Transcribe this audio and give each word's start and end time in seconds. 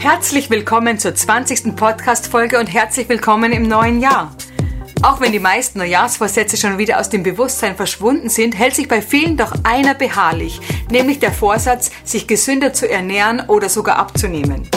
Herzlich 0.00 0.48
willkommen 0.48 0.98
zur 0.98 1.14
20. 1.14 1.76
Podcast-Folge 1.76 2.58
und 2.58 2.68
herzlich 2.68 3.10
willkommen 3.10 3.52
im 3.52 3.68
neuen 3.68 4.00
Jahr. 4.00 4.34
Auch 5.02 5.20
wenn 5.20 5.30
die 5.30 5.38
meisten 5.38 5.78
Neujahrsvorsätze 5.78 6.56
schon 6.56 6.78
wieder 6.78 6.98
aus 6.98 7.10
dem 7.10 7.22
Bewusstsein 7.22 7.76
verschwunden 7.76 8.30
sind, 8.30 8.58
hält 8.58 8.74
sich 8.74 8.88
bei 8.88 9.02
vielen 9.02 9.36
doch 9.36 9.52
einer 9.62 9.92
beharrlich, 9.92 10.58
nämlich 10.90 11.18
der 11.18 11.32
Vorsatz, 11.32 11.90
sich 12.02 12.26
gesünder 12.26 12.72
zu 12.72 12.88
ernähren 12.88 13.42
oder 13.46 13.68
sogar 13.68 13.98
abzunehmen. 13.98 14.70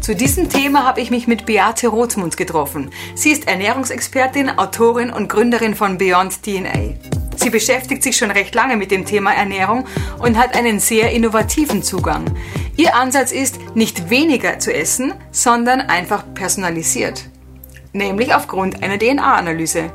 Zu 0.00 0.16
diesem 0.16 0.48
Thema 0.48 0.82
habe 0.82 1.00
ich 1.00 1.12
mich 1.12 1.28
mit 1.28 1.46
Beate 1.46 1.86
Rothmund 1.86 2.36
getroffen. 2.36 2.90
Sie 3.14 3.30
ist 3.30 3.46
Ernährungsexpertin, 3.46 4.58
Autorin 4.58 5.10
und 5.10 5.28
Gründerin 5.28 5.76
von 5.76 5.96
Beyond 5.96 6.42
DNA. 6.42 6.96
Sie 7.36 7.50
beschäftigt 7.50 8.02
sich 8.02 8.16
schon 8.16 8.32
recht 8.32 8.54
lange 8.56 8.76
mit 8.76 8.90
dem 8.90 9.06
Thema 9.06 9.32
Ernährung 9.32 9.86
und 10.18 10.36
hat 10.36 10.56
einen 10.56 10.80
sehr 10.80 11.12
innovativen 11.12 11.84
Zugang. 11.84 12.24
Ihr 12.76 12.94
Ansatz 12.94 13.32
ist, 13.32 13.58
nicht 13.74 14.10
weniger 14.10 14.58
zu 14.58 14.72
essen, 14.72 15.14
sondern 15.30 15.80
einfach 15.80 16.24
personalisiert. 16.34 17.24
Nämlich 17.92 18.34
aufgrund 18.34 18.82
einer 18.82 18.98
DNA-Analyse. 18.98 19.92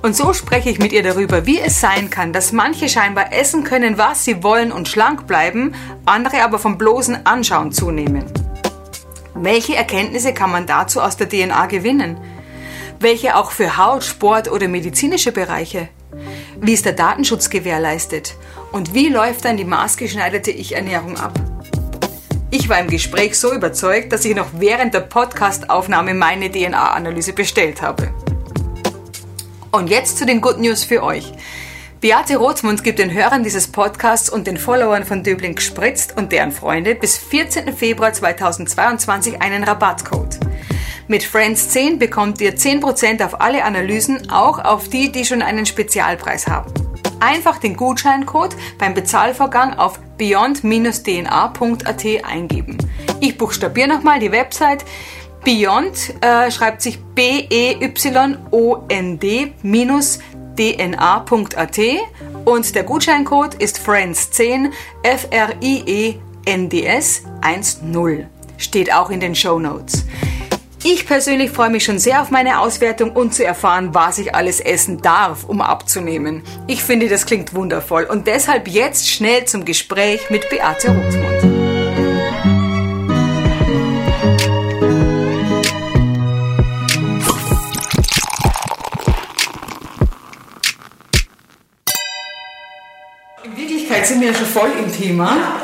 Und 0.00 0.16
so 0.16 0.32
spreche 0.32 0.70
ich 0.70 0.78
mit 0.78 0.92
ihr 0.92 1.02
darüber, 1.02 1.44
wie 1.46 1.60
es 1.60 1.80
sein 1.80 2.08
kann, 2.08 2.32
dass 2.32 2.52
manche 2.52 2.88
scheinbar 2.88 3.32
essen 3.32 3.64
können, 3.64 3.98
was 3.98 4.24
sie 4.24 4.42
wollen 4.42 4.72
und 4.72 4.88
schlank 4.88 5.26
bleiben, 5.26 5.74
andere 6.06 6.42
aber 6.42 6.58
vom 6.58 6.78
bloßen 6.78 7.26
Anschauen 7.26 7.70
zunehmen. 7.70 8.24
Welche 9.34 9.76
Erkenntnisse 9.76 10.32
kann 10.32 10.50
man 10.50 10.66
dazu 10.66 11.02
aus 11.02 11.18
der 11.18 11.28
DNA 11.28 11.66
gewinnen? 11.66 12.16
Welche 12.98 13.36
auch 13.36 13.50
für 13.50 13.76
Haut, 13.76 14.04
Sport 14.04 14.50
oder 14.50 14.68
medizinische 14.68 15.32
Bereiche? 15.32 15.88
Wie 16.60 16.72
ist 16.72 16.86
der 16.86 16.94
Datenschutz 16.94 17.50
gewährleistet? 17.50 18.36
Und 18.72 18.94
wie 18.94 19.08
läuft 19.08 19.44
dann 19.44 19.56
die 19.56 19.64
maßgeschneiderte 19.64 20.50
Ich-Ernährung 20.50 21.16
ab? 21.18 21.51
Ich 22.54 22.68
war 22.68 22.78
im 22.78 22.88
Gespräch 22.88 23.40
so 23.40 23.50
überzeugt, 23.54 24.12
dass 24.12 24.26
ich 24.26 24.36
noch 24.36 24.48
während 24.52 24.92
der 24.92 25.00
Podcastaufnahme 25.00 26.12
meine 26.12 26.52
DNA-Analyse 26.52 27.32
bestellt 27.32 27.80
habe. 27.80 28.12
Und 29.70 29.88
jetzt 29.88 30.18
zu 30.18 30.26
den 30.26 30.42
Good 30.42 30.58
News 30.58 30.84
für 30.84 31.02
euch. 31.02 31.32
Beate 32.02 32.36
Rothmund 32.36 32.84
gibt 32.84 32.98
den 32.98 33.10
Hörern 33.10 33.42
dieses 33.42 33.68
Podcasts 33.68 34.28
und 34.28 34.46
den 34.46 34.58
Followern 34.58 35.06
von 35.06 35.22
Döbling 35.22 35.54
gespritzt 35.54 36.18
und 36.18 36.30
deren 36.30 36.52
Freunde 36.52 36.94
bis 36.94 37.16
14. 37.16 37.72
Februar 37.74 38.12
2022 38.12 39.40
einen 39.40 39.64
Rabattcode. 39.64 40.38
Mit 41.12 41.24
Friends 41.24 41.68
10 41.68 41.98
bekommt 41.98 42.40
ihr 42.40 42.56
10% 42.56 43.22
auf 43.22 43.38
alle 43.42 43.64
Analysen, 43.64 44.30
auch 44.30 44.58
auf 44.58 44.88
die, 44.88 45.12
die 45.12 45.26
schon 45.26 45.42
einen 45.42 45.66
Spezialpreis 45.66 46.46
haben. 46.46 46.72
Einfach 47.20 47.58
den 47.58 47.76
Gutscheincode 47.76 48.56
beim 48.78 48.94
Bezahlvorgang 48.94 49.74
auf 49.74 50.00
beyond-dna.at 50.16 52.06
eingeben. 52.24 52.78
Ich 53.20 53.36
buchstabiere 53.36 53.88
nochmal 53.88 54.20
die 54.20 54.32
Website. 54.32 54.86
Beyond 55.44 56.14
äh, 56.22 56.50
schreibt 56.50 56.80
sich 56.80 56.98
B-E-Y-O-N-D 57.14 57.92
minus 59.62 60.18
dna.at 60.56 61.78
und 62.46 62.74
der 62.74 62.84
Gutscheincode 62.84 63.56
ist 63.56 63.78
Friends10 63.86 64.70
F-R-I-E-N-D-S 65.02 66.22
10. 67.42 68.26
Steht 68.56 68.94
auch 68.94 69.10
in 69.10 69.20
den 69.20 69.34
Show 69.34 69.58
Notes. 69.58 70.06
Ich 70.84 71.06
persönlich 71.06 71.52
freue 71.52 71.70
mich 71.70 71.84
schon 71.84 72.00
sehr 72.00 72.22
auf 72.22 72.30
meine 72.30 72.58
Auswertung 72.58 73.12
und 73.12 73.32
zu 73.32 73.44
erfahren, 73.44 73.94
was 73.94 74.18
ich 74.18 74.34
alles 74.34 74.58
essen 74.58 75.00
darf, 75.00 75.44
um 75.44 75.60
abzunehmen. 75.60 76.42
Ich 76.66 76.82
finde, 76.82 77.08
das 77.08 77.24
klingt 77.24 77.54
wundervoll 77.54 78.02
und 78.02 78.26
deshalb 78.26 78.66
jetzt 78.66 79.08
schnell 79.08 79.44
zum 79.44 79.64
Gespräch 79.64 80.28
mit 80.28 80.50
Beate 80.50 80.88
Rothmund. 80.88 81.44
In 93.44 93.56
Wirklichkeit 93.56 94.04
sind 94.04 94.20
wir 94.20 94.28
ja 94.28 94.34
schon 94.34 94.46
voll 94.46 94.70
im 94.84 94.92
Thema. 94.92 95.62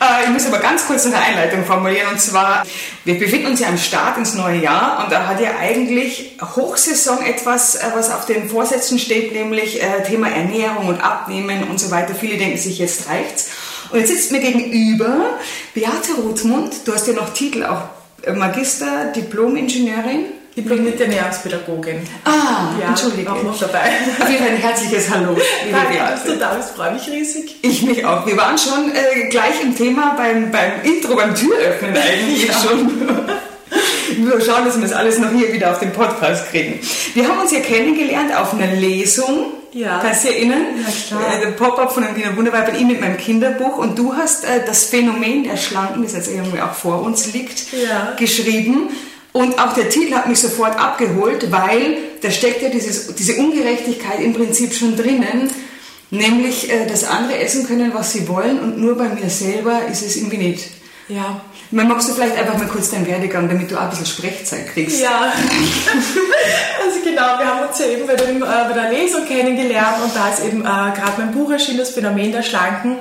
Äh, 0.00 0.24
ich 0.24 0.30
muss 0.30 0.46
aber 0.46 0.58
ganz 0.58 0.86
kurz 0.86 1.06
eine 1.06 1.18
Einleitung 1.18 1.64
formulieren 1.64 2.08
und 2.12 2.20
zwar, 2.20 2.64
wir 3.04 3.18
befinden 3.18 3.48
uns 3.48 3.60
ja 3.60 3.68
am 3.68 3.78
Start 3.78 4.18
ins 4.18 4.34
neue 4.34 4.60
Jahr 4.60 5.02
und 5.04 5.12
da 5.12 5.26
hat 5.26 5.40
ja 5.40 5.56
eigentlich 5.58 6.36
Hochsaison 6.40 7.24
etwas, 7.24 7.76
äh, 7.76 7.90
was 7.94 8.10
auf 8.10 8.26
den 8.26 8.48
Vorsätzen 8.48 8.98
steht, 8.98 9.32
nämlich 9.32 9.82
äh, 9.82 10.02
Thema 10.04 10.28
Ernährung 10.28 10.88
und 10.88 11.00
Abnehmen 11.00 11.64
und 11.68 11.80
so 11.80 11.90
weiter. 11.90 12.14
Viele 12.14 12.36
denken 12.38 12.58
sich, 12.58 12.78
jetzt 12.78 13.08
reicht's. 13.08 13.50
Und 13.90 14.00
jetzt 14.00 14.10
sitzt 14.10 14.32
mir 14.32 14.40
gegenüber 14.40 15.38
Beate 15.74 16.14
Rothmund, 16.22 16.86
du 16.86 16.92
hast 16.92 17.08
ja 17.08 17.14
noch 17.14 17.32
Titel 17.32 17.64
auch 17.64 17.82
Magister, 18.34 19.12
Diplom-Ingenieurin 19.16 20.26
diplomierte 20.58 21.04
Ernährungspädagogin. 21.04 22.00
Ah, 22.24 22.74
ja, 22.80 22.88
Entschuldige. 22.88 23.30
Auch 23.30 23.42
noch 23.42 23.58
dabei. 23.58 23.90
Dir 24.28 24.40
ein 24.40 24.56
herzliches 24.56 25.08
Hallo, 25.10 25.36
Danke, 25.70 25.98
dass 25.98 26.24
du 26.24 26.36
da 26.36 26.54
bist, 26.54 26.70
freue 26.70 26.92
mich 26.92 27.08
riesig. 27.08 27.56
Ich 27.62 27.82
mich 27.82 28.04
auch. 28.04 28.26
Wir 28.26 28.36
waren 28.36 28.58
schon 28.58 28.90
äh, 28.92 29.28
gleich 29.28 29.62
im 29.62 29.76
Thema 29.76 30.14
beim, 30.16 30.50
beim 30.50 30.82
Intro, 30.82 31.14
beim 31.14 31.34
Türöffnen 31.34 31.96
eigentlich 31.96 32.48
ja. 32.48 32.54
schon. 32.54 32.90
Wir 34.16 34.40
schauen, 34.40 34.64
dass 34.64 34.76
wir 34.76 34.82
das 34.82 34.92
alles 34.92 35.18
noch 35.18 35.30
hier 35.30 35.52
wieder 35.52 35.70
auf 35.70 35.78
den 35.78 35.92
Podcast 35.92 36.50
kriegen. 36.50 36.80
Wir 37.14 37.28
haben 37.28 37.38
uns 37.40 37.52
ja 37.52 37.60
kennengelernt 37.60 38.34
auf 38.34 38.54
einer 38.54 38.72
Lesung. 38.72 39.52
Ja. 39.72 40.00
Kannst 40.02 40.24
du 40.24 40.28
dich 40.28 40.38
erinnern? 40.38 40.64
Ja, 40.82 41.18
klar. 41.18 41.34
Äh, 41.34 41.40
der 41.40 41.50
Pop-up 41.52 41.92
von 41.92 42.04
Wiener 42.16 42.36
Wunderweib 42.36 42.72
bei 42.72 42.78
ihm 42.78 42.88
mit 42.88 43.00
meinem 43.00 43.18
Kinderbuch. 43.18 43.76
Und 43.76 43.98
du 43.98 44.14
hast 44.16 44.44
äh, 44.44 44.64
das 44.66 44.84
Phänomen 44.84 45.44
der 45.44 45.56
Schlanken, 45.56 46.02
das 46.02 46.14
jetzt 46.14 46.28
irgendwie 46.28 46.60
auch 46.60 46.72
vor 46.72 47.02
uns 47.02 47.32
liegt, 47.32 47.72
ja. 47.72 48.14
geschrieben. 48.16 48.88
Und 49.32 49.58
auch 49.58 49.74
der 49.74 49.88
Titel 49.88 50.14
hat 50.14 50.28
mich 50.28 50.40
sofort 50.40 50.78
abgeholt, 50.78 51.50
weil 51.52 51.98
da 52.22 52.30
steckt 52.30 52.62
ja 52.62 52.70
dieses, 52.70 53.14
diese 53.14 53.36
Ungerechtigkeit 53.36 54.20
im 54.20 54.32
Prinzip 54.32 54.74
schon 54.74 54.96
drinnen, 54.96 55.50
nämlich, 56.10 56.72
äh, 56.72 56.86
dass 56.86 57.04
andere 57.04 57.38
essen 57.38 57.66
können, 57.66 57.92
was 57.94 58.12
sie 58.12 58.26
wollen 58.28 58.58
und 58.58 58.78
nur 58.78 58.96
bei 58.96 59.08
mir 59.08 59.28
selber 59.28 59.86
ist 59.90 60.02
es 60.02 60.16
irgendwie 60.16 60.38
nicht. 60.38 60.70
Ja. 61.08 61.40
Man 61.70 61.88
magst 61.88 62.08
du 62.08 62.14
vielleicht 62.14 62.36
einfach 62.36 62.58
mal 62.58 62.66
kurz 62.66 62.90
deinen 62.90 63.06
Werdegang, 63.06 63.48
damit 63.48 63.70
du 63.70 63.76
auch 63.76 63.82
ein 63.82 63.90
bisschen 63.90 64.06
Sprechzeit 64.06 64.72
kriegst. 64.72 65.00
Ja, 65.00 65.32
also 66.84 67.00
genau, 67.04 67.38
wir 67.38 67.46
haben 67.46 67.68
uns 67.68 67.78
ja 67.78 67.86
eben 67.86 68.06
bei, 68.06 68.14
dem, 68.14 68.42
äh, 68.42 68.46
bei 68.46 68.72
der 68.72 68.90
Lesung 68.90 69.26
kennengelernt 69.26 70.02
und 70.02 70.14
da 70.14 70.30
ist 70.30 70.44
eben 70.44 70.62
äh, 70.62 70.64
gerade 70.64 71.12
mein 71.18 71.32
Buch 71.32 71.50
erschienen, 71.50 71.78
das 71.78 71.90
Phänomen 71.90 72.32
der 72.32 72.42
Schlanken. 72.42 72.98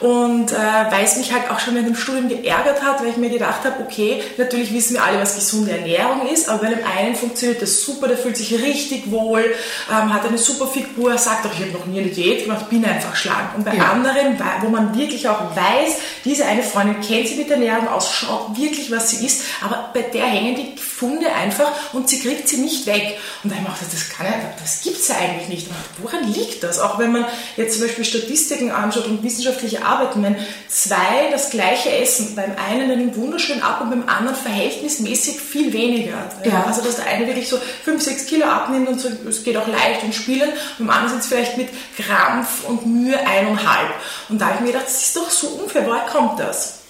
Und 0.00 0.52
äh, 0.52 0.56
weil 0.90 1.04
es 1.04 1.16
mich 1.16 1.32
halt 1.32 1.50
auch 1.50 1.58
schon 1.58 1.76
in 1.76 1.84
dem 1.84 1.96
Studium 1.96 2.28
geärgert 2.28 2.82
hat, 2.82 3.00
weil 3.00 3.08
ich 3.08 3.16
mir 3.16 3.30
gedacht 3.30 3.64
habe, 3.64 3.82
okay, 3.82 4.22
natürlich 4.36 4.72
wissen 4.74 4.94
wir 4.94 5.04
alle, 5.04 5.20
was 5.20 5.36
gesunde 5.36 5.72
Ernährung 5.72 6.28
ist, 6.28 6.48
aber 6.48 6.64
bei 6.64 6.74
dem 6.74 6.84
einen 6.84 7.16
funktioniert 7.16 7.62
das 7.62 7.82
super, 7.82 8.08
der 8.08 8.18
fühlt 8.18 8.36
sich 8.36 8.52
richtig 8.52 9.10
wohl, 9.10 9.54
ähm, 9.90 10.12
hat 10.12 10.26
eine 10.26 10.38
super 10.38 10.66
Figur, 10.66 11.16
sagt 11.16 11.46
auch, 11.46 11.52
ich 11.52 11.60
habe 11.60 11.72
noch 11.72 11.86
nie 11.86 12.00
eine 12.00 12.10
Diät 12.10 12.44
gemacht, 12.44 12.68
bin 12.68 12.84
einfach 12.84 13.16
schlank. 13.16 13.54
Und 13.56 13.64
bei 13.64 13.74
ja. 13.74 13.92
anderen, 13.92 14.38
wo 14.60 14.68
man 14.68 14.96
wirklich 14.98 15.28
auch 15.28 15.56
weiß, 15.56 15.96
diese 16.24 16.44
eine 16.44 16.62
Freundin 16.62 17.00
kennt 17.00 17.28
sich 17.28 17.38
mit 17.38 17.50
Ernährung 17.50 17.88
aus, 17.88 18.12
schaut 18.12 18.58
wirklich, 18.58 18.90
was 18.90 19.10
sie 19.10 19.24
isst, 19.24 19.44
aber 19.62 19.90
bei 19.94 20.02
der 20.02 20.26
hängen 20.26 20.56
die 20.56 20.80
Funde 20.80 21.32
einfach 21.32 21.70
und 21.92 22.08
sie 22.08 22.20
kriegt 22.20 22.48
sie 22.48 22.58
nicht 22.58 22.86
weg. 22.86 23.18
Und 23.42 23.50
da 23.50 23.56
habe 23.56 23.66
ich 23.66 23.68
mir 23.68 23.74
gedacht, 23.74 23.92
das 23.92 24.08
kann 24.10 24.26
ja, 24.26 24.32
das 24.58 24.82
gibt 24.82 24.98
es 24.98 25.08
ja 25.08 25.16
eigentlich 25.16 25.48
nicht. 25.48 25.68
woran 25.98 26.32
liegt 26.32 26.62
das? 26.62 26.80
Auch 26.80 26.98
wenn 26.98 27.12
man 27.12 27.24
jetzt 27.56 27.78
zum 27.78 27.86
Beispiel 27.86 28.04
Statistiken 28.04 28.70
anschaut 28.70 29.06
und 29.06 29.22
wissenschaftliche 29.22 29.85
arbeiten. 29.86 30.22
Wenn 30.22 30.36
zwei 30.68 31.30
das 31.30 31.50
gleiche 31.50 31.90
essen, 31.90 32.34
beim 32.34 32.52
einen 32.68 32.88
nimmt 32.88 33.16
wunderschön 33.16 33.62
ab 33.62 33.80
und 33.80 33.90
beim 33.90 34.08
anderen 34.08 34.36
verhältnismäßig 34.36 35.40
viel 35.40 35.72
weniger. 35.72 36.30
Ja. 36.44 36.64
Also 36.66 36.82
dass 36.82 36.96
der 36.96 37.06
eine 37.06 37.26
wirklich 37.26 37.48
so 37.48 37.58
5, 37.84 38.02
6 38.02 38.26
Kilo 38.26 38.46
abnimmt 38.46 38.88
und 38.88 39.00
so, 39.00 39.08
es 39.28 39.44
geht 39.44 39.56
auch 39.56 39.68
leicht 39.68 40.02
und 40.02 40.14
spielen, 40.14 40.50
und 40.78 40.86
beim 40.86 40.90
anderen 40.90 41.10
sind 41.10 41.20
es 41.20 41.26
vielleicht 41.26 41.56
mit 41.56 41.68
Krampf 41.96 42.64
und 42.64 42.86
Mühe 42.86 43.18
eineinhalb. 43.18 43.90
Und 44.28 44.40
da 44.40 44.46
habe 44.46 44.56
ich 44.56 44.60
mir 44.62 44.72
gedacht, 44.72 44.86
das 44.86 45.02
ist 45.02 45.16
doch 45.16 45.30
so 45.30 45.48
unfair, 45.48 45.86
woher 45.86 46.06
kommt 46.06 46.40
das? 46.40 46.80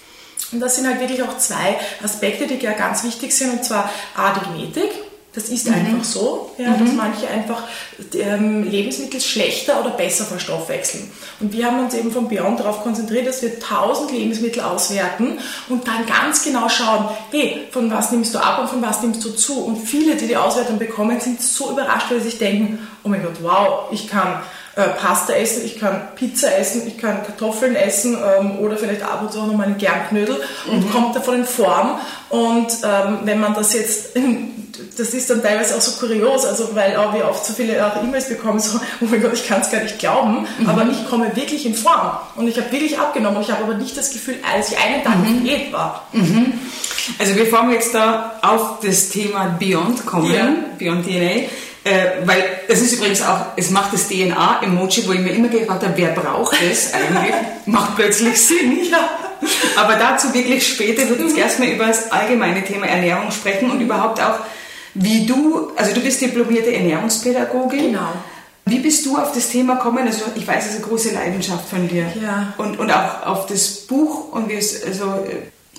Und 0.51 0.59
das 0.59 0.75
sind 0.75 0.87
halt 0.87 0.99
wirklich 0.99 1.21
auch 1.23 1.37
zwei 1.37 1.77
Aspekte, 2.03 2.47
die 2.47 2.57
ja 2.63 2.71
ganz 2.71 3.03
wichtig 3.03 3.35
sind, 3.35 3.51
und 3.51 3.65
zwar 3.65 3.89
A, 4.15 4.33
die 4.33 4.51
Genetik, 4.51 4.91
das 5.37 5.49
ist 5.49 5.67
mhm. 5.67 5.75
einfach 5.75 6.03
so, 6.03 6.49
ja, 6.57 6.71
mhm. 6.71 6.79
dass 6.79 6.93
manche 6.95 7.27
einfach 7.27 7.61
ähm, 8.15 8.63
Lebensmittel 8.63 9.21
schlechter 9.21 9.79
oder 9.79 9.91
besser 9.91 10.25
verstoffwechseln. 10.25 11.11
Und 11.39 11.53
wir 11.53 11.67
haben 11.67 11.79
uns 11.79 11.93
eben 11.93 12.11
von 12.11 12.27
Beyond 12.27 12.59
darauf 12.59 12.81
konzentriert, 12.81 13.27
dass 13.27 13.43
wir 13.43 13.51
1000 13.51 14.11
Lebensmittel 14.13 14.63
auswerten 14.63 15.37
und 15.69 15.87
dann 15.87 16.07
ganz 16.07 16.43
genau 16.43 16.67
schauen, 16.69 17.09
hey, 17.29 17.67
von 17.69 17.91
was 17.91 18.11
nimmst 18.11 18.33
du 18.33 18.39
ab 18.39 18.57
und 18.61 18.67
von 18.67 18.81
was 18.81 19.03
nimmst 19.03 19.23
du 19.23 19.29
zu? 19.29 19.63
Und 19.63 19.77
viele, 19.77 20.15
die 20.15 20.25
die 20.25 20.37
Auswertung 20.37 20.79
bekommen, 20.79 21.19
sind 21.19 21.39
so 21.39 21.69
überrascht, 21.69 22.07
weil 22.09 22.19
sie 22.19 22.29
sich 22.29 22.39
denken, 22.39 22.87
oh 23.03 23.09
mein 23.09 23.21
Gott, 23.21 23.35
wow, 23.43 23.89
ich 23.91 24.07
kann 24.07 24.41
äh, 24.75 24.87
Pasta 24.89 25.33
essen, 25.33 25.63
ich 25.63 25.79
kann 25.79 26.15
Pizza 26.15 26.57
essen, 26.57 26.87
ich 26.87 26.97
kann 26.97 27.23
Kartoffeln 27.23 27.75
essen 27.75 28.17
ähm, 28.17 28.57
oder 28.57 28.75
vielleicht 28.75 29.03
ab 29.03 29.21
und 29.21 29.31
zu 29.31 29.39
auch 29.39 29.45
noch 29.45 29.55
mal 29.55 29.67
einen 29.67 29.77
Gernknödel 29.77 30.41
und 30.71 30.83
mhm. 30.83 30.91
kommt 30.91 31.15
davon 31.15 31.35
in 31.35 31.45
Form. 31.45 31.99
Und 32.29 32.69
ähm, 32.83 33.19
wenn 33.23 33.39
man 33.39 33.53
das 33.53 33.75
jetzt 33.75 34.15
in 34.15 34.56
das 34.97 35.09
ist 35.09 35.29
dann 35.29 35.41
teilweise 35.41 35.75
auch 35.75 35.81
so 35.81 35.99
kurios, 35.99 36.45
also 36.45 36.75
weil 36.75 36.95
auch 36.95 37.13
wir 37.13 37.27
oft 37.29 37.45
so 37.45 37.53
viele 37.53 37.85
auch 37.85 38.01
E-Mails 38.03 38.29
bekommen, 38.29 38.59
so, 38.59 38.79
oh 39.01 39.05
mein 39.05 39.21
Gott, 39.21 39.33
ich 39.33 39.47
kann 39.47 39.61
es 39.61 39.71
gar 39.71 39.81
nicht 39.81 39.99
glauben, 39.99 40.47
mhm. 40.57 40.69
aber 40.69 40.85
ich 40.89 41.07
komme 41.09 41.35
wirklich 41.35 41.65
in 41.65 41.75
Form 41.75 42.17
und 42.35 42.47
ich 42.47 42.57
habe 42.57 42.71
wirklich 42.71 42.97
abgenommen 42.97 43.37
und 43.37 43.43
ich 43.43 43.51
habe 43.51 43.63
aber 43.63 43.75
nicht 43.75 43.97
das 43.97 44.11
Gefühl, 44.11 44.35
als 44.53 44.71
ich 44.71 44.77
einen 44.77 45.03
Tag 45.03 45.17
mhm. 45.17 45.43
Diät 45.43 45.71
war. 45.71 46.07
Mhm. 46.13 46.53
Also 47.19 47.35
bevor 47.35 47.67
wir 47.67 47.75
jetzt 47.75 47.93
da 47.93 48.39
auf 48.41 48.79
das 48.81 49.09
Thema 49.09 49.55
Beyond 49.59 50.05
kommen, 50.05 50.33
ja. 50.33 50.53
Beyond 50.77 51.05
DNA, 51.05 51.47
äh, 51.83 52.25
weil 52.25 52.43
das 52.67 52.81
ist 52.81 52.93
übrigens 52.93 53.21
auch, 53.21 53.45
es 53.55 53.69
macht 53.69 53.93
das 53.93 54.09
DNA-Emoji, 54.09 55.07
wo 55.07 55.13
ich 55.13 55.21
mir 55.21 55.31
immer 55.31 55.47
gefragt 55.47 55.83
habe, 55.83 55.93
wer 55.95 56.09
braucht 56.09 56.57
es 56.61 56.93
eigentlich, 56.93 57.33
macht 57.65 57.95
plötzlich 57.95 58.39
Sinn. 58.41 58.79
Ja. 58.91 59.09
Aber 59.75 59.95
dazu 59.95 60.33
wirklich 60.33 60.67
später 60.67 61.07
wird 61.09 61.19
uns 61.19 61.33
erstmal 61.33 61.69
über 61.69 61.85
das 61.85 62.11
allgemeine 62.11 62.63
Thema 62.63 62.87
Ernährung 62.87 63.29
sprechen 63.31 63.69
und 63.69 63.79
überhaupt 63.79 64.19
auch, 64.19 64.39
wie 64.99 65.25
du, 65.25 65.71
also 65.75 65.93
du 65.93 66.01
bist 66.01 66.21
diplomierte 66.21 66.73
Ernährungspädagogin. 66.73 67.91
Genau. 67.91 68.09
Wie 68.65 68.79
bist 68.79 69.05
du 69.05 69.17
auf 69.17 69.31
das 69.31 69.49
Thema 69.49 69.75
gekommen? 69.75 70.05
Also 70.05 70.25
ich 70.35 70.45
weiß, 70.45 70.65
es 70.65 70.71
ist 70.71 70.77
eine 70.77 70.87
große 70.87 71.13
Leidenschaft 71.13 71.69
von 71.69 71.87
dir. 71.87 72.07
Ja. 72.21 72.53
Und, 72.57 72.77
und 72.79 72.91
auch 72.91 73.25
auf 73.25 73.45
das 73.45 73.69
Buch 73.87 74.33
und 74.33 74.49
wie 74.49 74.55
es, 74.55 74.83
also 74.83 75.13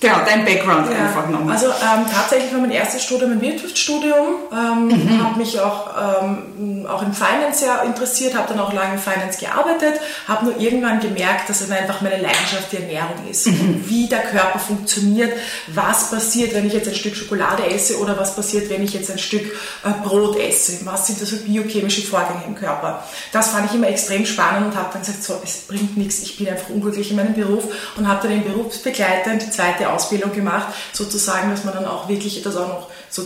Genau, 0.01 0.17
dein 0.25 0.45
Background 0.45 0.89
ja. 0.91 1.07
einfach 1.07 1.29
nochmal. 1.29 1.55
Also 1.55 1.67
ähm, 1.67 2.05
tatsächlich 2.13 2.53
war 2.53 2.61
mein 2.61 2.71
erstes 2.71 3.03
Studium 3.03 3.33
ein 3.33 3.41
Wirtschaftsstudium, 3.41 4.27
ähm, 4.53 4.89
mhm. 4.89 5.25
habe 5.25 5.39
mich 5.39 5.59
auch, 5.61 6.23
ähm, 6.23 6.87
auch 6.89 7.03
im 7.03 7.13
Finance 7.13 7.61
sehr 7.61 7.83
interessiert, 7.83 8.37
habe 8.37 8.49
dann 8.49 8.61
auch 8.61 8.73
lange 8.73 8.95
in 8.95 8.99
Finance 8.99 9.39
gearbeitet, 9.39 10.01
habe 10.29 10.47
nur 10.47 10.61
irgendwann 10.61 11.01
gemerkt, 11.01 11.49
dass 11.49 11.61
es 11.61 11.71
einfach 11.71 12.01
meine 12.01 12.17
Leidenschaft 12.17 12.71
die 12.73 12.77
Ernährung 12.77 13.29
ist. 13.29 13.49
Mhm. 13.49 13.85
Wie 13.87 14.07
der 14.07 14.21
Körper 14.21 14.59
funktioniert, 14.59 15.33
was 15.69 16.11
passiert, 16.11 16.55
wenn 16.55 16.67
ich 16.67 16.75
jetzt 16.75 16.89
ein 16.89 16.95
Stück 16.95 17.17
Schokolade 17.17 17.67
esse 17.67 17.99
oder 17.99 18.17
was 18.19 18.37
passiert, 18.37 18.71
wenn 18.71 18.83
ich 18.83 18.95
jetzt 18.95 19.11
ein 19.11 19.19
Stück 19.19 19.47
äh, 19.85 20.07
Brot 20.07 20.39
esse. 20.39 20.87
Was 20.87 21.09
sind 21.09 21.21
das 21.21 21.31
für 21.31 21.37
biochemische 21.37 22.03
Vorgänge 22.03 22.43
im 22.47 22.55
Körper? 22.55 23.03
Das 23.33 23.49
fand 23.49 23.67
ich 23.67 23.75
immer 23.75 23.89
extrem 23.89 24.25
spannend 24.25 24.67
und 24.67 24.77
habe 24.77 24.91
dann 24.93 25.03
gesagt, 25.03 25.25
so, 25.25 25.41
es 25.43 25.63
bringt 25.67 25.97
nichts, 25.97 26.21
ich 26.23 26.39
bin 26.39 26.49
einfach 26.49 26.71
unglücklich 26.71 27.11
in 27.11 27.17
meinem 27.17 27.35
Beruf 27.35 27.65
und 27.97 28.07
habe 28.07 28.21
dann 28.23 28.31
den 28.31 28.45
berufsbegleitend 28.45 29.43
die 29.43 29.51
zweite 29.51 29.88
Ausbildung 29.93 30.33
gemacht, 30.33 30.69
sozusagen, 30.93 31.51
dass 31.51 31.65
man 31.65 31.75
dann 31.75 31.87
auch 31.87 32.09
wirklich 32.09 32.43
das 32.43 32.57
auch 32.57 32.69
noch 32.69 32.91
so 33.11 33.25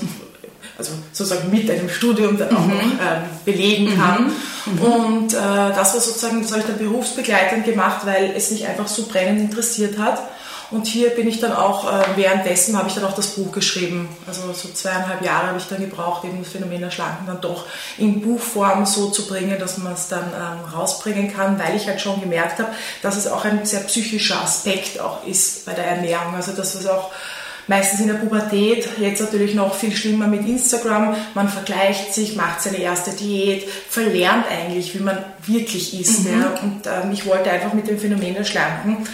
also 0.78 0.92
sozusagen 1.12 1.50
mit 1.50 1.70
einem 1.70 1.88
Studium 1.88 2.38
dann 2.38 2.56
auch 2.56 2.64
mhm. 2.64 2.74
noch 2.74 2.82
ähm, 2.82 3.22
belegen 3.44 3.96
kann. 3.96 4.32
Mhm. 4.64 4.72
Mhm. 4.72 4.80
Und 4.80 5.34
äh, 5.34 5.36
das 5.36 5.94
war 5.94 6.00
sozusagen, 6.00 6.42
das 6.42 6.50
habe 6.52 6.60
ich 6.60 6.66
dann 6.66 6.78
berufsbegleitend 6.78 7.64
gemacht, 7.64 8.00
weil 8.04 8.32
es 8.36 8.50
mich 8.50 8.66
einfach 8.66 8.88
so 8.88 9.06
brennend 9.06 9.40
interessiert 9.40 9.98
hat. 9.98 10.22
Und 10.72 10.86
hier 10.86 11.10
bin 11.10 11.28
ich 11.28 11.38
dann 11.38 11.52
auch, 11.52 11.84
äh, 11.84 12.02
währenddessen 12.16 12.76
habe 12.78 12.88
ich 12.88 12.94
dann 12.94 13.04
auch 13.04 13.14
das 13.14 13.28
Buch 13.28 13.52
geschrieben. 13.52 14.08
Also 14.26 14.52
so 14.54 14.70
zweieinhalb 14.70 15.22
Jahre 15.22 15.48
habe 15.48 15.58
ich 15.58 15.66
dann 15.66 15.80
gebraucht, 15.80 16.24
eben 16.24 16.42
das 16.42 16.50
Phänomen 16.50 16.80
der 16.80 16.90
Schlanken 16.90 17.26
dann 17.26 17.42
doch 17.42 17.66
in 17.98 18.22
Buchform 18.22 18.86
so 18.86 19.10
zu 19.10 19.26
bringen, 19.26 19.58
dass 19.58 19.76
man 19.76 19.92
es 19.92 20.08
dann 20.08 20.24
ähm, 20.24 20.74
rausbringen 20.74 21.32
kann, 21.32 21.58
weil 21.58 21.76
ich 21.76 21.86
halt 21.86 22.00
schon 22.00 22.20
gemerkt 22.20 22.58
habe, 22.58 22.70
dass 23.02 23.16
es 23.16 23.26
auch 23.26 23.44
ein 23.44 23.66
sehr 23.66 23.80
psychischer 23.80 24.40
Aspekt 24.42 24.98
auch 24.98 25.26
ist 25.26 25.66
bei 25.66 25.74
der 25.74 25.84
Ernährung. 25.84 26.34
Also 26.34 26.52
dass 26.52 26.74
es 26.74 26.86
auch 26.86 27.10
meistens 27.66 28.00
in 28.00 28.08
der 28.08 28.14
Pubertät, 28.14 28.88
jetzt 28.98 29.20
natürlich 29.20 29.54
noch 29.54 29.74
viel 29.74 29.94
schlimmer 29.94 30.26
mit 30.26 30.46
Instagram. 30.46 31.14
Man 31.34 31.48
vergleicht 31.48 32.14
sich, 32.14 32.36
macht 32.36 32.62
seine 32.62 32.78
erste 32.78 33.12
Diät, 33.12 33.68
verlernt 33.88 34.46
eigentlich, 34.50 34.94
wie 34.94 35.02
man 35.02 35.18
wirklich 35.46 35.98
isst. 35.98 36.24
Mhm. 36.24 36.40
Ja. 36.40 36.54
Und 36.62 36.86
ähm, 36.86 37.12
ich 37.12 37.26
wollte 37.26 37.50
einfach 37.50 37.72
mit 37.72 37.88
dem 37.88 37.98
Phänomen 37.98 38.34
der 38.34 38.44
Schlanken 38.44 39.06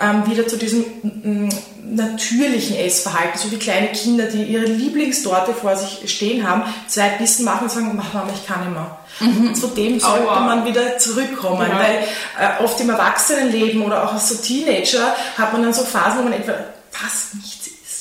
ähm, 0.00 0.26
wieder 0.26 0.46
zu 0.46 0.56
diesem 0.56 0.80
mm, 1.02 1.48
natürlichen 1.94 2.76
Essverhalten, 2.76 3.38
so 3.38 3.50
wie 3.50 3.56
kleine 3.56 3.88
Kinder, 3.88 4.26
die 4.26 4.42
ihre 4.44 4.66
Lieblingstorte 4.66 5.54
vor 5.54 5.76
sich 5.76 6.10
stehen 6.10 6.46
haben, 6.46 6.62
zwei 6.88 7.10
Bissen 7.10 7.44
machen 7.44 7.64
und 7.64 7.70
sagen, 7.70 7.86
Mama, 7.88 8.28
ich 8.34 8.46
kann 8.46 8.60
nicht 8.60 8.72
mehr. 8.72 8.98
Mhm. 9.20 9.54
Zu 9.54 9.68
dem 9.68 9.98
sollte 9.98 10.28
Aua. 10.28 10.40
man 10.40 10.64
wieder 10.66 10.98
zurückkommen, 10.98 11.68
ja. 11.70 11.78
weil 11.78 11.98
äh, 12.38 12.64
oft 12.64 12.80
im 12.80 12.90
Erwachsenenleben 12.90 13.82
oder 13.82 14.04
auch 14.04 14.12
als 14.12 14.28
so 14.28 14.34
Teenager 14.36 15.14
hat 15.38 15.52
man 15.52 15.62
dann 15.62 15.72
so 15.72 15.84
Phasen, 15.84 16.18
wo 16.18 16.22
man 16.24 16.34
etwa 16.34 16.52
das 16.92 17.34
nichts 17.34 17.55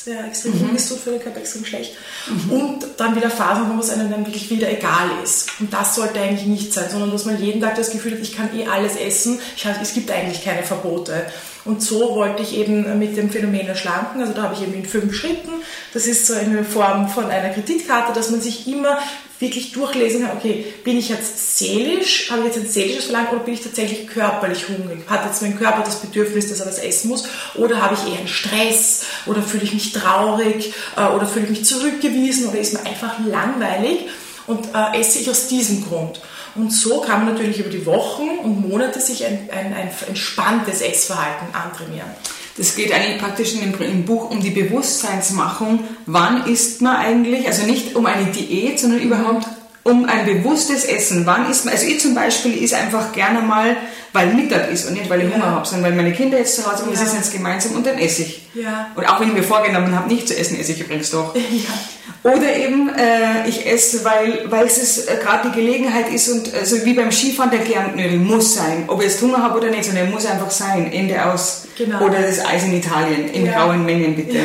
isst, 0.05 0.07
ja, 0.07 0.25
extrem 0.25 0.59
mhm. 0.59 0.69
ungesund 0.69 1.01
für 1.01 1.11
den 1.11 1.21
Körper, 1.21 1.39
extrem 1.39 1.65
schlecht. 1.65 1.93
Mhm. 2.27 2.51
Und 2.51 2.85
dann 2.97 3.15
wieder 3.15 3.29
Phasen, 3.29 3.75
wo 3.75 3.79
es 3.79 3.89
einem 3.89 4.09
dann 4.09 4.25
wirklich 4.25 4.49
wieder 4.49 4.69
egal 4.69 5.09
ist. 5.23 5.49
Und 5.59 5.73
das 5.73 5.95
sollte 5.95 6.19
eigentlich 6.19 6.45
nicht 6.45 6.73
sein, 6.73 6.89
sondern 6.89 7.11
dass 7.11 7.25
man 7.25 7.41
jeden 7.41 7.61
Tag 7.61 7.75
das 7.75 7.91
Gefühl 7.91 8.13
hat, 8.13 8.19
ich 8.19 8.35
kann 8.35 8.57
eh 8.57 8.67
alles 8.67 8.95
essen, 8.95 9.39
ich, 9.55 9.65
es 9.65 9.93
gibt 9.93 10.11
eigentlich 10.11 10.43
keine 10.43 10.63
Verbote. 10.63 11.25
Und 11.65 11.81
so 11.81 12.15
wollte 12.15 12.43
ich 12.43 12.55
eben 12.55 12.99
mit 12.99 13.17
dem 13.17 13.31
Phänomen 13.31 13.67
erschlanken, 13.67 14.21
also 14.21 14.33
da 14.33 14.43
habe 14.43 14.53
ich 14.53 14.61
eben 14.61 14.75
in 14.75 14.85
fünf 14.85 15.15
Schritten, 15.15 15.51
das 15.93 16.05
ist 16.05 16.27
so 16.27 16.35
eine 16.35 16.63
Form 16.63 17.09
von 17.09 17.25
einer 17.25 17.49
Kreditkarte, 17.49 18.13
dass 18.13 18.29
man 18.29 18.39
sich 18.39 18.67
immer 18.67 18.99
wirklich 19.39 19.71
durchlesen 19.71 20.21
kann, 20.21 20.37
okay, 20.37 20.73
bin 20.83 20.97
ich 20.97 21.09
jetzt 21.09 21.57
seelisch, 21.57 22.29
habe 22.29 22.41
ich 22.41 22.47
jetzt 22.47 22.57
ein 22.57 22.69
seelisches 22.69 23.05
Verlangen 23.05 23.29
oder 23.29 23.39
bin 23.39 23.55
ich 23.55 23.61
tatsächlich 23.61 24.07
körperlich 24.07 24.69
hungrig? 24.69 24.99
Hat 25.07 25.25
jetzt 25.25 25.41
mein 25.41 25.57
Körper 25.57 25.81
das 25.83 25.99
Bedürfnis, 25.99 26.47
dass 26.47 26.59
er 26.59 26.67
was 26.67 26.79
essen 26.79 27.09
muss? 27.09 27.27
Oder 27.55 27.81
habe 27.81 27.95
ich 27.95 28.11
eher 28.11 28.19
einen 28.19 28.27
Stress? 28.27 29.05
Oder 29.25 29.41
fühle 29.41 29.63
ich 29.63 29.73
mich 29.73 29.91
traurig? 29.91 30.73
Äh, 30.95 31.07
oder 31.07 31.27
fühle 31.27 31.45
ich 31.45 31.51
mich 31.51 31.65
zurückgewiesen? 31.65 32.47
Oder 32.47 32.59
ist 32.59 32.73
mir 32.73 32.85
einfach 32.85 33.15
langweilig? 33.25 34.05
Und 34.47 34.67
äh, 34.73 34.99
esse 34.99 35.19
ich 35.19 35.29
aus 35.29 35.47
diesem 35.47 35.83
Grund? 35.85 36.21
Und 36.55 36.71
so 36.71 37.01
kann 37.01 37.25
man 37.25 37.33
natürlich 37.33 37.59
über 37.59 37.69
die 37.69 37.85
Wochen 37.85 38.29
und 38.43 38.67
Monate 38.67 39.01
sich 39.01 39.25
ein, 39.25 39.49
ein, 39.51 39.73
ein 39.73 39.89
entspanntes 40.07 40.81
Essverhalten 40.81 41.47
antrainieren. 41.53 42.09
Das 42.57 42.75
geht 42.75 42.93
eigentlich 42.93 43.17
praktisch 43.17 43.53
in 43.53 43.59
dem, 43.59 43.81
im 43.81 44.05
Buch 44.05 44.29
um 44.29 44.41
die 44.41 44.51
Bewusstseinsmachung. 44.51 45.83
Wann 46.05 46.45
isst 46.45 46.81
man 46.81 46.95
eigentlich? 46.95 47.47
Also 47.47 47.65
nicht 47.65 47.95
um 47.95 48.05
eine 48.05 48.31
Diät, 48.31 48.79
sondern 48.79 49.01
überhaupt 49.01 49.45
um 49.83 50.05
ein 50.05 50.25
bewusstes 50.25 50.85
Essen. 50.85 51.25
Wann 51.25 51.49
isst 51.51 51.65
man? 51.65 51.73
Also 51.73 51.85
ich 51.85 51.99
zum 51.99 52.15
Beispiel 52.15 52.63
ist 52.63 52.73
einfach 52.73 53.11
gerne 53.11 53.41
mal, 53.41 53.75
weil 54.13 54.33
Mittag 54.33 54.71
ist 54.71 54.87
und 54.87 54.93
nicht 54.93 55.09
weil 55.09 55.21
ich 55.21 55.33
Hunger 55.33 55.45
ja. 55.45 55.51
habe, 55.51 55.67
sondern 55.67 55.91
weil 55.91 55.97
meine 55.97 56.13
Kinder 56.13 56.37
jetzt 56.37 56.55
zu 56.55 56.65
Hause 56.65 56.83
sind, 56.83 56.85
ja. 56.85 56.91
wir 56.91 57.05
sitzen 57.05 57.17
jetzt 57.17 57.33
gemeinsam 57.33 57.73
und 57.73 57.85
dann 57.85 57.99
esse 57.99 58.23
ich. 58.23 58.47
Ja. 58.55 58.87
Und 58.95 59.05
auch 59.05 59.19
wenn 59.19 59.27
ich 59.27 59.33
mir 59.35 59.43
vorgenommen 59.43 59.93
habe, 59.93 60.07
nicht 60.07 60.27
zu 60.27 60.37
essen, 60.37 60.57
esse 60.59 60.71
ich 60.71 60.81
übrigens 60.81 61.11
doch. 61.11 61.35
Ja. 61.51 62.04
Oder 62.25 62.55
eben, 62.55 62.89
äh, 62.89 63.47
ich 63.47 63.67
esse, 63.67 64.03
weil, 64.03 64.49
weil 64.49 64.65
es 64.65 65.05
äh, 65.05 65.17
gerade 65.21 65.51
die 65.51 65.55
Gelegenheit 65.55 66.11
ist 66.11 66.27
und 66.27 66.51
äh, 66.55 66.65
so 66.65 66.83
wie 66.83 66.95
beim 66.95 67.11
Skifahren, 67.11 67.51
der 67.51 67.59
Gernknödel 67.59 68.17
muss 68.17 68.55
sein. 68.55 68.85
Ob 68.87 68.99
ich 69.01 69.09
jetzt 69.09 69.21
Hunger 69.21 69.43
habe 69.43 69.59
oder 69.59 69.69
nicht, 69.69 69.85
sondern 69.85 70.07
er 70.07 70.11
muss 70.11 70.25
einfach 70.25 70.49
sein. 70.49 70.91
Ende 70.91 71.23
aus. 71.23 71.67
Genau. 71.77 72.01
Oder 72.01 72.23
das 72.23 72.43
Eis 72.43 72.63
in 72.63 72.73
Italien, 72.73 73.29
in 73.31 73.45
ja. 73.45 73.63
rauen 73.63 73.85
Mengen 73.85 74.15
bitte. 74.15 74.37
Ja. 74.37 74.43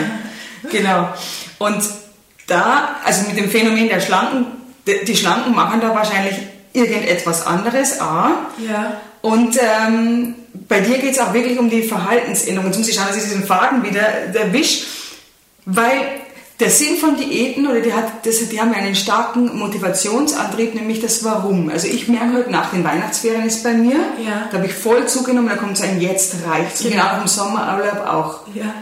Genau. 0.71 1.09
Und 1.59 1.83
da, 2.47 2.97
also 3.03 3.27
mit 3.27 3.39
dem 3.39 3.49
Phänomen 3.49 3.89
der 3.89 4.01
Schlanken, 4.01 4.45
die, 4.87 5.03
die 5.07 5.17
Schlanken 5.17 5.55
machen 5.55 5.81
da 5.81 5.95
wahrscheinlich 5.95 6.35
irgendetwas 6.75 7.47
anderes, 7.47 7.99
A. 7.99 8.31
Ja. 8.59 9.01
Und 9.23 9.59
ähm, 9.59 10.35
bei 10.69 10.81
dir 10.81 10.99
geht 10.99 11.13
es 11.13 11.19
auch 11.19 11.33
wirklich 11.33 11.59
um 11.59 11.71
die 11.71 11.83
Verhaltensänderung. 11.83 12.67
Jetzt 12.67 12.79
muss 12.79 12.89
ich 12.89 12.95
schauen, 12.95 13.07
dass 13.07 13.17
ich 13.17 13.23
diesen 13.23 13.45
Faden 13.45 13.83
wieder 13.83 14.07
erwische, 14.35 14.85
weil 15.65 16.21
der 16.61 16.71
Sinn 16.71 16.97
von 16.99 17.17
Diäten 17.17 17.67
oder 17.67 17.81
die, 17.81 17.93
hat, 17.93 18.27
das, 18.27 18.49
die 18.49 18.61
haben 18.61 18.75
einen 18.75 18.95
starken 18.95 19.59
Motivationsantrieb, 19.59 20.75
nämlich 20.75 21.01
das 21.01 21.25
Warum. 21.25 21.71
Also 21.71 21.89
ich 21.89 22.07
merke 22.07 22.35
heute 22.35 22.51
nach 22.51 22.71
den 22.71 22.85
Weihnachtsferien 22.85 23.47
ist 23.47 23.65
bei 23.65 23.73
mir, 23.73 23.97
ja. 24.25 24.49
da 24.51 24.59
habe 24.59 24.67
ich 24.67 24.75
voll 24.75 25.07
zugenommen, 25.07 25.49
da 25.49 25.57
kommt 25.57 25.79
so 25.79 25.85
ein 25.85 26.01
Jetzt 26.01 26.35
reicht. 26.47 26.79
Genau. 26.79 26.91
genau 26.91 27.23
im 27.23 27.29
Sommerurlaub 27.29 28.07
auch. 28.07 28.41
Ja. 28.55 28.75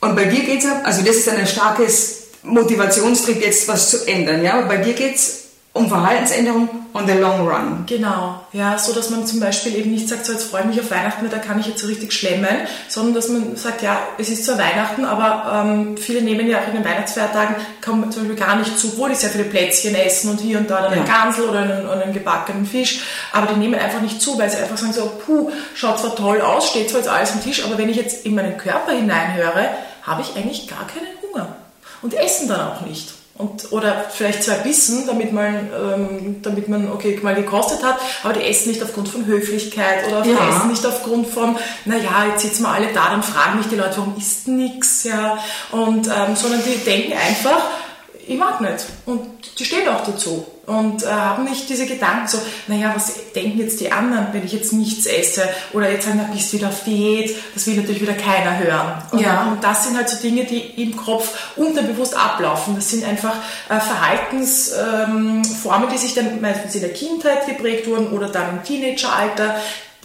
Und 0.00 0.16
bei 0.16 0.24
dir 0.24 0.40
geht 0.40 0.64
es, 0.64 0.66
also 0.82 1.02
das 1.02 1.16
ist 1.16 1.28
ein 1.28 1.46
starkes 1.46 2.24
Motivationstrieb, 2.42 3.40
jetzt 3.42 3.68
was 3.68 3.90
zu 3.90 4.06
ändern. 4.06 4.42
Ja? 4.42 4.54
Aber 4.58 4.66
bei 4.66 4.76
dir 4.78 4.92
geht 4.92 5.14
es 5.14 5.43
um 5.74 5.88
Verhaltensänderung 5.88 6.68
on 6.94 7.04
the 7.04 7.14
long 7.14 7.48
run. 7.48 7.84
Genau, 7.88 8.40
ja, 8.52 8.78
so 8.78 8.92
dass 8.92 9.10
man 9.10 9.26
zum 9.26 9.40
Beispiel 9.40 9.74
eben 9.74 9.90
nicht 9.90 10.08
sagt, 10.08 10.24
so 10.24 10.32
jetzt 10.32 10.44
freue 10.44 10.60
ich 10.60 10.66
mich 10.68 10.80
auf 10.80 10.90
Weihnachten, 10.92 11.28
da 11.28 11.38
kann 11.38 11.58
ich 11.58 11.66
jetzt 11.66 11.80
so 11.80 11.88
richtig 11.88 12.12
schlemmen, 12.12 12.58
sondern 12.88 13.14
dass 13.14 13.28
man 13.28 13.56
sagt, 13.56 13.82
ja, 13.82 13.98
es 14.16 14.28
ist 14.28 14.46
zwar 14.46 14.56
Weihnachten, 14.56 15.04
aber 15.04 15.64
ähm, 15.66 15.96
viele 15.96 16.22
nehmen 16.22 16.48
ja 16.48 16.60
auch 16.60 16.68
in 16.68 16.74
den 16.74 16.84
Weihnachtsfeiertagen 16.84 17.56
kommen 17.84 18.12
zum 18.12 18.22
Beispiel 18.22 18.46
gar 18.46 18.54
nicht 18.54 18.78
zu, 18.78 18.92
obwohl 18.92 19.08
die 19.08 19.16
sehr 19.16 19.30
viele 19.30 19.44
Plätzchen 19.44 19.96
essen 19.96 20.30
und 20.30 20.40
hier 20.40 20.58
und 20.58 20.70
da 20.70 20.80
dann 20.80 20.92
ja. 20.92 20.98
einen 20.98 21.06
Gansel 21.08 21.48
oder 21.48 21.62
einen, 21.62 21.88
einen, 21.88 22.12
gebackenen 22.12 22.66
Fisch, 22.66 23.00
aber 23.32 23.52
die 23.52 23.58
nehmen 23.58 23.74
einfach 23.74 24.00
nicht 24.00 24.22
zu, 24.22 24.38
weil 24.38 24.48
sie 24.48 24.58
einfach 24.58 24.76
sagen 24.76 24.92
so, 24.92 25.10
puh, 25.26 25.50
schaut 25.74 25.98
zwar 25.98 26.14
toll 26.14 26.40
aus, 26.40 26.70
steht 26.70 26.88
zwar 26.88 27.00
jetzt 27.00 27.10
alles 27.10 27.32
am 27.32 27.42
Tisch, 27.42 27.64
aber 27.64 27.76
wenn 27.78 27.88
ich 27.88 27.96
jetzt 27.96 28.24
in 28.24 28.36
meinen 28.36 28.56
Körper 28.56 28.92
hineinhöre, 28.92 29.70
habe 30.04 30.22
ich 30.22 30.36
eigentlich 30.36 30.68
gar 30.68 30.86
keinen 30.86 31.08
Hunger 31.20 31.56
und 32.00 32.14
essen 32.14 32.46
dann 32.46 32.60
auch 32.60 32.82
nicht. 32.82 33.23
Und, 33.36 33.72
oder 33.72 34.04
vielleicht 34.10 34.44
zwei 34.44 34.58
Bissen, 34.58 35.08
damit 35.08 35.32
man, 35.32 35.54
ähm, 35.54 36.36
damit 36.42 36.68
man 36.68 36.88
okay, 36.92 37.18
mal 37.20 37.34
gekostet 37.34 37.82
hat, 37.82 37.98
aber 38.22 38.32
die 38.32 38.44
essen 38.44 38.68
nicht 38.68 38.80
aufgrund 38.80 39.08
von 39.08 39.26
Höflichkeit 39.26 40.06
oder 40.06 40.18
ja. 40.18 40.22
die 40.22 40.50
essen 40.50 40.68
nicht 40.68 40.86
aufgrund 40.86 41.26
von, 41.26 41.56
naja, 41.84 42.26
jetzt 42.30 42.42
sitzen 42.42 42.62
wir 42.62 42.68
alle 42.68 42.92
da, 42.92 43.10
dann 43.10 43.24
fragen 43.24 43.58
mich 43.58 43.66
die 43.66 43.74
Leute, 43.74 43.96
warum 43.96 44.16
isst 44.16 44.46
nix, 44.46 45.02
ja, 45.02 45.38
und, 45.72 46.06
ähm, 46.06 46.36
sondern 46.36 46.62
die 46.64 46.76
denken 46.84 47.14
einfach, 47.14 47.70
ich 48.26 48.38
mag 48.38 48.60
nicht. 48.60 48.86
Und 49.06 49.20
die 49.58 49.64
stehen 49.64 49.88
auch 49.88 50.04
dazu 50.04 50.46
und 50.66 51.02
äh, 51.02 51.06
haben 51.06 51.44
nicht 51.44 51.68
diese 51.68 51.86
Gedanken 51.86 52.26
so, 52.26 52.38
naja, 52.68 52.92
was 52.94 53.12
denken 53.34 53.58
jetzt 53.58 53.80
die 53.80 53.92
anderen, 53.92 54.28
wenn 54.32 54.44
ich 54.44 54.52
jetzt 54.52 54.72
nichts 54.72 55.06
esse 55.06 55.48
oder 55.72 55.90
jetzt 55.90 56.06
sagen, 56.06 56.20
na, 56.22 56.32
bist 56.32 56.52
wieder 56.52 56.68
auf 56.68 56.84
Diät, 56.84 57.36
das 57.54 57.66
will 57.66 57.76
natürlich 57.76 58.00
wieder 58.00 58.14
keiner 58.14 58.58
hören. 58.58 59.02
Und, 59.12 59.20
ja. 59.20 59.48
und 59.50 59.62
das 59.62 59.84
sind 59.84 59.96
halt 59.96 60.08
so 60.08 60.20
Dinge, 60.20 60.44
die 60.44 60.82
im 60.82 60.96
Kopf 60.96 61.52
unterbewusst 61.56 62.16
ablaufen. 62.16 62.74
Das 62.76 62.90
sind 62.90 63.04
einfach 63.04 63.34
äh, 63.68 63.78
Verhaltensformen, 63.78 65.44
ähm, 65.44 65.88
die 65.92 65.98
sich 65.98 66.14
dann 66.14 66.40
meistens 66.40 66.74
in 66.74 66.80
der 66.80 66.92
Kindheit 66.92 67.46
geprägt 67.46 67.86
wurden 67.86 68.08
oder 68.08 68.28
dann 68.28 68.58
im 68.58 68.64
Teenageralter, 68.64 69.56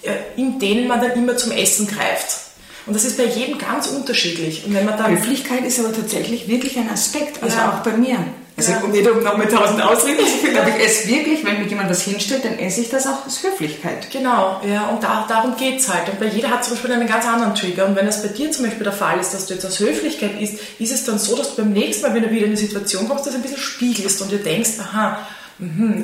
äh, 0.01 0.11
in 0.35 0.59
denen 0.59 0.87
man 0.87 1.01
dann 1.01 1.11
immer 1.11 1.37
zum 1.37 1.51
Essen 1.51 1.87
greift. 1.87 2.48
Und 2.85 2.95
das 2.95 3.05
ist 3.05 3.17
bei 3.17 3.25
jedem 3.25 3.57
ganz 3.57 3.87
unterschiedlich. 3.87 4.65
Und 4.65 4.73
wenn 4.73 4.85
man 4.85 4.97
dann 4.97 5.11
Höflichkeit 5.11 5.65
ist 5.65 5.79
aber 5.79 5.93
tatsächlich 5.93 6.47
wirklich 6.47 6.77
ein 6.77 6.89
Aspekt, 6.89 7.41
also 7.43 7.57
ja. 7.57 7.71
auch 7.71 7.83
bei 7.83 7.95
mir. 7.95 8.17
Also 8.59 8.71
ja. 8.73 8.87
nicht 8.87 9.09
um 9.09 9.23
noch 9.23 9.37
mit 9.37 9.51
tausend 9.51 9.81
Ausreden 9.81 10.19
zu 10.19 10.37
finden, 10.37 10.57
aber 10.57 10.69
ich 10.69 10.83
esse 10.83 11.07
wirklich, 11.07 11.45
wenn 11.45 11.61
mir 11.61 11.67
jemand 11.67 11.89
was 11.89 12.01
hinstellt, 12.01 12.43
dann 12.43 12.59
esse 12.59 12.81
ich 12.81 12.89
das 12.89 13.07
auch 13.07 13.25
aus 13.25 13.41
Höflichkeit. 13.41 14.11
Genau, 14.11 14.59
ja, 14.67 14.89
und 14.89 15.01
da, 15.01 15.25
darum 15.29 15.55
geht 15.55 15.79
es 15.79 15.87
halt. 15.87 16.09
Und 16.09 16.19
bei 16.19 16.25
jeder 16.25 16.49
hat 16.49 16.65
zum 16.65 16.73
Beispiel 16.73 16.91
einen 16.91 17.07
ganz 17.07 17.25
anderen 17.25 17.55
Trigger. 17.55 17.85
Und 17.85 17.95
wenn 17.95 18.07
es 18.07 18.21
bei 18.21 18.27
dir 18.27 18.51
zum 18.51 18.65
Beispiel 18.65 18.83
der 18.83 18.93
Fall 18.93 19.19
ist, 19.19 19.33
dass 19.33 19.45
du 19.45 19.53
jetzt 19.53 19.65
aus 19.65 19.79
Höflichkeit 19.79 20.39
isst, 20.41 20.59
ist 20.77 20.91
es 20.91 21.05
dann 21.05 21.19
so, 21.19 21.37
dass 21.37 21.55
du 21.55 21.61
beim 21.61 21.71
nächsten 21.71 22.03
Mal, 22.03 22.13
wenn 22.13 22.23
du 22.23 22.31
wieder 22.31 22.45
in 22.45 22.51
eine 22.51 22.57
Situation 22.57 23.07
kommst, 23.07 23.25
das 23.25 23.35
ein 23.35 23.41
bisschen 23.41 23.57
spiegelst 23.57 24.21
und 24.21 24.31
dir 24.31 24.39
denkst, 24.39 24.71
aha. 24.79 25.19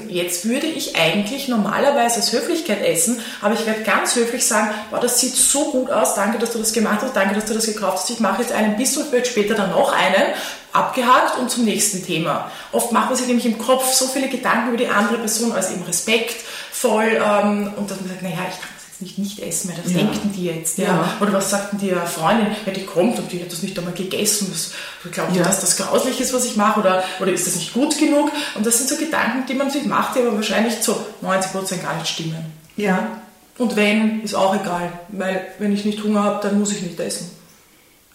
Jetzt 0.10 0.50
würde 0.50 0.68
ich 0.68 0.98
eigentlich 0.98 1.48
normalerweise 1.48 2.20
aus 2.20 2.34
Höflichkeit 2.34 2.82
essen, 2.82 3.22
aber 3.42 3.54
ich 3.54 3.66
werde 3.66 3.84
ganz 3.84 4.14
höflich 4.16 4.46
sagen, 4.46 4.72
boah, 4.92 5.00
das 5.00 5.22
sieht 5.22 5.34
so 5.34 5.72
gut 5.72 5.90
aus, 5.90 6.14
danke, 6.16 6.40
dass 6.40 6.52
du 6.52 6.60
das 6.60 6.74
gemacht 6.74 7.00
hast, 7.02 7.16
danke, 7.16 7.36
dass 7.36 7.46
du 7.46 7.54
das 7.54 7.66
gekauft 7.66 8.00
hast, 8.00 8.10
ich 8.10 8.20
mache 8.20 8.42
jetzt 8.42 8.52
einen 8.52 8.76
Biss 8.76 8.98
und 8.98 9.14
werde 9.14 9.26
später 9.26 9.56
dann 9.56 9.70
noch 9.72 9.94
einen, 9.94 10.34
abgehakt 10.74 11.40
und 11.40 11.50
zum 11.50 11.64
nächsten 11.64 12.06
Thema. 12.06 12.52
Oft 12.74 12.92
macht 12.92 13.08
man 13.08 13.16
sich 13.16 13.28
nämlich 13.28 13.46
im 13.46 13.58
Kopf 13.58 13.94
so 13.94 14.08
viele 14.08 14.28
Gedanken 14.28 14.70
über 14.70 14.78
die 14.78 14.90
andere 14.90 15.20
Person 15.20 15.54
als 15.54 15.72
eben 15.72 15.84
respektvoll 15.84 17.18
ähm, 17.24 17.72
und 17.78 17.90
dass 17.90 18.02
man 18.02 18.10
sagt, 18.10 18.24
naja, 18.24 18.46
ich 18.52 18.60
kann 18.60 18.75
nicht 19.02 19.18
nicht 19.18 19.40
essen, 19.40 19.70
weil 19.70 19.78
das 19.82 19.92
ja. 19.92 20.00
denken 20.00 20.32
die 20.36 20.46
jetzt. 20.46 20.78
Ja. 20.78 20.86
ja. 20.86 21.18
Oder 21.20 21.34
was 21.34 21.50
sagten 21.50 21.78
die 21.78 21.90
Freundin, 21.90 22.48
ja, 22.66 22.72
die 22.72 22.86
kommt 22.86 23.18
und 23.20 23.32
die 23.32 23.42
hat 23.42 23.52
das 23.52 23.62
nicht 23.62 23.78
einmal 23.78 23.94
gegessen. 23.94 24.48
Das, 24.52 24.72
glaubt 25.12 25.36
ja. 25.36 25.44
dass 25.44 25.62
das 25.62 25.78
grauslich 25.78 26.20
ist, 26.20 26.34
was 26.34 26.46
ich 26.46 26.56
mache? 26.56 26.80
Oder, 26.80 27.04
oder 27.20 27.32
ist 27.32 27.48
das 27.48 27.56
nicht 27.56 27.74
gut 27.74 27.98
genug? 27.98 28.32
Und 28.56 28.66
das 28.66 28.78
sind 28.78 28.90
so 28.90 28.98
Gedanken, 28.98 29.46
die 29.48 29.54
man 29.54 29.70
sich 29.70 29.86
macht, 29.86 30.16
die 30.16 30.20
aber 30.20 30.36
wahrscheinlich 30.36 30.82
zu 30.82 30.96
90 31.22 31.52
Prozent 31.52 31.84
gar 31.84 31.96
nicht 31.96 32.08
stimmen. 32.08 32.46
Ja. 32.78 33.22
Und 33.58 33.76
wenn, 33.76 34.22
ist 34.22 34.36
auch 34.36 34.54
egal, 34.54 34.92
weil 35.10 35.48
wenn 35.60 35.74
ich 35.74 35.86
nicht 35.86 36.04
Hunger 36.04 36.24
habe, 36.24 36.48
dann 36.48 36.60
muss 36.60 36.72
ich 36.72 36.82
nicht 36.82 37.00
essen. 37.00 37.32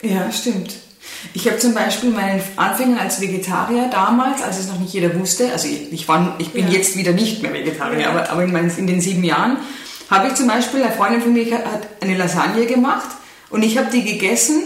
Ja, 0.02 0.30
stimmt. 0.32 0.74
Ich 1.34 1.46
habe 1.46 1.58
zum 1.58 1.74
Beispiel 1.74 2.10
meinen 2.10 2.42
Anfängen 2.56 2.98
als 2.98 3.20
Vegetarier 3.20 3.88
damals, 3.90 4.42
als 4.42 4.58
es 4.58 4.68
noch 4.68 4.78
nicht 4.78 4.92
jeder 4.92 5.18
wusste, 5.18 5.50
also 5.52 5.68
ich, 5.68 6.08
war, 6.08 6.36
ich 6.38 6.50
bin 6.50 6.66
ja. 6.66 6.74
jetzt 6.74 6.96
wieder 6.96 7.12
nicht 7.12 7.42
mehr 7.42 7.52
Vegetarier, 7.52 8.08
aber, 8.08 8.30
aber 8.30 8.44
in, 8.44 8.52
meinen, 8.52 8.70
in 8.76 8.86
den 8.86 9.00
sieben 9.00 9.24
Jahren 9.24 9.58
habe 10.10 10.28
ich 10.28 10.34
zum 10.34 10.48
Beispiel, 10.48 10.82
eine 10.82 10.92
Freundin 10.92 11.22
von 11.22 11.32
mir 11.32 11.58
hat 11.58 11.86
eine 12.00 12.16
Lasagne 12.16 12.66
gemacht 12.66 13.08
und 13.50 13.62
ich 13.62 13.78
habe 13.78 13.90
die 13.90 14.04
gegessen, 14.04 14.62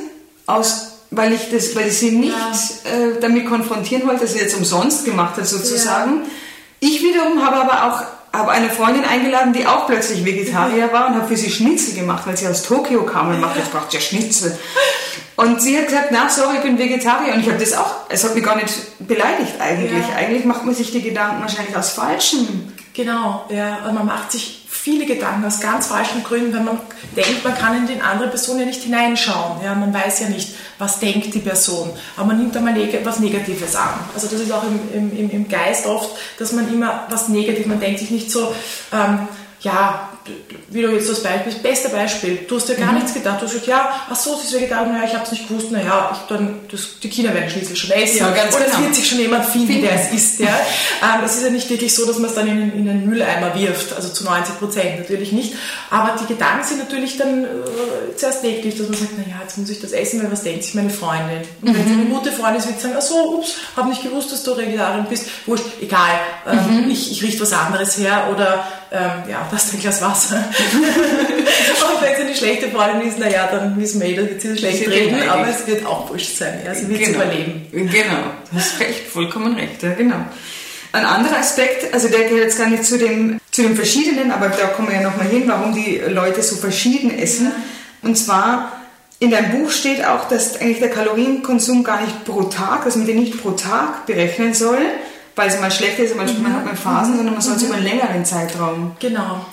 aus, 0.46 0.98
weil, 1.10 1.32
ich 1.32 1.50
das, 1.50 1.74
weil 1.76 1.88
ich 1.88 1.98
sie 1.98 2.12
nicht 2.12 2.34
ja. 2.34 2.90
äh, 2.90 3.20
damit 3.20 3.46
konfrontieren 3.46 4.06
wollte, 4.06 4.22
dass 4.22 4.32
sie 4.32 4.40
jetzt 4.40 4.56
umsonst 4.56 5.04
gemacht 5.04 5.36
hat 5.36 5.46
sozusagen. 5.46 6.22
Ja. 6.22 6.30
Ich 6.80 7.02
wiederum 7.02 7.44
habe 7.44 7.56
aber 7.56 7.84
auch 7.84 8.02
habe 8.34 8.50
eine 8.50 8.68
Freundin 8.68 9.04
eingeladen, 9.04 9.52
die 9.52 9.66
auch 9.66 9.86
plötzlich 9.86 10.24
Vegetarier 10.24 10.92
war 10.92 11.06
und 11.06 11.14
habe 11.14 11.28
für 11.28 11.36
sie 11.36 11.50
Schnitzel 11.50 11.94
gemacht, 11.94 12.26
weil 12.26 12.36
sie 12.36 12.48
aus 12.48 12.62
Tokio 12.62 13.04
kam 13.04 13.28
und 13.30 13.40
macht, 13.40 13.56
jetzt 13.56 13.70
braucht 13.70 13.94
ja 13.94 14.00
Schnitzel. 14.00 14.58
Und 15.36 15.62
sie 15.62 15.78
hat 15.78 15.86
gesagt, 15.86 16.08
na 16.10 16.28
sorry, 16.28 16.56
ich 16.56 16.62
bin 16.62 16.78
Vegetarier. 16.78 17.34
Und 17.34 17.40
ich 17.40 17.48
habe 17.48 17.58
das 17.58 17.72
auch, 17.74 17.94
es 18.08 18.24
hat 18.24 18.34
mich 18.34 18.44
gar 18.44 18.56
nicht 18.56 18.72
beleidigt 18.98 19.60
eigentlich. 19.60 20.08
Ja. 20.08 20.16
Eigentlich 20.16 20.44
macht 20.44 20.64
man 20.64 20.74
sich 20.74 20.90
die 20.90 21.02
Gedanken 21.02 21.42
wahrscheinlich 21.42 21.76
aus 21.76 21.90
falschen. 21.90 22.72
Genau, 22.92 23.44
ja. 23.50 23.84
Und 23.86 23.94
man 23.94 24.06
macht 24.06 24.32
sich 24.32 24.63
viele 24.85 25.07
Gedanken 25.07 25.47
aus 25.47 25.61
ganz 25.61 25.87
falschen 25.87 26.23
Gründen, 26.23 26.53
weil 26.53 26.62
man 26.62 26.79
denkt, 27.17 27.43
man 27.43 27.57
kann 27.57 27.75
in 27.75 27.87
die 27.87 27.99
andere 28.03 28.29
Person 28.29 28.61
ja 28.61 28.67
nicht 28.67 28.83
hineinschauen. 28.83 29.64
Ja, 29.64 29.75
man 29.75 29.95
weiß 29.95 30.21
ja 30.21 30.29
nicht, 30.29 30.57
was 30.79 30.99
denkt 30.99 31.35
die 31.35 31.38
Person, 31.38 31.91
aber 32.19 32.26
man 32.26 32.38
nimmt 32.38 32.55
einmal 32.55 32.76
was 33.03 33.19
Negatives 33.19 33.75
an. 33.76 33.95
Also 34.14 34.26
das 34.26 34.41
ist 34.41 34.53
auch 34.53 34.62
im, 34.62 35.11
im, 35.19 35.31
im 35.31 35.49
Geist 35.49 35.87
oft, 35.87 36.11
dass 36.38 36.53
man 36.53 36.71
immer 36.71 37.07
was 37.09 37.29
Negatives, 37.29 37.67
man 37.67 37.81
denkt 37.81 38.00
sich 38.00 38.11
nicht 38.11 38.31
so, 38.31 38.55
ähm, 38.93 39.26
ja, 39.61 40.11
wie 40.71 40.83
du 40.83 40.90
jetzt 40.93 41.09
das 41.09 41.23
Beispiel, 41.23 41.52
das 41.52 41.62
beste 41.62 41.88
Beispiel, 41.90 42.38
du 42.49 42.57
hast 42.57 42.69
dir 42.69 42.75
gar 42.75 42.93
mhm. 42.93 42.99
nichts 42.99 43.14
gedacht, 43.14 43.40
du 43.40 43.45
hast 43.45 43.52
gesagt, 43.52 43.66
ja, 43.66 44.07
ach 44.11 44.16
so, 44.16 44.37
sie 44.37 44.47
ist 44.47 44.54
Vegetarier, 44.54 44.93
naja, 44.93 45.04
ich 45.07 45.14
habe 45.14 45.25
es 45.25 45.33
nicht 45.33 45.49
gewusst, 45.49 45.71
naja, 45.71 46.11
ich, 46.12 46.28
dann, 46.28 46.61
das, 46.71 46.99
die 47.02 47.11
Kinder 47.11 47.35
werden 47.35 47.50
schließlich 47.50 47.78
schon 47.78 47.90
essen. 47.90 48.19
Ja, 48.19 48.31
ganz 48.31 48.54
Oder 48.54 48.64
genau. 48.64 48.78
es 48.78 48.85
wird 48.85 48.95
sich 48.95 49.09
schon 49.09 49.19
jemand 49.19 49.45
finden, 49.45 49.83
der 49.83 49.93
es 49.95 50.12
isst. 50.12 50.40
Ja. 50.40 50.49
ähm, 51.02 51.25
es 51.25 51.37
ist 51.37 51.45
ja 51.45 51.50
nicht 51.50 51.69
wirklich 51.69 51.95
so, 51.95 52.07
dass 52.07 52.19
man 52.19 52.31
es 52.31 52.35
dann 52.35 52.49
in, 52.49 52.73
in 52.73 52.87
den 52.87 53.07
Mülleimer 53.07 53.54
wirft, 53.54 53.95
also 53.95 54.09
zu 54.09 54.25
90 54.25 54.59
Prozent 54.59 54.99
natürlich 54.99 55.33
nicht. 55.33 55.54
Aber 55.90 56.16
die 56.21 56.26
Gedanken 56.26 56.66
sind 56.66 56.78
natürlich 56.78 57.16
dann 57.19 57.45
äh, 57.45 58.16
zuerst 58.16 58.43
negativ, 58.43 58.78
dass 58.78 58.88
man 58.88 58.99
sagt, 58.99 59.19
naja, 59.19 59.37
jetzt 59.43 59.59
muss 59.59 59.71
ich 59.71 59.81
das 59.81 59.93
essen, 59.93 60.23
weil 60.23 60.33
was 60.33 60.43
denkt 60.43 60.64
sich 60.64 60.75
meine 60.75 60.90
Freundin? 60.90 61.43
Und 61.62 61.71
mhm. 61.71 61.75
wenn 61.76 61.87
sie 61.87 61.93
eine 61.93 62.07
gute 62.07 62.33
Freundin 62.33 62.61
ist, 62.61 62.66
wird 62.66 62.81
sie 62.81 62.88
sagen, 62.88 62.97
ach 62.99 63.02
so, 63.02 63.38
ups, 63.38 63.57
habe 63.76 63.90
nicht 63.90 64.02
gewusst, 64.02 64.33
dass 64.33 64.43
du 64.43 64.57
Vegetarierin 64.57 65.07
bist, 65.07 65.26
wurscht, 65.47 65.66
egal, 65.81 66.19
ähm, 66.47 66.85
mhm. 66.85 66.90
ich, 66.90 67.11
ich 67.11 67.23
richte 67.23 67.43
was 67.43 67.52
anderes 67.52 67.99
her 67.99 68.28
oder 68.33 68.64
ähm, 68.94 69.28
ja, 69.28 69.48
das 69.50 69.64
ist 69.66 69.74
ein 69.74 69.80
Glas 69.80 70.00
Wasser. 70.00 70.36
und 70.36 72.02
wenn 72.02 72.12
es 72.12 72.20
eine 72.20 72.34
schlechte 72.34 72.68
Freundin 72.68 73.08
ist, 73.08 73.18
naja, 73.18 73.48
dann 73.50 73.78
wissen 73.78 74.00
wir 74.00 74.08
eh, 74.08 74.16
wird 74.16 74.40
sie 74.40 74.56
schlecht 74.56 74.88
reden, 74.88 75.28
aber 75.28 75.48
es 75.48 75.66
wird 75.66 75.84
auch 75.84 76.08
wurscht 76.08 76.36
sein. 76.36 76.60
Ja, 76.64 76.74
sie 76.74 76.88
wird 76.88 77.00
genau. 77.00 77.16
überleben. 77.16 77.66
Genau, 77.72 78.22
du 78.50 78.56
hast 78.56 78.78
recht, 78.78 79.08
vollkommen 79.08 79.56
recht, 79.56 79.82
ja, 79.82 79.94
genau. 79.94 80.24
Ein 80.92 81.06
anderer 81.06 81.38
Aspekt, 81.38 81.92
also 81.92 82.06
der 82.06 82.20
gehört 82.20 82.44
jetzt 82.44 82.58
gar 82.58 82.68
nicht 82.68 82.84
zu 82.84 82.96
dem, 82.96 83.40
zu 83.50 83.62
dem 83.62 83.74
Verschiedenen, 83.74 84.30
aber 84.30 84.48
da 84.48 84.68
kommen 84.68 84.88
wir 84.88 84.94
ja 84.94 85.02
nochmal 85.02 85.26
hin, 85.26 85.42
warum 85.46 85.74
die 85.74 86.00
Leute 86.08 86.40
so 86.40 86.54
verschieden 86.54 87.18
essen. 87.18 87.50
Und 88.02 88.16
zwar, 88.16 88.80
in 89.18 89.32
deinem 89.32 89.58
Buch 89.58 89.72
steht 89.72 90.04
auch, 90.04 90.28
dass 90.28 90.60
eigentlich 90.60 90.78
der 90.78 90.90
Kalorienkonsum 90.90 91.82
gar 91.82 92.00
nicht 92.00 92.24
pro 92.24 92.44
Tag, 92.44 92.84
dass 92.84 92.94
man 92.94 93.06
den 93.06 93.18
nicht 93.18 93.42
pro 93.42 93.50
Tag 93.52 94.06
berechnen 94.06 94.54
soll, 94.54 94.78
weil 95.37 95.49
es 95.49 95.61
mal 95.61 95.71
schlecht 95.71 95.99
ist, 95.99 96.17
manchmal 96.17 96.50
mhm. 96.50 96.57
hat 96.57 96.64
man 96.64 96.76
Phasen, 96.76 97.17
sondern 97.17 97.35
man 97.35 97.43
soll 97.43 97.57
es 97.57 97.62
mhm. 97.62 97.69
über 97.69 97.76
einen 97.76 97.85
längeren 97.85 98.25
Zeitraum 98.25 98.97
genau. 98.99 99.45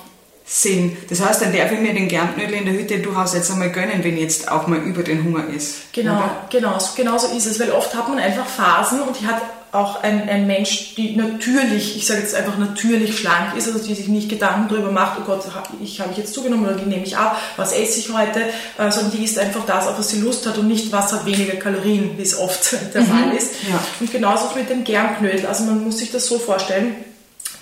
Sehen. 0.51 0.98
Das 1.10 1.22
heißt, 1.22 1.41
dann 1.41 1.55
darf 1.55 1.72
ich 1.72 1.79
mir 1.79 1.93
den 1.93 2.10
Germknödel 2.10 2.55
in 2.55 2.65
der 2.65 2.74
Hütte 2.74 3.00
durchaus 3.00 3.34
jetzt 3.34 3.50
einmal 3.50 3.72
gönnen, 3.72 4.03
wenn 4.03 4.17
jetzt 4.17 4.51
auch 4.51 4.67
mal 4.67 4.79
über 4.79 5.01
den 5.01 5.24
Hunger 5.24 5.46
ist. 5.48 5.93
Genau, 5.93 6.22
genau, 6.50 6.77
genau 6.98 7.17
so 7.17 7.27
ist 7.27 7.46
es, 7.46 7.58
weil 7.58 7.72
oft 7.72 7.96
hat 7.96 8.10
man 8.10 8.20
einfach 8.20 8.46
Phasen 8.46 9.01
und 9.01 9.17
die 9.17 9.25
hat 9.25 9.41
auch 9.72 10.03
ein, 10.03 10.27
ein 10.27 10.48
Mensch, 10.48 10.96
die 10.96 11.15
natürlich, 11.15 11.96
ich 11.96 12.05
sage 12.05 12.20
jetzt 12.20 12.36
einfach 12.36 12.58
natürlich 12.58 13.17
schlank 13.17 13.55
ist, 13.55 13.67
also 13.67 13.79
die 13.79 13.96
sich 13.96 14.10
nicht 14.10 14.27
Gedanken 14.27 14.67
darüber 14.67 14.91
macht, 14.91 15.20
oh 15.22 15.24
Gott, 15.25 15.46
ich 15.81 16.01
habe 16.01 16.12
ich 16.12 16.17
jetzt 16.17 16.34
zugenommen 16.34 16.65
oder 16.65 16.77
wie 16.81 16.89
nehme 16.89 17.05
ich 17.05 17.15
ab, 17.15 17.38
was 17.55 17.72
esse 17.72 18.00
ich 18.00 18.12
heute, 18.12 18.41
äh, 18.77 18.91
sondern 18.91 19.13
die 19.13 19.24
isst 19.24 19.39
einfach 19.39 19.65
das, 19.65 19.88
auf 19.88 19.98
was 19.98 20.10
sie 20.10 20.20
Lust 20.20 20.46
hat 20.46 20.58
und 20.58 20.67
nicht, 20.67 20.91
was 20.91 21.13
hat 21.13 21.25
weniger 21.25 21.55
Kalorien, 21.55 22.17
wie 22.17 22.22
es 22.24 22.38
oft 22.38 22.75
der 22.93 23.03
mhm. 23.03 23.05
Fall 23.05 23.34
ist. 23.38 23.53
Ja. 23.70 23.81
Und 24.01 24.12
genauso 24.12 24.53
mit 24.53 24.70
dem 24.70 24.84
Germknödel. 24.84 25.46
Also 25.46 25.63
man 25.63 25.81
muss 25.81 26.00
sich 26.00 26.12
das 26.12 26.25
so 26.25 26.38
vorstellen, 26.38 26.96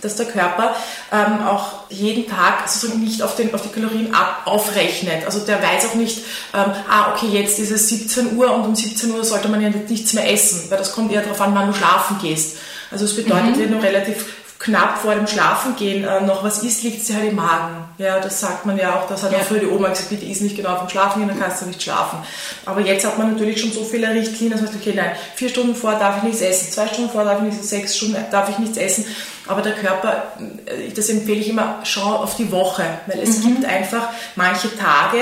dass 0.01 0.15
der 0.15 0.25
Körper 0.25 0.75
ähm, 1.12 1.46
auch 1.46 1.89
jeden 1.89 2.27
Tag 2.27 2.68
sozusagen 2.68 3.01
nicht 3.01 3.22
auf, 3.22 3.36
den, 3.36 3.53
auf 3.53 3.62
die 3.62 3.70
Kalorien 3.70 4.13
ab, 4.13 4.41
aufrechnet. 4.46 5.25
Also 5.25 5.39
der 5.39 5.62
weiß 5.62 5.89
auch 5.89 5.96
nicht, 5.96 6.20
ähm, 6.53 6.72
ah, 6.89 7.13
okay, 7.13 7.27
jetzt 7.27 7.60
ist 7.60 7.72
es 7.72 7.89
17 7.89 8.38
Uhr 8.38 8.53
und 8.53 8.65
um 8.65 8.75
17 8.75 9.12
Uhr 9.12 9.24
sollte 9.24 9.50
man 9.50 9.62
ja 9.62 9.70
nichts 9.70 10.13
mehr 10.13 10.32
essen, 10.32 10.70
weil 10.70 10.77
das 10.77 10.94
kommt 10.94 11.12
eher 11.12 11.22
darauf 11.22 11.41
an, 11.41 11.56
wann 11.56 11.68
du 11.68 11.74
schlafen 11.74 12.18
gehst. 12.22 12.58
Also 12.91 13.06
es 13.06 13.15
bedeutet, 13.15 13.58
mhm. 13.58 13.60
wenn 13.60 13.72
du 13.72 13.82
relativ 13.82 14.25
knapp 14.60 14.98
vor 14.98 15.15
dem 15.15 15.25
Schlafengehen 15.25 16.03
äh, 16.03 16.22
noch 16.22 16.44
was 16.44 16.63
isst, 16.63 16.84
liegt 16.84 17.06
sie 17.06 17.15
halt 17.15 17.29
im 17.29 17.36
Magen. 17.36 17.86
Ja, 17.98 18.20
das 18.20 18.41
sagt 18.41 18.65
man 18.65 18.77
ja 18.77 18.96
auch, 18.96 19.08
das 19.08 19.24
hat 19.24 19.32
ja. 19.32 19.39
auch 19.39 19.44
früher 19.44 19.60
die 19.60 19.68
Oma 19.68 19.88
gesagt, 19.88 20.10
bitte 20.10 20.25
isst 20.25 20.41
nicht 20.41 20.58
genau 20.58 20.75
vom 20.77 20.89
Schlafengehen, 20.89 21.29
dann 21.29 21.39
kannst 21.39 21.62
du 21.62 21.65
nicht 21.65 21.82
schlafen. 21.82 22.20
Aber 22.65 22.82
jetzt 22.82 23.06
hat 23.06 23.18
man 23.18 23.32
natürlich 23.32 23.62
schon 23.62 23.72
so 23.72 23.86
viele 23.86 24.13
Richtlinien, 24.13 24.51
dass 24.51 24.62
man 24.62 24.72
sagt, 24.72 24.82
okay, 24.82 24.94
nein, 24.96 25.12
vier 25.36 25.50
Stunden 25.50 25.75
vor 25.75 25.91
darf 25.94 26.18
ich 26.18 26.24
nichts 26.24 26.41
essen, 26.41 26.72
zwei 26.72 26.88
Stunden 26.88 27.10
vor 27.10 27.24
darf 27.24 27.38
ich 27.38 27.46
nichts 27.46 27.60
essen, 27.60 27.70
sechs 27.70 27.98
Stunden 27.98 28.18
darf 28.32 28.50
ich 28.50 28.60
nichts 28.60 28.77
essen. 28.77 29.06
Aber 29.50 29.63
der 29.63 29.74
Körper, 29.74 30.34
das 30.96 31.10
empfehle 31.10 31.39
ich 31.39 31.50
immer, 31.50 31.79
schau 31.84 32.18
auf 32.18 32.36
die 32.36 32.51
Woche, 32.51 32.84
weil 33.08 33.20
es 33.20 33.39
mhm. 33.39 33.56
gibt 33.56 33.65
einfach 33.65 34.10
manche 34.36 34.70
Tage, 34.77 35.18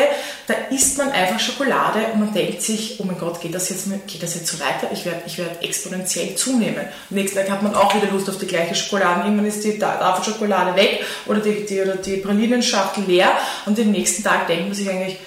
da 0.48 0.54
isst 0.70 0.98
man 0.98 1.12
einfach 1.12 1.40
Schokolade 1.40 2.00
und 2.12 2.20
man 2.20 2.34
denkt 2.34 2.62
sich, 2.62 3.00
oh 3.00 3.06
mein 3.06 3.18
Gott, 3.18 3.40
geht 3.40 3.56
das 3.56 3.70
jetzt, 3.70 3.88
geht 4.06 4.22
das 4.22 4.36
jetzt 4.36 4.48
so 4.48 4.60
weiter? 4.60 4.90
Ich 4.92 5.06
werde 5.06 5.22
ich 5.26 5.38
werd 5.38 5.64
exponentiell 5.64 6.36
zunehmen. 6.36 6.82
Am 7.10 7.16
nächsten 7.16 7.38
Tag 7.38 7.50
hat 7.50 7.64
man 7.64 7.74
auch 7.74 7.96
wieder 7.96 8.12
Lust 8.12 8.30
auf 8.30 8.38
die 8.38 8.48
gleiche 8.48 8.76
Schokolade. 8.76 9.22
Irgendwann 9.22 9.46
ist 9.46 9.64
die 9.64 9.80
Tafel 9.80 10.34
Schokolade 10.34 10.76
weg 10.76 11.06
oder 11.26 11.40
die, 11.40 11.66
die, 11.66 11.82
oder 11.82 11.96
die 11.96 12.18
Pralinenschachtel 12.18 13.06
leer 13.06 13.32
und 13.66 13.78
den 13.78 13.92
nächsten 13.92 14.26
Tag 14.26 14.48
denkt 14.48 14.66
man 14.66 14.74
sich 14.74 14.90
eigentlich, 14.90 15.20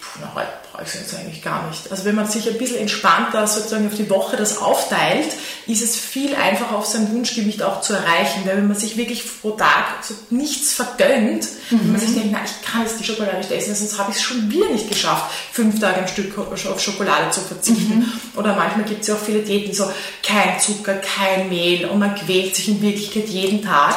puh, 0.00 0.20
na, 0.20 0.30
heute 0.36 0.67
ich 0.86 0.94
jetzt 0.94 1.14
eigentlich 1.14 1.42
gar 1.42 1.68
nicht. 1.68 1.90
Also 1.90 2.04
wenn 2.04 2.14
man 2.14 2.28
sich 2.28 2.48
ein 2.48 2.58
bisschen 2.58 2.78
entspannter 2.78 3.46
sozusagen 3.46 3.86
auf 3.86 3.94
die 3.94 4.08
Woche 4.10 4.36
das 4.36 4.58
aufteilt, 4.58 5.28
ist 5.66 5.82
es 5.82 5.96
viel 5.96 6.34
einfacher 6.34 6.76
auf 6.76 6.86
sein 6.86 7.12
Wunschgewicht 7.12 7.62
auch 7.62 7.80
zu 7.80 7.94
erreichen. 7.94 8.42
Weil 8.44 8.56
wenn 8.56 8.68
man 8.68 8.76
sich 8.76 8.96
wirklich 8.96 9.22
pro 9.40 9.50
Tag 9.52 10.02
so 10.02 10.14
nichts 10.30 10.72
vergönnt, 10.72 11.46
mhm. 11.70 11.80
wenn 11.80 11.92
man 11.92 12.00
sich 12.00 12.14
denkt, 12.14 12.30
na, 12.32 12.40
ich 12.44 12.66
kann 12.66 12.82
jetzt 12.82 13.00
die 13.00 13.04
Schokolade 13.04 13.38
nicht 13.38 13.50
essen, 13.50 13.74
sonst 13.74 13.98
habe 13.98 14.10
ich 14.10 14.16
es 14.16 14.22
schon 14.22 14.50
wieder 14.50 14.68
nicht 14.70 14.88
geschafft, 14.88 15.32
fünf 15.52 15.80
Tage 15.80 16.00
am 16.00 16.08
Stück 16.08 16.36
auf 16.38 16.80
Schokolade 16.80 17.30
zu 17.30 17.40
verzichten. 17.40 17.98
Mhm. 17.98 18.12
Oder 18.36 18.54
manchmal 18.54 18.86
gibt 18.86 19.02
es 19.02 19.08
ja 19.08 19.14
auch 19.14 19.20
viele 19.20 19.40
Diäten, 19.40 19.74
so 19.74 19.90
kein 20.22 20.60
Zucker, 20.60 20.94
kein 20.94 21.48
Mehl 21.48 21.86
und 21.86 21.98
man 21.98 22.14
quält 22.14 22.54
sich 22.54 22.68
in 22.68 22.80
Wirklichkeit 22.80 23.28
jeden 23.28 23.62
Tag. 23.62 23.96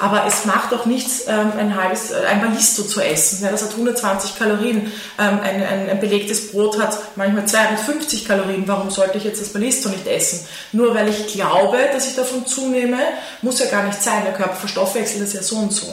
Aber 0.00 0.24
es 0.26 0.46
macht 0.46 0.72
auch 0.72 0.86
nichts, 0.86 1.24
ähm, 1.28 1.52
ein 1.58 1.76
halbes, 1.76 2.10
äh, 2.10 2.24
ein 2.26 2.40
Ballisto 2.40 2.82
zu 2.82 3.00
essen. 3.00 3.46
Das 3.50 3.62
hat 3.62 3.72
120 3.72 4.38
Kalorien. 4.38 4.90
Ähm, 5.18 5.40
ein, 5.42 5.62
ein, 5.62 5.90
ein, 5.90 6.00
belegtes 6.00 6.50
Brot 6.50 6.80
hat 6.80 6.98
manchmal 7.16 7.46
250 7.46 8.24
Kalorien. 8.26 8.64
Warum 8.66 8.90
sollte 8.90 9.18
ich 9.18 9.24
jetzt 9.24 9.40
das 9.40 9.50
Ballisto 9.50 9.90
nicht 9.90 10.06
essen? 10.06 10.46
Nur 10.72 10.94
weil 10.94 11.08
ich 11.08 11.26
glaube, 11.28 11.78
dass 11.92 12.08
ich 12.08 12.16
davon 12.16 12.46
zunehme, 12.46 12.98
muss 13.42 13.60
ja 13.60 13.66
gar 13.66 13.84
nicht 13.84 14.02
sein. 14.02 14.24
Der 14.24 14.32
Körper 14.32 14.56
verstoffwechselt 14.56 15.22
das 15.22 15.34
ja 15.34 15.42
so 15.42 15.56
und 15.56 15.72
so. 15.72 15.86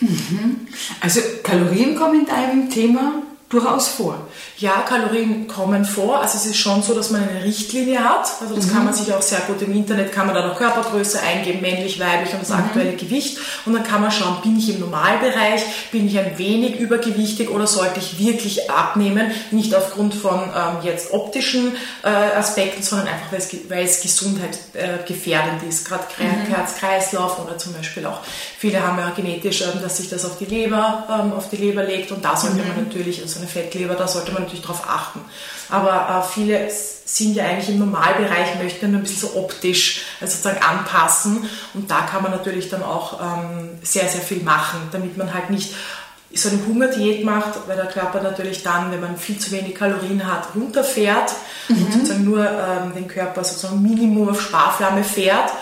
Mhm. 0.00 0.68
Also 1.00 1.20
Kalorien 1.42 1.96
kommen 1.96 2.20
in 2.20 2.26
deinem 2.26 2.68
Thema 2.68 3.22
durchaus 3.54 3.88
vor. 3.88 4.26
Ja, 4.58 4.84
Kalorien 4.86 5.48
kommen 5.48 5.84
vor. 5.84 6.20
Also 6.20 6.38
es 6.38 6.46
ist 6.46 6.56
schon 6.56 6.82
so, 6.82 6.94
dass 6.94 7.10
man 7.10 7.28
eine 7.28 7.44
Richtlinie 7.44 8.02
hat. 8.02 8.26
Also 8.40 8.54
das 8.54 8.66
mhm. 8.66 8.72
kann 8.72 8.84
man 8.84 8.94
sich 8.94 9.12
auch 9.12 9.22
sehr 9.22 9.40
gut 9.40 9.62
im 9.62 9.72
Internet, 9.72 10.12
kann 10.12 10.26
man 10.26 10.34
da 10.34 10.46
noch 10.46 10.56
Körpergröße 10.56 11.20
eingeben, 11.20 11.60
männlich, 11.60 11.98
weiblich 12.00 12.32
und 12.32 12.42
das 12.42 12.50
mhm. 12.50 12.56
aktuelle 12.56 12.94
Gewicht. 12.94 13.38
Und 13.64 13.74
dann 13.74 13.84
kann 13.84 14.00
man 14.00 14.10
schauen, 14.10 14.42
bin 14.42 14.58
ich 14.58 14.70
im 14.70 14.80
Normalbereich, 14.80 15.62
bin 15.90 16.06
ich 16.06 16.18
ein 16.18 16.36
wenig 16.38 16.78
übergewichtig 16.78 17.50
oder 17.50 17.66
sollte 17.66 18.00
ich 18.00 18.18
wirklich 18.18 18.70
abnehmen? 18.70 19.30
Nicht 19.50 19.74
aufgrund 19.74 20.14
von 20.14 20.40
ähm, 20.40 20.76
jetzt 20.82 21.12
optischen 21.12 21.72
äh, 22.02 22.08
Aspekten, 22.08 22.82
sondern 22.82 23.08
einfach, 23.08 23.32
weil 23.32 23.38
es, 23.38 23.50
weil 23.68 23.84
es 23.84 24.00
Gesundheit 24.00 24.58
äh, 24.74 25.06
gefährdend 25.06 25.62
ist. 25.68 25.86
Gerade 25.86 26.04
mhm. 26.18 26.52
Herz-Kreislauf 26.52 27.44
oder 27.44 27.58
zum 27.58 27.72
Beispiel 27.72 28.06
auch, 28.06 28.20
viele 28.58 28.86
haben 28.86 28.98
ja 28.98 29.10
genetisch, 29.10 29.62
ähm, 29.62 29.80
dass 29.82 29.98
sich 29.98 30.08
das 30.08 30.24
auf 30.24 30.38
die 30.38 30.46
Leber, 30.46 31.06
ähm, 31.08 31.32
auf 31.32 31.50
die 31.50 31.56
Leber 31.56 31.84
legt 31.84 32.10
und 32.12 32.24
da 32.24 32.36
sollte 32.36 32.56
man 32.56 32.76
mhm. 32.76 32.84
natürlich, 32.84 33.22
also 33.22 33.40
eine 33.44 33.52
Fettleber, 33.52 33.94
da 33.94 34.08
sollte 34.08 34.32
man 34.32 34.42
natürlich 34.42 34.62
darauf 34.62 34.88
achten. 34.88 35.20
Aber 35.70 36.24
äh, 36.24 36.32
viele 36.32 36.68
sind 36.70 37.36
ja 37.36 37.44
eigentlich 37.44 37.68
im 37.68 37.78
Normalbereich, 37.78 38.56
möchten 38.62 38.90
nur 38.90 39.00
ein 39.00 39.02
bisschen 39.02 39.28
so 39.28 39.36
optisch 39.36 40.02
also 40.20 40.32
sozusagen 40.32 40.62
anpassen. 40.62 41.48
Und 41.74 41.90
da 41.90 42.02
kann 42.02 42.22
man 42.22 42.32
natürlich 42.32 42.70
dann 42.70 42.82
auch 42.82 43.20
ähm, 43.20 43.70
sehr, 43.82 44.08
sehr 44.08 44.20
viel 44.20 44.42
machen, 44.42 44.80
damit 44.92 45.16
man 45.16 45.32
halt 45.32 45.50
nicht 45.50 45.74
so 46.32 46.48
eine 46.48 46.66
Hungerdiät 46.66 47.24
macht, 47.24 47.68
weil 47.68 47.76
der 47.76 47.86
Körper 47.86 48.20
natürlich 48.20 48.62
dann, 48.62 48.90
wenn 48.90 49.00
man 49.00 49.16
viel 49.16 49.38
zu 49.38 49.52
wenig 49.52 49.74
Kalorien 49.74 50.26
hat, 50.26 50.48
runterfährt 50.54 51.32
mhm. 51.68 51.84
und 51.84 51.92
sozusagen 51.92 52.24
nur 52.24 52.44
ähm, 52.44 52.94
den 52.94 53.06
Körper 53.06 53.44
sozusagen 53.44 53.82
Minimum 53.82 54.30
auf 54.30 54.40
Sparflamme 54.40 55.04
fährt. 55.04 55.52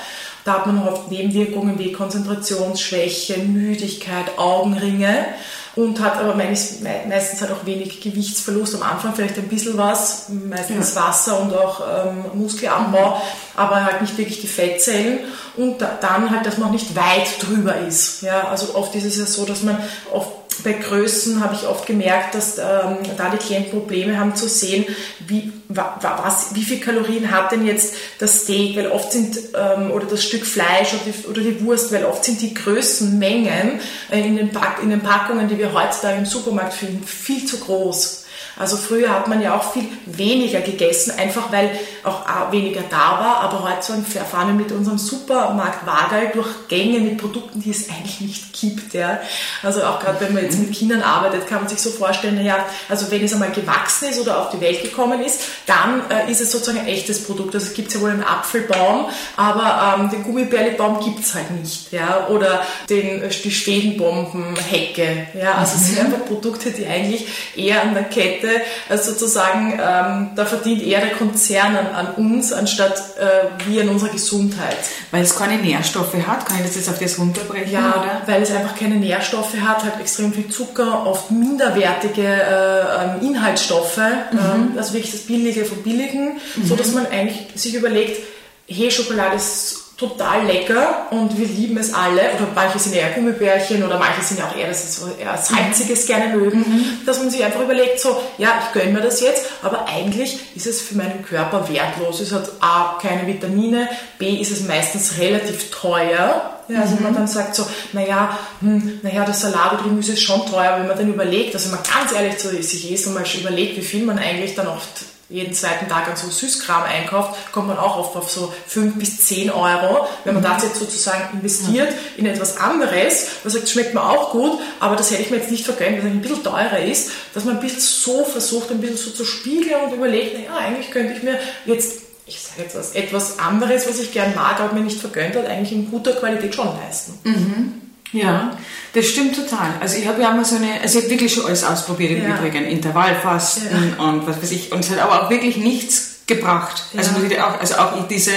Da 0.45 0.55
hat 0.55 0.67
man 0.67 0.87
oft 0.89 1.11
Nebenwirkungen 1.11 1.79
wie 1.79 1.93
Konzentrationsschwäche, 1.93 3.39
Müdigkeit, 3.39 4.39
Augenringe 4.39 5.27
und 5.75 6.01
hat 6.01 6.19
aber 6.19 6.35
meistens 6.35 7.41
halt 7.41 7.51
auch 7.51 7.65
wenig 7.65 8.01
Gewichtsverlust. 8.01 8.75
Am 8.75 8.83
Anfang 8.83 9.15
vielleicht 9.15 9.39
ein 9.39 9.49
bisschen 9.49 9.79
was, 9.79 10.29
meistens 10.29 10.95
ja. 10.95 11.03
Wasser 11.03 11.41
und 11.41 11.55
auch 11.55 11.81
ähm, 11.81 12.25
Muskelabbau, 12.35 13.17
mhm. 13.17 13.23
aber 13.57 13.85
halt 13.85 14.03
nicht 14.03 14.17
wirklich 14.19 14.41
die 14.41 14.49
Fettzellen. 14.49 15.21
Und 15.57 15.81
da, 15.81 15.99
dann 16.01 16.31
halt, 16.31 16.47
dass 16.47 16.59
man 16.59 16.69
auch 16.69 16.73
nicht 16.73 16.95
weit 16.95 17.29
drüber 17.41 17.77
ist. 17.77 18.23
Ja, 18.23 18.49
also 18.49 18.75
oft 18.75 18.95
ist 18.95 19.05
es 19.05 19.19
ja 19.19 19.27
so, 19.27 19.45
dass 19.45 19.63
man 19.63 19.79
oft 20.13 20.42
bei 20.63 20.73
Größen 20.73 21.43
habe 21.43 21.55
ich 21.55 21.67
oft 21.67 21.87
gemerkt, 21.87 22.35
dass 22.35 22.59
ähm, 22.59 22.99
da 23.17 23.31
die 23.31 23.39
Klienten 23.39 23.73
Probleme 23.73 24.19
haben 24.19 24.35
zu 24.35 24.49
sehen, 24.49 24.85
wie, 25.27 25.53
was, 25.69 26.55
wie 26.55 26.63
viel 26.63 26.81
Kalorien 26.81 27.31
hat 27.31 27.53
denn 27.53 27.67
jetzt 27.67 27.95
das 28.19 28.43
Steak, 28.43 28.77
weil 28.77 28.91
oft 28.91 29.13
sind, 29.13 29.39
ähm, 29.55 29.91
oder 29.91 30.07
das 30.07 30.25
Stück 30.25 30.45
Fleisch 30.45 30.95
oder 30.95 31.03
die, 31.07 31.27
oder 31.29 31.41
die 31.41 31.65
Wurst, 31.65 31.93
weil 31.93 32.05
oft 32.05 32.25
sind 32.25 32.41
die 32.41 32.55
Größenmengen 32.55 33.81
äh, 34.11 34.21
in, 34.21 34.37
den 34.37 34.51
Pack, 34.51 34.83
in 34.83 34.91
den 34.91 35.01
Packungen, 35.01 35.49
die 35.49 35.59
wir 35.59 35.73
heutzutage 35.73 36.19
im 36.19 36.27
Supermarkt 36.27 36.75
finden, 36.75 37.05
viel 37.05 37.45
zu 37.47 37.59
groß. 37.59 38.22
Also 38.63 38.77
früher 38.77 39.11
hat 39.11 39.27
man 39.27 39.43
ja 39.43 39.57
auch 39.57 39.73
viel 39.73 39.89
weniger 40.07 40.61
gegessen, 40.61 41.15
einfach 41.19 41.51
weil 41.51 41.73
auch 42.05 42.53
weniger 42.53 42.83
da 42.89 43.19
war. 43.19 43.41
Aber 43.41 43.65
heute 43.65 43.93
fahren 44.25 44.57
wir 44.57 44.65
mit 44.65 44.71
unserem 44.71 44.99
Supermarkt 44.99 45.85
Wagal 45.85 46.31
durch 46.33 46.47
Gänge 46.69 47.01
mit 47.01 47.19
Produkten, 47.19 47.61
die 47.61 47.71
es 47.71 47.89
eigentlich 47.91 48.21
nicht 48.21 48.53
gibt. 48.53 48.95
Ja. 48.95 49.19
Also 49.65 49.83
auch 49.83 49.99
gerade 49.99 50.21
wenn 50.21 50.33
man 50.33 50.45
jetzt 50.45 50.61
mit 50.61 50.73
Kindern 50.73 51.03
arbeitet, 51.03 51.49
kann 51.49 51.59
man 51.59 51.69
sich 51.69 51.81
so 51.81 51.91
vorstellen, 51.91 52.37
naja, 52.37 52.65
also 52.89 53.11
wenn 53.11 53.25
es 53.25 53.33
einmal 53.33 53.51
gewachsen 53.51 54.11
ist 54.11 54.21
oder 54.21 54.41
auf 54.41 54.51
die 54.51 54.61
Welt 54.61 54.81
gekommen 54.81 55.21
ist, 55.25 55.41
dann 55.67 56.03
äh, 56.09 56.31
ist 56.31 56.41
es 56.41 56.53
sozusagen 56.53 56.79
ein 56.79 56.87
echtes 56.87 57.25
Produkt. 57.25 57.57
Also 57.57 57.67
es 57.67 57.75
gibt 57.75 57.93
ja 57.93 58.01
wohl 58.01 58.11
einen 58.11 58.23
Apfelbaum, 58.23 59.07
aber 59.37 59.99
ähm, 59.99 60.11
den 60.11 60.23
Gummibärlebaum 60.23 61.01
gibt 61.01 61.19
es 61.19 61.35
halt 61.35 61.51
nicht. 61.51 61.93
Ja. 61.93 62.29
Oder 62.29 62.65
den, 62.89 63.23
äh, 63.23 63.29
die 63.29 63.51
Schwedenbombenhecke. 63.51 65.27
Ja. 65.35 65.55
Also 65.55 65.75
es 65.75 65.87
sind 65.89 65.99
mhm. 65.99 66.15
einfach 66.15 66.27
Produkte, 66.27 66.71
die 66.71 66.87
eigentlich 66.87 67.27
eher 67.57 67.83
an 67.83 67.95
der 67.95 68.05
Kette 68.05 68.52
Äh, 68.89 68.99
sozusagen, 68.99 69.73
ähm, 69.73 70.31
da 70.35 70.45
verdient 70.45 70.83
eher 70.83 71.01
der 71.01 71.11
Konzern 71.11 71.77
an, 71.77 71.87
an 71.87 72.15
uns, 72.17 72.53
anstatt 72.53 72.97
äh, 73.19 73.67
wir 73.67 73.83
an 73.83 73.91
unserer 73.91 74.11
Gesundheit. 74.11 74.77
Weil 75.11 75.23
es 75.23 75.37
keine 75.37 75.57
Nährstoffe 75.57 76.15
hat, 76.27 76.47
kann 76.47 76.59
ich 76.59 76.67
das 76.67 76.77
jetzt 76.77 76.89
auf 76.89 76.99
das 76.99 77.19
runterbrechen? 77.19 77.73
Ja, 77.73 77.91
oder? 77.91 78.23
weil 78.27 78.43
es 78.43 78.51
einfach 78.51 78.77
keine 78.77 78.97
Nährstoffe 78.97 79.55
hat, 79.61 79.85
hat 79.85 80.01
extrem 80.01 80.33
viel 80.33 80.49
Zucker, 80.49 81.07
oft 81.07 81.31
minderwertige 81.31 82.23
äh, 82.23 82.81
ähm, 83.05 83.29
Inhaltsstoffe, 83.29 83.99
mhm. 83.99 84.39
ähm, 84.39 84.73
also 84.77 84.95
wirklich 84.95 85.13
das 85.13 85.23
Billige 85.23 85.65
vom 85.65 85.83
Billigen, 85.83 86.35
mhm. 86.57 86.67
so 86.67 86.77
dass 86.77 86.93
man 86.93 87.07
eigentlich 87.07 87.49
sich 87.55 87.75
überlegt, 87.75 88.23
hey, 88.69 88.91
Schokolade 88.91 89.37
ist 89.37 89.82
total 89.97 90.47
lecker 90.47 91.07
und 91.11 91.39
wir 91.39 91.47
lieben 91.47 91.77
es 91.77 91.93
alle. 91.93 92.21
Oder 92.21 92.49
manche 92.55 92.79
sind 92.79 92.95
eher 92.95 93.11
Gummibärchen 93.11 93.83
oder 93.83 93.99
manche 93.99 94.23
sind 94.23 94.41
ja 94.41 94.49
auch 94.49 94.57
eher, 94.57 94.69
dass 94.69 94.83
sie 94.83 95.01
so 95.01 95.07
eher 95.19 95.37
Salziges 95.37 96.07
gerne 96.07 96.37
mögen. 96.37 96.61
Mhm. 96.61 97.07
Dass 97.07 97.19
man 97.19 97.31
sich 97.31 97.45
einfach 97.45 97.61
überlegt, 97.61 98.01
so, 98.01 98.21
ja, 98.39 98.63
ich 98.67 98.73
gönne 98.73 98.93
mir 98.93 99.01
das 99.01 99.21
jetzt, 99.21 99.45
aber 99.63 99.87
eigentlich 99.89 100.57
ist 100.57 100.67
es 100.67 100.81
für 100.81 100.97
meinen 100.97 101.25
Körper 101.25 101.69
wertlos. 101.69 102.21
Es 102.21 102.33
hat 102.33 102.51
A, 102.61 102.99
keine 103.01 103.27
Vitamine, 103.27 103.89
B, 104.19 104.37
ist 104.37 104.51
es 104.53 104.67
meistens 104.67 105.19
relativ 105.19 105.71
teuer. 105.71 106.49
Ja, 106.69 106.81
also 106.81 106.97
mhm. 106.97 107.03
man 107.03 107.15
dann 107.15 107.29
sagt 107.29 107.55
so, 107.55 107.67
naja, 107.93 108.39
hm, 108.61 109.01
naja, 109.03 109.25
das 109.25 109.41
Salat 109.43 109.75
oder 109.75 109.83
Gemüse 109.85 110.13
ist 110.13 110.23
schon 110.23 110.47
teuer, 110.47 110.79
wenn 110.79 110.87
man 110.87 110.97
dann 110.97 111.13
überlegt, 111.13 111.55
also 111.55 111.71
man 111.71 111.81
ganz 111.83 112.13
ehrlich 112.13 112.39
zu 112.39 112.49
sich 112.49 112.91
ist 112.91 113.07
und 113.07 113.15
mal 113.15 113.25
überlegt, 113.39 113.77
wie 113.77 113.83
viel 113.83 114.05
man 114.05 114.19
eigentlich 114.19 114.55
dann 114.55 114.69
oft 114.69 115.05
jeden 115.33 115.55
zweiten 115.55 115.89
Tag 115.89 116.09
an 116.09 116.17
so 116.17 116.29
Süßkram 116.29 116.83
einkauft, 116.83 117.53
kommt 117.53 117.69
man 117.69 117.79
auch 117.79 117.97
oft 117.97 118.17
auf 118.17 118.31
so 118.31 118.53
5 118.67 118.97
bis 118.97 119.27
10 119.27 119.51
Euro. 119.51 120.07
Wenn 120.25 120.35
man 120.35 120.43
das 120.43 120.63
jetzt 120.63 120.77
sozusagen 120.77 121.39
investiert 121.39 121.93
in 122.17 122.27
etwas 122.27 122.59
anderes, 122.59 123.29
man 123.43 123.53
sagt, 123.53 123.69
schmeckt 123.69 123.95
mir 123.95 124.03
auch 124.03 124.31
gut, 124.31 124.61
aber 124.79 124.97
das 124.97 125.11
hätte 125.11 125.23
ich 125.23 125.31
mir 125.31 125.39
jetzt 125.39 125.51
nicht 125.51 125.65
vergönnt, 125.65 125.99
weil 125.99 126.07
es 126.07 126.13
ein 126.13 126.21
bisschen 126.21 126.45
teurer 126.45 126.79
ist, 126.79 127.11
dass 127.35 127.45
man 127.45 127.57
ein 127.57 127.63
bisschen 127.63 127.81
so 127.81 128.25
versucht, 128.25 128.71
ein 128.71 128.81
bisschen 128.81 128.99
so 128.99 129.11
zu 129.11 129.25
spiegeln 129.25 129.81
und 129.87 129.95
überlegt, 129.95 130.35
naja, 130.35 130.57
eigentlich 130.59 130.91
könnte 130.91 131.15
ich 131.15 131.23
mir 131.23 131.39
jetzt 131.65 132.03
ich 132.25 132.41
sage 132.41 132.63
jetzt 132.63 132.77
was, 132.77 132.95
etwas 132.95 133.39
anderes, 133.41 133.89
was 133.89 133.99
ich 133.99 134.13
gern 134.13 134.35
mag, 134.35 134.61
aber 134.61 134.75
mir 134.75 134.81
nicht 134.81 135.01
vergönnt 135.01 135.35
hat, 135.35 135.47
eigentlich 135.47 135.73
in 135.73 135.91
guter 135.91 136.13
Qualität 136.13 136.55
schon 136.55 136.69
leisten. 136.69 137.19
Mhm. 137.25 137.83
Ja, 138.13 138.57
das 138.95 139.07
stimmt 139.07 139.35
total. 139.35 139.71
Also 139.81 139.97
ich 139.97 140.07
habe 140.07 140.21
ja 140.21 140.33
immer 140.33 140.45
so 140.45 140.57
eine, 140.57 140.81
also 140.81 140.99
ich 140.99 141.05
habe 141.05 141.15
wirklich 141.15 141.33
schon 141.33 141.47
alles 141.47 141.65
ausprobiert 141.65 142.13
im 142.13 142.23
ja. 142.23 142.37
Übrigen, 142.37 142.65
Intervallfasten 142.65 143.95
ja. 143.97 144.05
und 144.05 144.27
was 144.27 144.43
weiß 144.43 144.51
ich, 144.53 144.73
und 144.73 144.81
es 144.81 144.91
hat 144.91 144.99
aber 144.99 145.23
auch 145.23 145.31
wirklich 145.31 145.57
nichts 145.57 146.21
gebracht. 146.27 146.85
Also 146.97 147.13
ja. 147.29 147.49
auch, 147.49 147.61
also 147.61 147.75
auch 147.77 148.09
diese, 148.09 148.33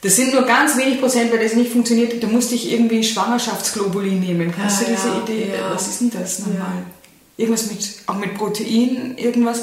das 0.00 0.16
sind 0.16 0.32
nur 0.32 0.42
ganz 0.42 0.76
wenig 0.76 1.00
Prozent, 1.00 1.32
weil 1.32 1.42
das 1.42 1.54
nicht 1.54 1.72
funktioniert. 1.72 2.22
Da 2.22 2.26
musste 2.26 2.54
ich 2.54 2.72
irgendwie 2.72 3.02
Schwangerschaftsglobuli 3.02 4.10
nehmen. 4.10 4.52
Kannst 4.56 4.82
du 4.82 4.84
diese 4.86 5.08
Idee? 5.22 5.52
Was 5.72 5.88
ist 5.88 6.00
denn 6.00 6.10
das 6.10 6.40
nochmal? 6.40 6.84
Irgendwas 7.36 7.66
mit, 7.66 7.78
auch 8.06 8.16
mit 8.16 8.36
Protein, 8.36 9.16
irgendwas. 9.16 9.62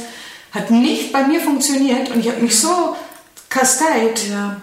Hat 0.52 0.72
nicht 0.72 1.12
bei 1.12 1.28
mir 1.28 1.42
funktioniert 1.42 2.10
und 2.12 2.22
ich 2.22 2.30
habe 2.30 2.42
mich 2.42 2.58
so 2.58 2.96
kasteit. 3.50 4.30
Ja. 4.30 4.62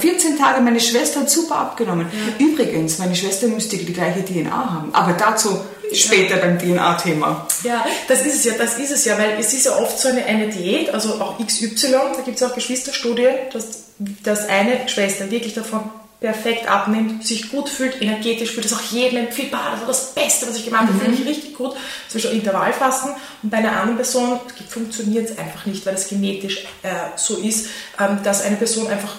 14 0.00 0.34
äh, 0.34 0.38
Tage, 0.38 0.60
meine 0.60 0.80
Schwester 0.80 1.20
hat 1.20 1.30
super 1.30 1.56
abgenommen. 1.56 2.06
Ja. 2.12 2.46
Übrigens, 2.46 2.98
meine 2.98 3.14
Schwester 3.14 3.46
müsste 3.46 3.76
die 3.76 3.92
gleiche 3.92 4.24
DNA 4.24 4.50
haben, 4.50 4.94
aber 4.94 5.12
dazu 5.12 5.60
später 5.92 6.36
beim 6.36 6.58
DNA-Thema. 6.58 7.46
Ja, 7.62 7.84
das 8.08 8.24
ist 8.24 8.36
es 8.36 8.44
ja, 8.44 8.54
das 8.56 8.78
ist 8.78 8.90
es 8.90 9.04
ja, 9.04 9.18
weil 9.18 9.38
es 9.38 9.52
ist 9.52 9.66
ja 9.66 9.76
oft 9.76 9.98
so 9.98 10.08
eine, 10.08 10.24
eine 10.24 10.48
Diät, 10.48 10.92
also 10.92 11.14
auch 11.20 11.38
XY, 11.44 11.90
da 12.16 12.22
gibt 12.24 12.40
es 12.40 12.42
auch 12.42 12.54
Geschwisterstudien, 12.54 13.34
dass, 13.52 13.84
dass 13.98 14.48
eine 14.48 14.88
Schwester 14.88 15.30
wirklich 15.30 15.54
davon 15.54 15.90
perfekt 16.20 16.68
abnimmt, 16.68 17.26
sich 17.26 17.50
gut 17.50 17.68
fühlt, 17.68 18.00
energetisch 18.00 18.52
fühlt, 18.52 18.64
das 18.64 18.72
auch 18.72 18.92
jedem 18.92 19.26
empfehlbar, 19.26 19.72
das 19.72 19.80
war 19.80 19.88
das 19.88 20.14
Beste, 20.14 20.46
was 20.48 20.56
ich 20.56 20.64
gemacht 20.64 20.84
habe, 20.84 20.92
mhm. 20.92 21.00
fühle 21.00 21.10
mich 21.10 21.26
richtig 21.26 21.54
gut, 21.54 21.74
Beispiel 22.12 22.32
Intervallfasten 22.32 23.12
und 23.42 23.50
bei 23.50 23.58
einer 23.58 23.72
anderen 23.72 23.96
Person 23.96 24.40
funktioniert 24.68 25.30
es 25.30 25.38
einfach 25.38 25.66
nicht, 25.66 25.84
weil 25.84 25.94
es 25.94 26.08
genetisch 26.08 26.64
äh, 26.82 27.16
so 27.16 27.36
ist, 27.36 27.68
ähm, 28.00 28.20
dass 28.22 28.42
eine 28.42 28.56
Person 28.56 28.86
einfach 28.86 29.16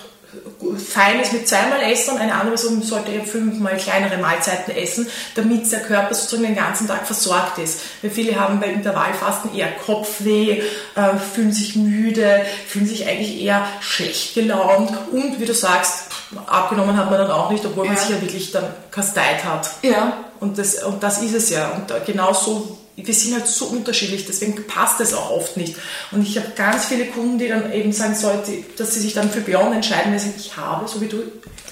fein 0.77 1.19
ist 1.19 1.33
mit 1.33 1.47
zweimal 1.47 1.81
Essen, 1.81 2.17
eine 2.17 2.33
andere 2.33 2.55
Person 2.55 2.81
sollte 2.81 3.11
eher 3.11 3.23
fünfmal 3.23 3.77
kleinere 3.77 4.17
Mahlzeiten 4.17 4.75
essen, 4.75 5.07
damit 5.35 5.71
der 5.71 5.81
Körper 5.81 6.13
sozusagen 6.13 6.43
den 6.43 6.55
ganzen 6.55 6.87
Tag 6.87 7.05
versorgt 7.05 7.57
ist. 7.59 7.81
Weil 8.01 8.11
viele 8.11 8.39
haben 8.39 8.59
bei 8.59 8.67
Intervallfasten 8.67 9.55
eher 9.55 9.71
Kopfweh, 9.85 10.61
äh, 10.95 11.17
fühlen 11.33 11.51
sich 11.51 11.75
müde, 11.75 12.45
fühlen 12.67 12.85
sich 12.85 13.07
eigentlich 13.07 13.41
eher 13.41 13.65
schlecht 13.81 14.35
gelaunt 14.35 14.91
und 15.11 15.39
wie 15.39 15.45
du 15.45 15.53
sagst, 15.53 16.05
abgenommen 16.47 16.97
hat 16.97 17.09
man 17.09 17.19
dann 17.19 17.31
auch 17.31 17.51
nicht, 17.51 17.65
obwohl 17.65 17.85
ja. 17.85 17.91
man 17.91 17.99
sich 17.99 18.09
ja 18.09 18.21
wirklich 18.21 18.51
dann 18.51 18.65
kasteit 18.91 19.43
hat. 19.43 19.69
Ja. 19.81 20.25
Und 20.39 20.57
das, 20.57 20.83
und 20.83 21.03
das 21.03 21.21
ist 21.21 21.35
es 21.35 21.49
ja. 21.49 21.71
Und 21.71 22.05
genau 22.05 22.33
so 22.33 22.77
wir 22.95 23.13
sind 23.13 23.33
halt 23.33 23.47
so 23.47 23.65
unterschiedlich, 23.65 24.25
deswegen 24.25 24.67
passt 24.67 24.99
es 25.01 25.13
auch 25.13 25.31
oft 25.31 25.57
nicht. 25.57 25.75
Und 26.11 26.27
ich 26.27 26.37
habe 26.37 26.49
ganz 26.55 26.85
viele 26.85 27.05
Kunden, 27.05 27.39
die 27.39 27.47
dann 27.47 27.71
eben 27.73 27.91
sagen 27.91 28.15
sollten, 28.15 28.65
dass 28.77 28.93
sie 28.93 28.99
sich 28.99 29.13
dann 29.13 29.29
für 29.29 29.41
Beyond 29.41 29.75
entscheiden, 29.75 30.11
weil 30.11 30.19
sie 30.19 30.27
sagen, 30.27 30.39
ich 30.39 30.57
habe, 30.57 30.87
so 30.87 31.01
wie 31.01 31.07
du, 31.07 31.23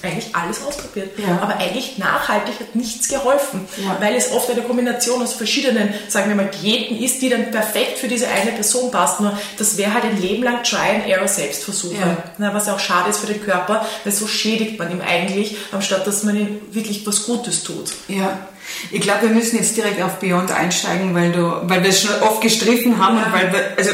eigentlich 0.02 0.34
alles 0.34 0.62
ausprobiert. 0.64 1.16
Ja. 1.18 1.38
Aber 1.40 1.56
eigentlich 1.58 1.98
nachhaltig 1.98 2.58
hat 2.58 2.74
nichts 2.74 3.08
geholfen, 3.08 3.66
ja. 3.82 3.96
weil 4.00 4.14
es 4.14 4.32
oft 4.32 4.50
eine 4.50 4.62
Kombination 4.62 5.22
aus 5.22 5.34
verschiedenen, 5.34 5.94
sagen 6.08 6.28
wir 6.28 6.36
mal, 6.36 6.50
Diäten 6.50 6.98
ist, 6.98 7.22
die 7.22 7.28
dann 7.28 7.50
perfekt 7.50 7.98
für 7.98 8.08
diese 8.08 8.28
eine 8.28 8.52
Person 8.52 8.90
passt. 8.90 9.20
Nur 9.20 9.38
das 9.58 9.76
wäre 9.76 9.94
halt 9.94 10.04
ein 10.04 10.20
Leben 10.20 10.42
lang 10.42 10.62
Try 10.64 10.96
and 10.96 11.06
Error 11.06 11.28
Selbstversuche, 11.28 11.94
ja. 12.38 12.54
was 12.54 12.68
auch 12.68 12.80
schade 12.80 13.10
ist 13.10 13.18
für 13.18 13.32
den 13.32 13.42
Körper, 13.42 13.86
weil 14.04 14.12
so 14.12 14.26
schädigt 14.26 14.78
man 14.78 14.90
ihm 14.90 15.00
eigentlich, 15.00 15.56
anstatt 15.70 16.06
dass 16.06 16.24
man 16.24 16.36
ihm 16.36 16.60
wirklich 16.72 17.06
was 17.06 17.24
Gutes 17.24 17.62
tut. 17.62 17.92
Ja. 18.08 18.48
Ich 18.90 19.00
glaube, 19.00 19.22
wir 19.22 19.30
müssen 19.30 19.56
jetzt 19.56 19.76
direkt 19.76 20.00
auf 20.02 20.18
Beyond 20.18 20.52
einsteigen, 20.52 21.14
weil, 21.14 21.32
du, 21.32 21.40
weil 21.62 21.82
wir 21.82 21.90
es 21.90 22.02
schon 22.02 22.20
oft 22.22 22.40
gestriffen 22.40 22.98
haben 22.98 23.16
ja. 23.16 23.26
und 23.26 23.32
weil 23.32 23.52
wir, 23.52 23.64
also 23.76 23.90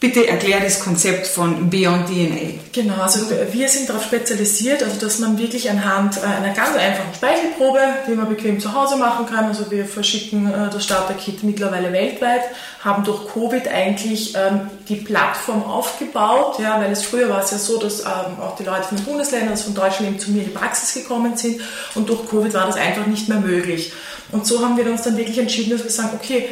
bitte 0.00 0.26
erklär 0.26 0.60
das 0.60 0.80
Konzept 0.80 1.26
von 1.26 1.68
Beyond 1.68 2.06
DNA. 2.06 2.58
Genau, 2.72 3.02
also 3.02 3.26
wir 3.52 3.68
sind 3.68 3.86
darauf 3.86 4.02
spezialisiert, 4.02 4.82
also 4.82 4.98
dass 4.98 5.18
man 5.18 5.38
wirklich 5.38 5.68
anhand 5.68 6.16
äh, 6.16 6.20
einer 6.20 6.54
ganz 6.54 6.74
einfachen 6.74 7.14
Speichelprobe, 7.14 7.80
die 8.08 8.12
man 8.12 8.26
bequem 8.26 8.58
zu 8.58 8.72
Hause 8.74 8.96
machen 8.96 9.26
kann, 9.26 9.44
also 9.44 9.70
wir 9.70 9.84
verschicken 9.84 10.50
äh, 10.50 10.70
das 10.72 10.84
Starter-Kit 10.84 11.42
mittlerweile 11.42 11.92
weltweit, 11.92 12.40
haben 12.82 13.04
durch 13.04 13.28
Covid 13.28 13.68
eigentlich 13.68 14.34
ähm, 14.34 14.70
die 14.88 14.96
Plattform 14.96 15.62
aufgebaut, 15.62 16.58
ja, 16.58 16.80
weil 16.80 16.90
es 16.90 17.02
früher 17.02 17.28
war 17.28 17.44
es 17.44 17.50
ja 17.50 17.58
so, 17.58 17.78
dass 17.78 18.00
ähm, 18.00 18.40
auch 18.40 18.56
die 18.56 18.64
Leute 18.64 18.84
von 18.84 18.96
den 18.96 19.04
Bundesländern, 19.04 19.50
also 19.50 19.64
von 19.64 19.74
Deutschland 19.74 20.12
eben 20.12 20.18
zu 20.18 20.30
mir 20.30 20.44
in 20.44 20.48
die 20.48 20.56
Praxis 20.56 20.94
gekommen 20.94 21.36
sind 21.36 21.60
und 21.94 22.08
durch 22.08 22.26
Covid 22.26 22.54
war 22.54 22.66
das 22.66 22.76
einfach 22.76 23.06
nicht 23.06 23.28
mehr 23.28 23.40
möglich. 23.40 23.92
Und 24.32 24.46
so 24.46 24.64
haben 24.64 24.78
wir 24.78 24.86
uns 24.86 25.02
dann 25.02 25.16
wirklich 25.18 25.38
entschieden, 25.38 25.72
dass 25.72 25.84
wir 25.84 25.90
sagen, 25.90 26.10
okay, 26.14 26.48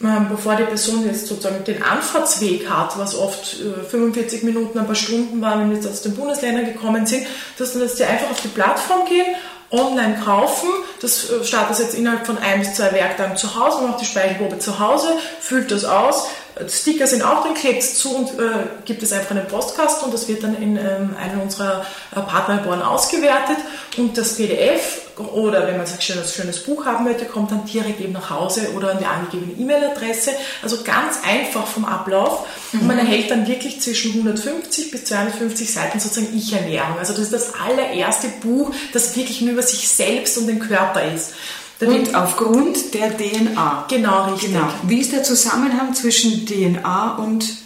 bevor 0.00 0.56
die 0.56 0.64
Person 0.64 1.04
jetzt 1.04 1.26
sozusagen 1.26 1.62
den 1.64 1.82
Anfahrtsweg 1.82 2.70
hat, 2.70 2.98
was 2.98 3.14
oft 3.14 3.56
45 3.90 4.42
äh, 4.42 4.46
Minuten, 4.46 4.78
ein 4.78 4.86
paar 4.86 4.94
Stunden 4.94 5.42
waren, 5.42 5.60
wenn 5.60 5.70
wir 5.70 5.76
jetzt 5.76 5.86
aus 5.86 6.00
den 6.00 6.14
Bundesländern 6.14 6.64
gekommen 6.64 7.04
sind, 7.06 7.26
dass 7.58 7.74
jetzt 7.74 7.98
die 7.98 8.04
einfach 8.04 8.30
auf 8.30 8.40
die 8.40 8.48
Plattform 8.48 9.06
gehen, 9.06 9.26
online 9.70 10.18
kaufen. 10.24 10.68
Das 11.02 11.30
äh, 11.30 11.44
startet 11.44 11.78
jetzt 11.78 11.94
innerhalb 11.94 12.26
von 12.26 12.38
ein 12.38 12.60
bis 12.60 12.74
zwei 12.74 12.92
Werktagen 12.92 13.36
zu 13.36 13.54
Hause, 13.54 13.86
macht 13.86 14.00
die 14.00 14.06
Speichelprobe 14.06 14.58
zu 14.58 14.78
Hause, 14.78 15.08
füllt 15.38 15.70
das 15.70 15.84
aus. 15.84 16.28
Sticker 16.68 17.06
sind 17.06 17.22
auch 17.22 17.44
drin, 17.44 17.54
klebt 17.54 17.82
es 17.82 17.98
zu 17.98 18.14
und 18.14 18.28
äh, 18.38 18.50
gibt 18.84 19.02
es 19.02 19.12
einfach 19.12 19.30
einen 19.32 19.46
Postkasten 19.46 20.06
und 20.06 20.14
das 20.14 20.28
wird 20.28 20.42
dann 20.42 20.60
in 20.60 20.76
ähm, 20.76 21.16
einem 21.20 21.40
unserer 21.42 21.84
äh, 22.14 22.20
Partnerlaboren 22.20 22.82
ausgewertet 22.82 23.56
und 23.96 24.16
das 24.16 24.36
PDF 24.36 25.10
oder 25.28 25.66
wenn 25.66 25.76
man 25.76 25.86
ein 25.86 26.00
schönes, 26.00 26.34
schönes 26.34 26.62
Buch 26.62 26.86
haben 26.86 27.04
möchte, 27.04 27.24
kommt 27.24 27.50
dann 27.50 27.64
direkt 27.64 28.00
eben 28.00 28.12
nach 28.12 28.30
Hause 28.30 28.72
oder 28.74 28.92
an 28.92 28.98
die 28.98 29.04
angegebene 29.04 29.52
E-Mail-Adresse. 29.52 30.32
Also 30.62 30.82
ganz 30.82 31.18
einfach 31.26 31.66
vom 31.66 31.84
Ablauf. 31.84 32.46
Mhm. 32.72 32.80
Und 32.80 32.86
man 32.86 32.98
erhält 32.98 33.30
dann 33.30 33.46
wirklich 33.46 33.80
zwischen 33.80 34.12
150 34.12 34.90
bis 34.90 35.04
250 35.04 35.72
Seiten 35.72 36.00
sozusagen 36.00 36.36
Ich-Ernährung. 36.36 36.98
Also 36.98 37.12
das 37.12 37.22
ist 37.24 37.32
das 37.32 37.52
allererste 37.54 38.28
Buch, 38.40 38.72
das 38.92 39.16
wirklich 39.16 39.40
nur 39.40 39.52
über 39.52 39.62
sich 39.62 39.88
selbst 39.88 40.38
und 40.38 40.46
den 40.46 40.58
Körper 40.58 41.02
ist. 41.12 41.34
Und 41.80 42.14
aufgrund 42.14 42.94
der 42.94 43.16
DNA. 43.16 43.86
Genau, 43.88 44.32
richtig. 44.32 44.52
Genau. 44.52 44.68
Wie 44.82 45.00
ist 45.00 45.12
der 45.12 45.22
Zusammenhang 45.22 45.94
zwischen 45.94 46.44
DNA 46.44 47.16
und 47.16 47.56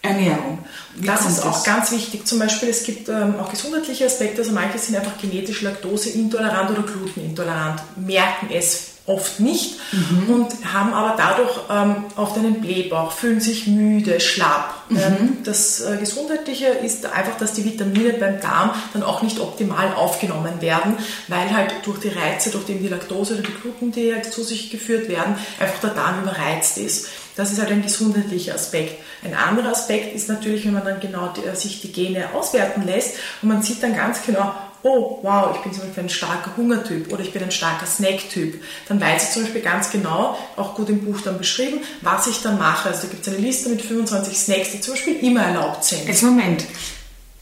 Ernährung? 0.00 0.60
Wie 0.96 1.06
das 1.06 1.26
ist 1.28 1.44
auch 1.44 1.64
ganz 1.64 1.90
wichtig. 1.90 2.26
Zum 2.26 2.38
Beispiel, 2.38 2.68
es 2.68 2.84
gibt 2.84 3.08
ähm, 3.08 3.34
auch 3.40 3.50
gesundheitliche 3.50 4.06
Aspekte. 4.06 4.42
Also 4.42 4.52
manche 4.52 4.78
sind 4.78 4.96
einfach 4.96 5.18
genetisch 5.20 5.62
laktoseintolerant 5.62 6.70
oder 6.70 6.82
glutenintolerant, 6.82 7.82
merken 7.96 8.48
es 8.52 8.93
oft 9.06 9.38
nicht 9.38 9.74
mhm. 9.92 10.34
und 10.34 10.72
haben 10.72 10.94
aber 10.94 11.14
dadurch 11.18 11.50
ähm, 11.70 12.04
oft 12.16 12.38
einen 12.38 12.62
Blähbauch, 12.62 13.12
fühlen 13.12 13.38
sich 13.38 13.66
müde, 13.66 14.18
schlapp. 14.18 14.72
Mhm. 14.88 14.96
Ähm, 14.96 15.38
das 15.44 15.82
äh, 15.82 15.98
Gesundheitliche 15.98 16.68
ist 16.68 17.04
einfach, 17.04 17.36
dass 17.36 17.52
die 17.52 17.66
Vitamine 17.66 18.14
beim 18.14 18.40
Darm 18.40 18.70
dann 18.94 19.02
auch 19.02 19.20
nicht 19.20 19.40
optimal 19.40 19.92
aufgenommen 19.94 20.62
werden, 20.62 20.96
weil 21.28 21.54
halt 21.54 21.74
durch 21.84 22.00
die 22.00 22.08
Reize, 22.08 22.50
durch 22.50 22.64
die 22.64 22.88
Laktose 22.88 23.34
oder 23.34 23.42
die 23.42 23.52
Gluten, 23.52 23.92
die 23.92 24.14
halt 24.14 24.32
zu 24.32 24.42
sich 24.42 24.70
geführt 24.70 25.08
werden, 25.08 25.36
einfach 25.60 25.80
der 25.80 25.90
Darm 25.90 26.22
überreizt 26.22 26.78
ist. 26.78 27.08
Das 27.36 27.52
ist 27.52 27.60
halt 27.60 27.72
ein 27.72 27.82
gesundheitlicher 27.82 28.54
Aspekt. 28.54 29.02
Ein 29.22 29.34
anderer 29.34 29.72
Aspekt 29.72 30.14
ist 30.14 30.28
natürlich, 30.28 30.64
wenn 30.64 30.74
man 30.74 30.84
dann 30.84 31.00
genau 31.00 31.28
die, 31.36 31.44
äh, 31.44 31.54
sich 31.54 31.82
die 31.82 31.92
Gene 31.92 32.28
auswerten 32.32 32.86
lässt 32.86 33.16
und 33.42 33.48
man 33.48 33.60
sieht 33.60 33.82
dann 33.82 33.94
ganz 33.94 34.22
genau, 34.24 34.54
oh 34.84 35.18
wow, 35.22 35.56
ich 35.56 35.62
bin 35.62 35.72
zum 35.72 35.84
Beispiel 35.84 36.04
ein 36.04 36.08
starker 36.10 36.56
Hungertyp 36.56 37.12
oder 37.12 37.22
ich 37.22 37.32
bin 37.32 37.42
ein 37.42 37.50
starker 37.50 37.86
Snacktyp, 37.86 38.62
dann 38.86 39.00
weiß 39.00 39.24
ich 39.24 39.30
zum 39.30 39.42
Beispiel 39.42 39.62
ganz 39.62 39.90
genau, 39.90 40.38
auch 40.56 40.74
gut 40.74 40.90
im 40.90 41.04
Buch 41.04 41.20
dann 41.22 41.38
beschrieben, 41.38 41.80
was 42.02 42.26
ich 42.26 42.42
dann 42.42 42.58
mache. 42.58 42.90
Also 42.90 43.02
da 43.02 43.08
gibt 43.08 43.26
es 43.26 43.32
eine 43.32 43.42
Liste 43.42 43.70
mit 43.70 43.82
25 43.82 44.36
Snacks, 44.36 44.72
die 44.72 44.80
zum 44.80 44.94
Beispiel 44.94 45.16
immer 45.20 45.42
erlaubt 45.42 45.84
sind. 45.84 46.06
Jetzt 46.06 46.22
Moment, 46.22 46.64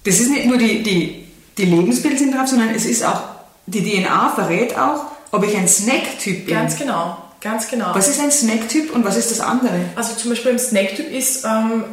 das 0.05 0.20
ist 0.20 0.31
nicht 0.31 0.46
nur 0.46 0.57
die, 0.57 0.83
die, 0.85 1.26
die 1.59 1.64
Lebensmittel 1.64 2.16
sind 2.16 2.35
drauf, 2.35 2.46
sondern 2.46 2.70
es 2.74 2.87
ist 2.87 3.05
auch, 3.05 3.20
die 3.66 3.83
DNA 3.83 4.31
verrät 4.35 4.78
auch, 4.78 5.07
ob 5.33 5.44
ich 5.44 5.57
ein 5.57 5.66
Snacktyp 5.66 6.46
bin. 6.46 6.55
Ganz 6.55 6.78
genau. 6.78 7.18
Ganz 7.40 7.68
genau. 7.68 7.92
Was 7.92 8.07
ist 8.07 8.20
ein 8.20 8.31
Snacktyp 8.31 8.94
und 8.94 9.05
was 9.05 9.16
ist 9.16 9.33
das 9.33 9.40
andere? 9.40 9.81
Also 9.96 10.14
zum 10.14 10.31
Beispiel 10.31 10.52
ein 10.52 10.61
Snacktyp 10.61 11.11
ist, 11.11 11.44
ähm, 11.44 11.85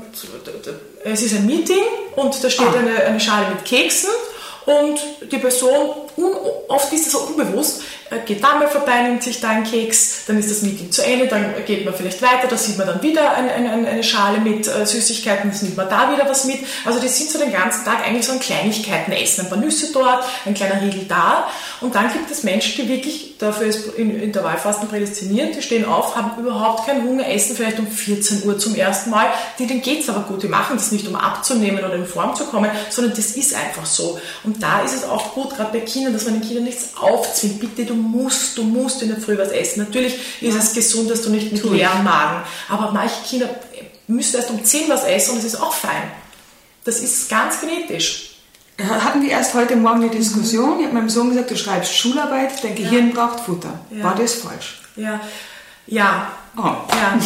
es 1.03 1.23
ist 1.23 1.33
ein 1.33 1.47
Meeting 1.47 1.81
und 2.15 2.43
da 2.43 2.51
steht 2.51 2.67
ah. 2.67 2.77
eine, 2.77 3.03
eine 3.03 3.19
Schale 3.19 3.49
mit 3.49 3.65
Keksen 3.65 4.11
und 4.69 5.31
die 5.31 5.37
Person, 5.39 5.89
oft 6.67 6.93
ist 6.93 7.07
es 7.07 7.15
auch 7.15 7.29
unbewusst, 7.29 7.81
äh, 8.09 8.19
geht 8.25 8.43
da 8.43 8.55
mal 8.55 8.67
vorbei, 8.67 9.03
nimmt 9.03 9.23
sich 9.23 9.39
da 9.39 9.49
einen 9.49 9.63
Keks, 9.63 10.25
dann 10.27 10.39
ist 10.39 10.49
das 10.49 10.61
Meeting 10.61 10.91
zu 10.91 11.03
Ende, 11.03 11.27
dann 11.27 11.53
geht 11.65 11.85
man 11.85 11.93
vielleicht 11.93 12.21
weiter, 12.21 12.47
da 12.49 12.57
sieht 12.57 12.77
man 12.77 12.87
dann 12.87 13.01
wieder 13.03 13.33
eine, 13.33 13.51
eine, 13.51 13.87
eine 13.87 14.03
Schale 14.03 14.39
mit 14.39 14.67
äh, 14.67 14.85
Süßigkeiten, 14.85 15.51
dann 15.51 15.61
nimmt 15.61 15.77
man 15.77 15.89
da 15.89 16.11
wieder 16.11 16.27
was 16.27 16.45
mit. 16.45 16.59
Also 16.85 16.99
die 16.99 17.07
sind 17.07 17.29
so 17.29 17.37
den 17.37 17.51
ganzen 17.51 17.85
Tag 17.85 18.05
eigentlich 18.05 18.25
so 18.25 18.31
an 18.31 18.39
Kleinigkeiten 18.39 19.11
essen, 19.11 19.41
ein 19.41 19.49
paar 19.49 19.59
Nüsse 19.59 19.91
dort, 19.93 20.25
ein 20.45 20.53
kleiner 20.53 20.81
Riegel 20.81 21.05
da. 21.07 21.47
Und 21.81 21.95
dann 21.95 22.11
gibt 22.11 22.31
es 22.31 22.43
Menschen, 22.43 22.75
die 22.77 22.89
wirklich, 22.89 23.37
dafür 23.37 23.67
ist 23.67 23.93
in 23.95 24.19
Intervallfasten 24.19 24.89
prädestiniert, 24.89 25.55
die 25.55 25.61
stehen 25.61 25.85
auf, 25.85 26.15
haben 26.15 26.41
überhaupt 26.41 26.87
keinen 26.87 27.03
Hunger, 27.03 27.27
essen 27.27 27.55
vielleicht 27.55 27.79
um 27.79 27.87
14 27.87 28.43
Uhr 28.45 28.57
zum 28.57 28.75
ersten 28.75 29.11
Mal. 29.11 29.27
Die, 29.59 29.67
denen 29.67 29.81
geht 29.81 30.01
es 30.01 30.09
aber 30.09 30.21
gut, 30.21 30.43
die 30.43 30.47
machen 30.47 30.77
das 30.77 30.91
nicht, 30.91 31.07
um 31.07 31.15
abzunehmen 31.15 31.83
oder 31.83 31.95
in 31.95 32.05
Form 32.05 32.35
zu 32.35 32.45
kommen, 32.45 32.71
sondern 32.89 33.15
das 33.15 33.35
ist 33.35 33.53
einfach 33.53 33.85
so. 33.85 34.19
Und 34.43 34.61
da 34.61 34.81
ist 34.81 34.95
es 34.95 35.03
auch 35.03 35.33
gut, 35.33 35.55
gerade 35.55 35.71
bei 35.71 35.85
Kindern, 35.85 36.08
dass 36.13 36.25
man 36.25 36.35
den 36.35 36.43
Kindern 36.43 36.65
nichts 36.65 36.97
aufzwingt. 36.99 37.59
Bitte, 37.59 37.85
du 37.85 37.95
musst, 37.95 38.57
du 38.57 38.63
musst 38.63 39.01
in 39.01 39.09
der 39.09 39.19
Früh 39.19 39.37
was 39.37 39.49
essen. 39.49 39.83
Natürlich 39.83 40.41
ist 40.41 40.55
es 40.55 40.73
gesund, 40.73 41.09
dass 41.09 41.21
du 41.21 41.29
nicht 41.29 41.51
mit 41.51 41.63
leeren 41.63 42.03
Magen, 42.03 42.43
aber 42.67 42.91
manche 42.91 43.21
Kinder 43.27 43.49
müssen 44.07 44.35
erst 44.37 44.49
um 44.49 44.63
10 44.63 44.89
was 44.89 45.03
essen 45.03 45.31
und 45.31 45.37
das 45.37 45.45
ist 45.45 45.61
auch 45.61 45.73
fein. 45.73 46.11
Das 46.83 46.99
ist 46.99 47.29
ganz 47.29 47.59
genetisch. 47.61 48.37
Hatten 48.79 49.21
wir 49.21 49.31
erst 49.31 49.53
heute 49.53 49.75
Morgen 49.75 50.03
eine 50.03 50.09
Diskussion. 50.09 50.79
Ich 50.79 50.85
habe 50.85 50.95
meinem 50.95 51.09
Sohn 51.09 51.29
gesagt, 51.29 51.51
du 51.51 51.57
schreibst 51.57 51.93
Schularbeit, 51.93 52.63
dein 52.63 52.75
Gehirn 52.75 53.09
ja. 53.09 53.15
braucht 53.15 53.41
Futter. 53.41 53.79
Ja. 53.91 54.05
War 54.05 54.15
das 54.15 54.35
falsch? 54.35 54.81
Ja, 54.95 55.19
ja, 55.85 56.31
Oh. 56.57 56.61
Ja, 56.61 57.19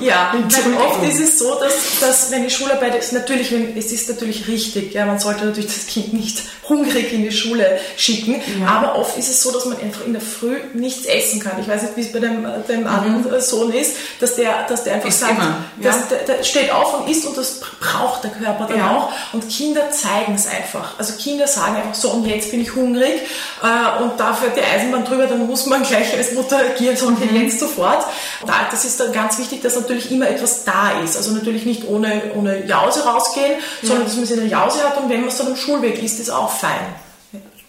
ja. 0.00 0.32
Weil 0.64 0.74
oft 0.74 1.04
ist 1.04 1.20
es 1.20 1.38
so, 1.38 1.54
dass, 1.60 2.00
dass 2.00 2.30
wenn 2.30 2.42
die 2.42 2.50
Schularbeit 2.50 2.96
ist, 2.96 3.12
natürlich, 3.12 3.52
es 3.76 3.92
ist 3.92 4.08
natürlich 4.08 4.48
richtig, 4.48 4.94
ja, 4.94 5.06
man 5.06 5.18
sollte 5.18 5.44
natürlich 5.44 5.72
das 5.72 5.86
Kind 5.86 6.12
nicht 6.12 6.42
hungrig 6.68 7.12
in 7.12 7.22
die 7.22 7.32
Schule 7.32 7.78
schicken, 7.96 8.40
ja. 8.60 8.66
aber 8.66 8.96
oft 8.96 9.18
ist 9.18 9.28
es 9.28 9.42
so, 9.42 9.52
dass 9.52 9.64
man 9.64 9.78
einfach 9.80 10.04
in 10.06 10.12
der 10.12 10.22
Früh 10.22 10.56
nichts 10.72 11.04
essen 11.06 11.40
kann. 11.40 11.60
Ich 11.60 11.68
weiß 11.68 11.82
nicht, 11.82 11.96
wie 11.96 12.00
es 12.02 12.12
bei 12.12 12.20
dem, 12.20 12.46
dem 12.68 12.80
mhm. 12.80 12.86
anderen 12.86 13.40
Sohn 13.40 13.72
ist, 13.72 13.96
dass 14.20 14.36
der, 14.36 14.66
dass 14.68 14.84
der 14.84 14.94
einfach 14.94 15.08
ist 15.08 15.20
sagt, 15.20 15.32
immer, 15.32 15.64
ja. 15.80 15.90
dass 15.90 16.08
der, 16.08 16.18
der, 16.18 16.44
steht 16.44 16.72
auf 16.72 17.00
und 17.00 17.10
isst 17.10 17.26
und 17.26 17.36
das 17.36 17.60
braucht 17.60 18.24
der 18.24 18.30
Körper 18.30 18.66
dann 18.66 18.78
ja. 18.78 18.96
auch. 18.96 19.10
Und 19.32 19.48
Kinder 19.48 19.90
zeigen 19.90 20.34
es 20.34 20.46
einfach. 20.46 20.98
Also 20.98 21.14
Kinder 21.14 21.46
sagen 21.46 21.76
einfach 21.76 21.94
so, 21.94 22.10
und 22.10 22.26
jetzt 22.26 22.50
bin 22.50 22.60
ich 22.60 22.74
hungrig 22.74 23.20
äh, 23.62 24.02
und 24.02 24.18
da 24.18 24.32
fährt 24.32 24.56
die 24.56 24.62
Eisenbahn 24.62 25.04
drüber, 25.04 25.26
dann 25.26 25.46
muss 25.46 25.66
man 25.66 25.82
gleich 25.82 26.16
als 26.16 26.32
Mutter 26.32 26.58
agieren, 26.58 26.96
so 26.96 27.06
und 27.06 27.20
mhm. 27.20 27.42
jetzt 27.42 27.58
sofort. 27.58 28.04
Und 28.42 28.50
das 28.70 28.84
ist 28.84 29.00
dann 29.00 29.12
ganz 29.12 29.38
wichtig, 29.38 29.62
dass 29.62 29.76
natürlich 29.76 30.10
immer 30.10 30.28
etwas 30.28 30.64
da 30.64 31.00
ist. 31.02 31.16
Also 31.16 31.32
natürlich 31.32 31.64
nicht 31.64 31.86
ohne, 31.88 32.32
ohne 32.34 32.66
Jause 32.66 33.04
rausgehen, 33.04 33.60
sondern 33.82 34.04
dass 34.04 34.16
man 34.16 34.26
seine 34.26 34.44
Jause 34.44 34.82
hat 34.82 34.96
und 34.98 35.08
wenn 35.08 35.20
man 35.20 35.28
es 35.28 35.38
dann 35.38 35.48
am 35.48 35.56
Schulweg 35.56 36.02
isst, 36.02 36.20
ist 36.20 36.30
auch 36.30 36.50
fein. 36.50 36.80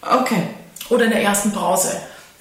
Okay. 0.02 0.42
Oder 0.90 1.04
in 1.04 1.10
der 1.10 1.22
ersten 1.22 1.52
Pause. 1.52 1.90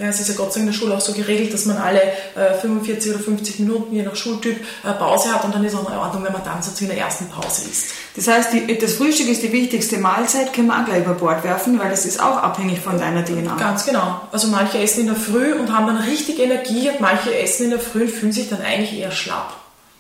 Ja, 0.02 0.08
es 0.08 0.20
ist 0.20 0.30
ja 0.30 0.34
Gott 0.36 0.52
sei 0.52 0.62
Dank 0.62 0.70
in 0.70 0.74
der 0.74 0.80
Schule 0.80 0.96
auch 0.96 1.02
so 1.02 1.14
geregelt, 1.14 1.54
dass 1.54 1.66
man 1.66 1.78
alle 1.78 2.02
äh, 2.02 2.56
45 2.60 3.14
oder 3.14 3.24
50 3.24 3.60
Minuten, 3.60 3.96
je 3.96 4.02
nach 4.02 4.16
Schultyp, 4.16 4.60
äh, 4.84 4.94
Pause 4.94 5.32
hat 5.32 5.46
und 5.46 5.54
dann 5.54 5.64
ist 5.64 5.76
auch 5.76 5.88
in 5.88 5.96
Ordnung, 5.96 6.24
wenn 6.24 6.34
man 6.34 6.44
dann 6.44 6.64
so 6.64 6.72
in 6.80 6.88
der 6.88 6.98
ersten 6.98 7.30
Pause 7.30 7.70
ist. 7.70 7.92
Das 8.16 8.28
heißt, 8.28 8.52
die, 8.52 8.80
das 8.80 8.96
Frühstück 8.96 9.30
ist 9.30 9.44
die 9.44 9.52
wichtigste 9.52 10.00
Mahlzeit, 10.00 10.54
können 10.54 10.70
wir 10.70 10.80
auch 10.80 10.86
gleich 10.86 11.06
über 11.06 11.14
Bord 11.14 11.44
werfen, 11.44 11.78
weil 11.78 11.92
das 11.92 12.06
ist 12.06 12.20
auch 12.20 12.38
abhängig 12.38 12.80
von 12.80 12.98
deiner 12.98 13.24
DNA. 13.24 13.56
Ganz 13.58 13.86
genau. 13.86 14.22
Also 14.32 14.48
manche 14.48 14.80
essen 14.80 15.02
in 15.02 15.06
der 15.06 15.16
Früh 15.16 15.54
und 15.54 15.72
haben 15.72 15.86
dann 15.86 15.98
richtig 15.98 16.40
Energie 16.40 16.90
und 16.90 17.00
manche 17.00 17.38
essen 17.38 17.66
in 17.66 17.70
der 17.70 17.80
Früh 17.80 18.02
und 18.02 18.10
fühlen 18.10 18.32
sich 18.32 18.50
dann 18.50 18.62
eigentlich 18.62 19.00
eher 19.00 19.12
schlapp 19.12 19.54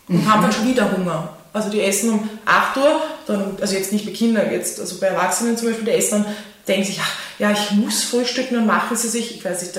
und 0.07 0.25
mhm. 0.25 0.33
haben 0.33 0.41
dann 0.41 0.51
schon 0.51 0.67
wieder 0.67 0.91
Hunger. 0.97 1.29
Also 1.53 1.69
die 1.69 1.81
essen 1.81 2.11
um 2.11 2.29
8 2.45 2.77
Uhr, 2.77 3.01
dann, 3.27 3.57
also 3.61 3.75
jetzt 3.75 3.91
nicht 3.91 4.05
bei 4.05 4.13
Kindern, 4.13 4.51
jetzt, 4.51 4.79
also 4.79 4.99
bei 4.99 5.07
Erwachsenen 5.07 5.57
zum 5.57 5.67
Beispiel, 5.67 5.85
die 5.85 5.91
essen 5.91 6.23
dann 6.23 6.33
denken 6.67 6.85
sich, 6.85 6.99
ja, 7.39 7.51
ich 7.51 7.71
muss 7.71 8.03
frühstücken, 8.03 8.55
dann 8.55 8.67
machen 8.67 8.95
sie 8.95 9.09
sich, 9.09 9.35
ich 9.35 9.43
weiß 9.43 9.61
nicht, 9.61 9.73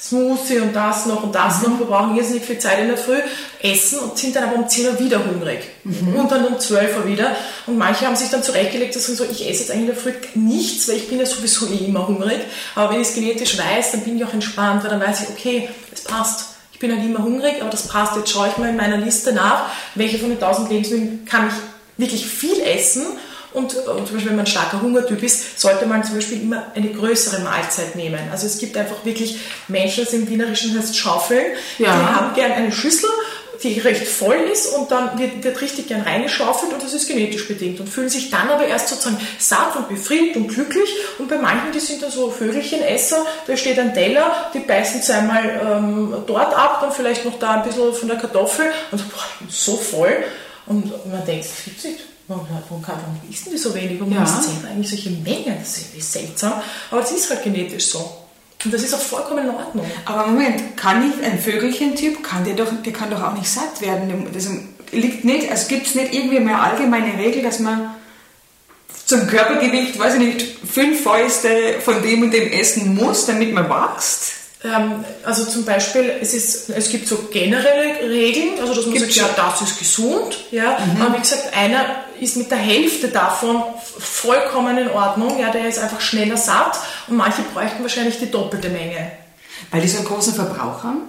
Smoothie 0.00 0.58
und 0.58 0.74
das 0.74 1.06
noch 1.06 1.22
und 1.22 1.34
das 1.34 1.62
mhm. 1.62 1.72
noch, 1.72 1.78
wir 1.78 1.86
brauchen 1.86 2.16
irrsinnig 2.16 2.44
viel 2.44 2.58
Zeit 2.58 2.78
in 2.80 2.88
der 2.88 2.98
Früh, 2.98 3.18
essen 3.62 4.00
und 4.00 4.18
sind 4.18 4.36
dann 4.36 4.44
aber 4.44 4.56
um 4.56 4.68
10 4.68 4.88
Uhr 4.88 4.98
wieder 4.98 5.24
hungrig. 5.24 5.60
Mhm. 5.84 6.16
Und 6.16 6.30
dann 6.30 6.44
um 6.44 6.58
12 6.58 6.98
Uhr 6.98 7.06
wieder. 7.06 7.34
Und 7.66 7.78
manche 7.78 8.06
haben 8.06 8.16
sich 8.16 8.28
dann 8.28 8.42
zurechtgelegt, 8.42 8.94
dass 8.94 9.06
sie 9.06 9.14
so, 9.14 9.24
ich 9.24 9.48
esse 9.48 9.60
jetzt 9.60 9.70
eigentlich 9.70 9.88
in 9.88 9.94
der 9.94 9.96
Früh 9.96 10.12
nichts, 10.34 10.88
weil 10.88 10.96
ich 10.96 11.08
bin 11.08 11.18
ja 11.18 11.26
sowieso 11.26 11.66
eh 11.68 11.86
immer 11.86 12.06
hungrig. 12.06 12.40
Aber 12.74 12.92
wenn 12.92 13.00
ich 13.00 13.08
es 13.08 13.14
genetisch 13.14 13.56
weiß, 13.56 13.92
dann 13.92 14.02
bin 14.02 14.18
ich 14.18 14.24
auch 14.24 14.32
entspannt, 14.34 14.82
weil 14.82 14.90
dann 14.90 15.00
weiß 15.00 15.22
ich, 15.22 15.28
okay, 15.30 15.68
es 15.92 16.02
passt. 16.02 16.50
Ich 16.72 16.78
bin 16.78 16.92
halt 16.92 17.02
immer 17.02 17.22
hungrig, 17.22 17.54
aber 17.60 17.70
das 17.70 17.88
passt. 17.88 18.16
Jetzt 18.16 18.30
schaue 18.30 18.48
ich 18.48 18.58
mal 18.58 18.68
in 18.68 18.76
meiner 18.76 18.98
Liste 18.98 19.32
nach, 19.32 19.70
welche 19.94 20.18
von 20.18 20.28
den 20.28 20.42
1000 20.42 20.68
Lebensmitteln 20.68 21.24
kann 21.24 21.48
ich 21.48 21.54
wirklich 21.96 22.26
viel 22.26 22.60
essen 22.60 23.06
und, 23.54 23.72
und, 23.72 24.06
zum 24.06 24.16
Beispiel, 24.16 24.26
wenn 24.26 24.36
man 24.36 24.44
ein 24.44 24.50
starker 24.50 24.82
Hungertyp 24.82 25.22
ist, 25.22 25.60
sollte 25.60 25.86
man 25.86 26.02
zum 26.04 26.16
Beispiel 26.16 26.42
immer 26.42 26.66
eine 26.74 26.88
größere 26.88 27.40
Mahlzeit 27.42 27.94
nehmen. 27.94 28.18
Also 28.32 28.46
es 28.46 28.58
gibt 28.58 28.76
einfach 28.76 29.04
wirklich 29.04 29.38
Menschen, 29.68 30.04
das 30.04 30.12
im 30.12 30.28
Wienerischen 30.28 30.76
heißt 30.76 30.96
Schaufeln, 30.96 31.44
ja. 31.78 31.86
die 31.86 32.14
haben 32.14 32.34
gern 32.34 32.50
eine 32.50 32.72
Schüssel, 32.72 33.08
die 33.62 33.78
recht 33.78 34.08
voll 34.08 34.36
ist 34.52 34.66
und 34.74 34.90
dann 34.90 35.16
wird, 35.18 35.44
wird 35.44 35.60
richtig 35.60 35.86
gern 35.86 36.02
reingeschaufelt 36.02 36.72
und 36.72 36.82
das 36.82 36.92
ist 36.92 37.06
genetisch 37.06 37.46
bedingt 37.46 37.78
und 37.78 37.88
fühlen 37.88 38.08
sich 38.08 38.28
dann 38.28 38.50
aber 38.50 38.66
erst 38.66 38.88
sozusagen 38.88 39.18
satt 39.38 39.76
und 39.76 39.88
befriedigt 39.88 40.36
und 40.36 40.48
glücklich 40.48 40.88
und 41.20 41.28
bei 41.28 41.38
manchen, 41.38 41.70
die 41.72 41.78
sind 41.78 42.02
dann 42.02 42.10
so 42.10 42.30
Vögelchenesser, 42.30 43.24
da 43.46 43.56
steht 43.56 43.78
ein 43.78 43.94
Teller, 43.94 44.50
die 44.52 44.58
beißen 44.58 45.00
es 45.00 45.08
einmal 45.10 45.60
ähm, 45.64 46.14
dort 46.26 46.54
ab, 46.54 46.80
dann 46.80 46.90
vielleicht 46.90 47.24
noch 47.24 47.38
da 47.38 47.62
ein 47.62 47.62
bisschen 47.62 47.94
von 47.94 48.08
der 48.08 48.18
Kartoffel 48.18 48.66
und 48.90 48.98
so, 48.98 49.04
boah, 49.04 49.24
ich 49.32 49.38
bin 49.38 49.48
so 49.48 49.76
voll 49.76 50.24
und 50.66 50.86
man 51.10 51.24
denkt, 51.24 51.44
das 51.44 51.64
gibt's 51.64 51.84
nicht 51.84 52.13
Warum, 52.26 52.46
kann, 52.48 52.96
warum 52.96 53.20
isst 53.30 53.46
die 53.52 53.56
so 53.58 53.74
wenig? 53.74 54.00
Warum 54.00 54.12
ja. 54.12 54.22
isst 54.22 54.44
sie 54.44 54.66
eigentlich 54.66 54.88
solche 54.88 55.10
Mengen? 55.10 55.56
Das 55.58 55.76
ist 55.76 55.82
irgendwie 55.82 56.00
seltsam. 56.00 56.54
Aber 56.90 57.02
es 57.02 57.10
ist 57.10 57.28
halt 57.28 57.42
genetisch 57.42 57.86
so. 57.86 57.98
Und 58.64 58.72
das 58.72 58.82
ist 58.82 58.94
auch 58.94 59.00
vollkommen 59.00 59.44
in 59.44 59.54
Ordnung. 59.54 59.84
Aber 60.06 60.26
Moment, 60.26 60.76
kann 60.76 61.10
ich, 61.10 61.22
ein 61.22 61.38
Vögelchen-Typ, 61.38 62.22
kann 62.22 62.44
der 62.44 62.54
doch, 62.54 62.70
der 62.82 62.92
kann 62.94 63.10
doch 63.10 63.22
auch 63.22 63.34
nicht 63.34 63.48
satt 63.48 63.80
werden. 63.82 64.26
Das 64.32 64.48
liegt 64.90 65.24
nicht, 65.24 65.50
also 65.50 65.68
gibt 65.68 65.86
es 65.86 65.94
nicht 65.94 66.14
irgendwie 66.14 66.40
mehr 66.40 66.62
allgemeine 66.62 67.18
Regel, 67.18 67.42
dass 67.42 67.58
man 67.58 67.94
zum 69.04 69.26
Körpergewicht, 69.26 69.98
weiß 69.98 70.14
ich 70.14 70.20
nicht, 70.20 70.42
fünf 70.66 71.02
Fäuste 71.02 71.80
von 71.84 72.02
dem 72.02 72.22
und 72.22 72.30
dem 72.30 72.50
essen 72.52 72.94
muss, 72.94 73.26
damit 73.26 73.52
man 73.52 73.68
wächst? 73.68 74.43
Ähm, 74.64 75.04
also 75.22 75.44
zum 75.44 75.64
Beispiel, 75.64 76.10
es, 76.22 76.32
ist, 76.32 76.70
es 76.70 76.88
gibt 76.88 77.06
so 77.06 77.16
generelle 77.30 78.08
Regeln, 78.08 78.58
also 78.60 78.74
dass 78.74 78.86
man 78.86 78.98
sagt, 78.98 79.14
ja, 79.14 79.28
das 79.36 79.60
ist 79.60 79.78
gesund, 79.78 80.38
ja, 80.50 80.78
mhm. 80.78 81.02
aber 81.02 81.16
wie 81.16 81.20
gesagt, 81.20 81.54
einer 81.54 81.84
ist 82.18 82.36
mit 82.38 82.50
der 82.50 82.58
Hälfte 82.58 83.08
davon 83.08 83.62
vollkommen 83.98 84.78
in 84.78 84.88
Ordnung, 84.88 85.38
ja, 85.38 85.50
der 85.50 85.68
ist 85.68 85.78
einfach 85.78 86.00
schneller 86.00 86.38
satt 86.38 86.78
und 87.08 87.16
manche 87.16 87.42
bräuchten 87.52 87.82
wahrscheinlich 87.82 88.18
die 88.18 88.30
doppelte 88.30 88.70
Menge. 88.70 89.12
Weil 89.70 89.82
die 89.82 89.88
so 89.88 89.98
einen 89.98 90.06
großen 90.06 90.34
Verbrauch 90.34 90.82
haben? 90.82 91.02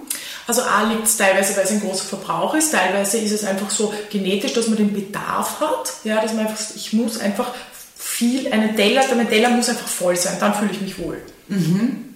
Also 0.46 0.62
A 0.62 0.84
liegt 0.84 1.06
es 1.06 1.16
teilweise, 1.16 1.56
weil 1.56 1.64
es 1.64 1.70
ein 1.70 1.80
großer 1.80 2.04
Verbrauch 2.04 2.54
ist, 2.54 2.72
teilweise 2.72 3.18
ist 3.18 3.32
es 3.32 3.44
einfach 3.44 3.70
so 3.70 3.92
genetisch, 4.10 4.52
dass 4.52 4.68
man 4.68 4.76
den 4.76 4.92
Bedarf 4.92 5.60
hat, 5.60 5.92
ja, 6.04 6.20
dass 6.20 6.34
man 6.34 6.46
einfach, 6.46 6.60
ich 6.74 6.92
muss 6.92 7.18
einfach 7.18 7.52
viel, 7.96 8.52
einen 8.52 8.76
Teller, 8.76 9.02
mein 9.16 9.28
Teller 9.28 9.48
muss 9.50 9.68
einfach 9.68 9.88
voll 9.88 10.16
sein, 10.16 10.36
dann 10.38 10.54
fühle 10.54 10.70
ich 10.72 10.80
mich 10.80 10.98
wohl. 10.98 11.20
Mhm. 11.48 12.15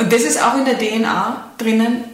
Und 0.00 0.12
das 0.12 0.22
ist 0.22 0.42
auch 0.42 0.56
in 0.56 0.64
der 0.64 0.78
DNA 0.78 1.50
drinnen, 1.58 2.04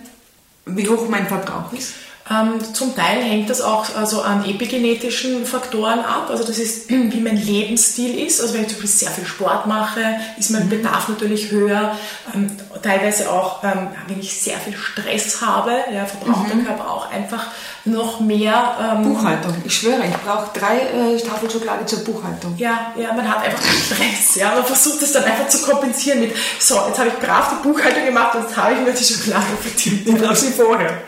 wie 0.66 0.88
hoch 0.88 1.08
mein 1.08 1.28
Verbrauch 1.28 1.72
ist? 1.72 1.94
Ähm, 2.28 2.58
zum 2.74 2.96
Teil 2.96 3.22
hängt 3.22 3.48
das 3.48 3.60
auch 3.60 3.94
also 3.94 4.22
an 4.22 4.44
epigenetischen 4.44 5.46
Faktoren 5.46 6.00
ab. 6.00 6.26
Also 6.28 6.42
das 6.42 6.58
ist, 6.58 6.90
wie 6.90 7.20
mein 7.20 7.36
Lebensstil 7.36 8.18
ist. 8.18 8.40
Also 8.40 8.54
wenn 8.54 8.62
ich 8.62 8.68
zum 8.68 8.78
Beispiel 8.78 8.90
sehr 8.90 9.10
viel 9.10 9.26
Sport 9.26 9.66
mache, 9.66 10.00
ist 10.36 10.50
mein 10.50 10.64
mhm. 10.64 10.70
Bedarf 10.70 11.08
natürlich 11.08 11.52
höher. 11.52 11.96
Ähm, 12.34 12.50
teilweise 12.82 13.30
auch, 13.30 13.62
ähm, 13.62 13.88
wenn 14.08 14.18
ich 14.18 14.40
sehr 14.40 14.58
viel 14.58 14.76
Stress 14.76 15.40
habe, 15.40 15.76
ja, 15.94 16.06
verbraucht 16.06 16.52
mhm. 16.52 16.64
der 16.64 16.66
Körper 16.66 16.90
auch 16.90 17.12
einfach 17.12 17.46
noch 17.86 18.20
mehr. 18.20 18.76
Ähm, 18.80 19.02
Buchhaltung. 19.02 19.54
Ich 19.64 19.74
schwöre, 19.74 20.02
ich 20.04 20.16
brauche 20.16 20.58
drei 20.58 20.78
äh, 20.78 21.20
Tafeln 21.20 21.50
Schokolade 21.50 21.86
zur 21.86 22.04
Buchhaltung. 22.04 22.54
Ja, 22.56 22.92
ja, 22.96 23.12
man 23.12 23.28
hat 23.28 23.44
einfach 23.44 23.62
Stress. 23.62 24.36
Ja, 24.36 24.54
man 24.54 24.64
versucht 24.64 25.02
es 25.02 25.12
dann 25.12 25.24
einfach 25.24 25.48
zu 25.48 25.62
kompensieren 25.62 26.20
mit, 26.20 26.32
so, 26.58 26.74
jetzt 26.88 26.98
habe 26.98 27.08
ich 27.08 27.14
brav 27.14 27.50
die 27.50 27.68
Buchhaltung 27.68 28.04
gemacht 28.04 28.34
und 28.34 28.42
jetzt 28.42 28.56
habe 28.56 28.74
ich 28.74 28.80
mir 28.80 28.92
die 28.92 29.04
Schokolade 29.04 29.44
verdient. 29.60 30.08
Ich 30.08 30.16
brauche 30.16 30.36
sie 30.36 30.50
vorher. 30.50 30.98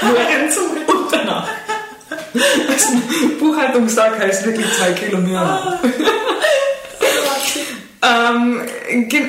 Während 0.00 0.56
und 0.88 1.12
danach. 1.12 1.48
Also, 2.68 2.88
Buchhaltungstag 3.38 4.18
heißt 4.18 4.44
wirklich 4.44 4.66
zwei 4.76 4.92
Kilo 4.92 5.18
mehr. 5.18 5.80
ähm, 8.02 8.62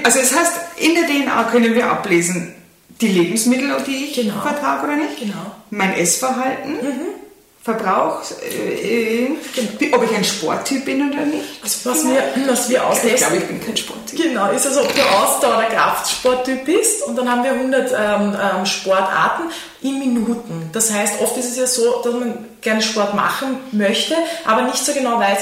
also 0.03 0.19
es 0.19 0.35
heißt, 0.35 0.53
in 0.77 0.95
der 0.95 1.05
DNA 1.05 1.43
können 1.45 1.73
wir 1.73 1.89
ablesen, 1.89 2.55
die 3.01 3.07
Lebensmittel, 3.07 3.75
die 3.85 4.05
ich 4.05 4.13
genau. 4.13 4.41
vertrage 4.41 4.85
oder 4.85 4.95
nicht. 4.95 5.19
Genau. 5.19 5.51
Mein 5.69 5.93
Essverhalten. 5.93 6.73
Mhm. 6.73 7.19
Verbrauch, 7.61 8.21
äh, 8.41 9.27
genau. 9.53 9.97
ob 9.97 10.03
ich 10.03 10.15
ein 10.15 10.23
Sporttyp 10.23 10.85
bin 10.85 11.11
oder 11.11 11.25
nicht. 11.25 11.43
Also 11.61 11.89
was, 11.89 12.05
wir, 12.05 12.23
was 12.47 12.69
wir 12.69 12.87
austesten. 12.87 13.09
Ich 13.09 13.17
glaube, 13.17 13.37
ich 13.37 13.45
bin 13.45 13.63
kein 13.63 13.77
Sporttyp. 13.77 14.17
Genau, 14.17 14.49
ist 14.51 14.65
also, 14.65 14.81
ob 14.81 14.95
du 14.95 15.01
Ausdauer- 15.01 15.57
oder 15.57 15.67
Kraftsporttyp 15.67 16.63
bist. 16.63 17.03
Und 17.03 17.17
dann 17.17 17.29
haben 17.29 17.43
wir 17.43 17.51
100 17.51 17.91
ähm, 17.91 18.35
ähm, 18.41 18.65
Sportarten 18.65 19.43
in 19.81 19.99
Minuten. 19.99 20.69
Das 20.71 20.91
heißt, 20.91 21.21
oft 21.21 21.37
ist 21.37 21.51
es 21.51 21.57
ja 21.57 21.67
so, 21.67 22.01
dass 22.01 22.13
man 22.13 22.45
gerne 22.61 22.81
Sport 22.81 23.13
machen 23.13 23.57
möchte, 23.73 24.15
aber 24.45 24.61
nicht 24.61 24.83
so 24.83 24.93
genau 24.93 25.19
weiß, 25.19 25.39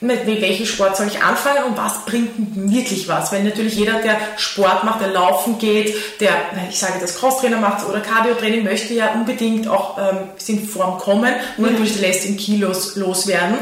mit 0.00 0.26
welchem 0.26 0.66
Sport 0.66 0.96
soll 0.96 1.06
ich 1.06 1.22
anfangen 1.22 1.64
und 1.64 1.76
was 1.76 2.04
bringt 2.04 2.30
wirklich 2.54 3.08
was? 3.08 3.32
Weil 3.32 3.44
natürlich 3.44 3.76
jeder, 3.76 4.02
der 4.02 4.18
Sport 4.36 4.84
macht, 4.84 5.00
der 5.00 5.08
laufen 5.08 5.58
geht, 5.58 6.20
der, 6.20 6.34
ich 6.68 6.78
sage 6.78 6.94
das 7.00 7.16
Crosstrainer 7.16 7.58
macht 7.58 7.86
oder 7.88 8.00
Cardio-Training, 8.00 8.64
möchte 8.64 8.92
ja 8.94 9.12
unbedingt 9.14 9.68
auch 9.68 9.96
ähm, 9.98 10.18
in 10.46 10.66
Form 10.68 10.98
kommen 10.98 11.32
und 11.56 11.64
mhm. 11.64 11.72
natürlich 11.72 12.00
lässt 12.00 12.26
in 12.26 12.36
Kilos 12.36 12.96
loswerden. 12.96 13.56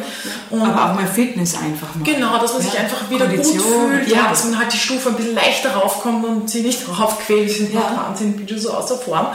Und 0.50 0.62
Aber 0.62 0.90
auch 0.90 0.94
mal 0.94 1.06
Fitness 1.06 1.54
einfach 1.56 1.94
mal. 1.94 2.04
Genau, 2.04 2.38
dass 2.38 2.52
man 2.52 2.62
ja. 2.62 2.70
sich 2.70 2.80
einfach 2.80 3.10
wieder 3.10 3.26
Kondition, 3.26 3.58
gut 3.58 3.66
fühlt, 3.66 4.08
ja. 4.08 4.28
dass 4.28 4.44
man 4.44 4.58
halt 4.58 4.72
die 4.72 4.78
Stufe 4.78 5.10
ein 5.10 5.16
bisschen 5.16 5.34
leichter 5.34 5.70
raufkommt 5.70 6.24
und 6.24 6.50
sie 6.50 6.62
nicht 6.62 6.80
raufquält. 7.00 7.72
Ja. 7.72 8.06
Wahnsinn, 8.08 8.46
schon 8.48 8.58
so 8.58 8.72
außer 8.72 8.96
Form. 8.98 9.28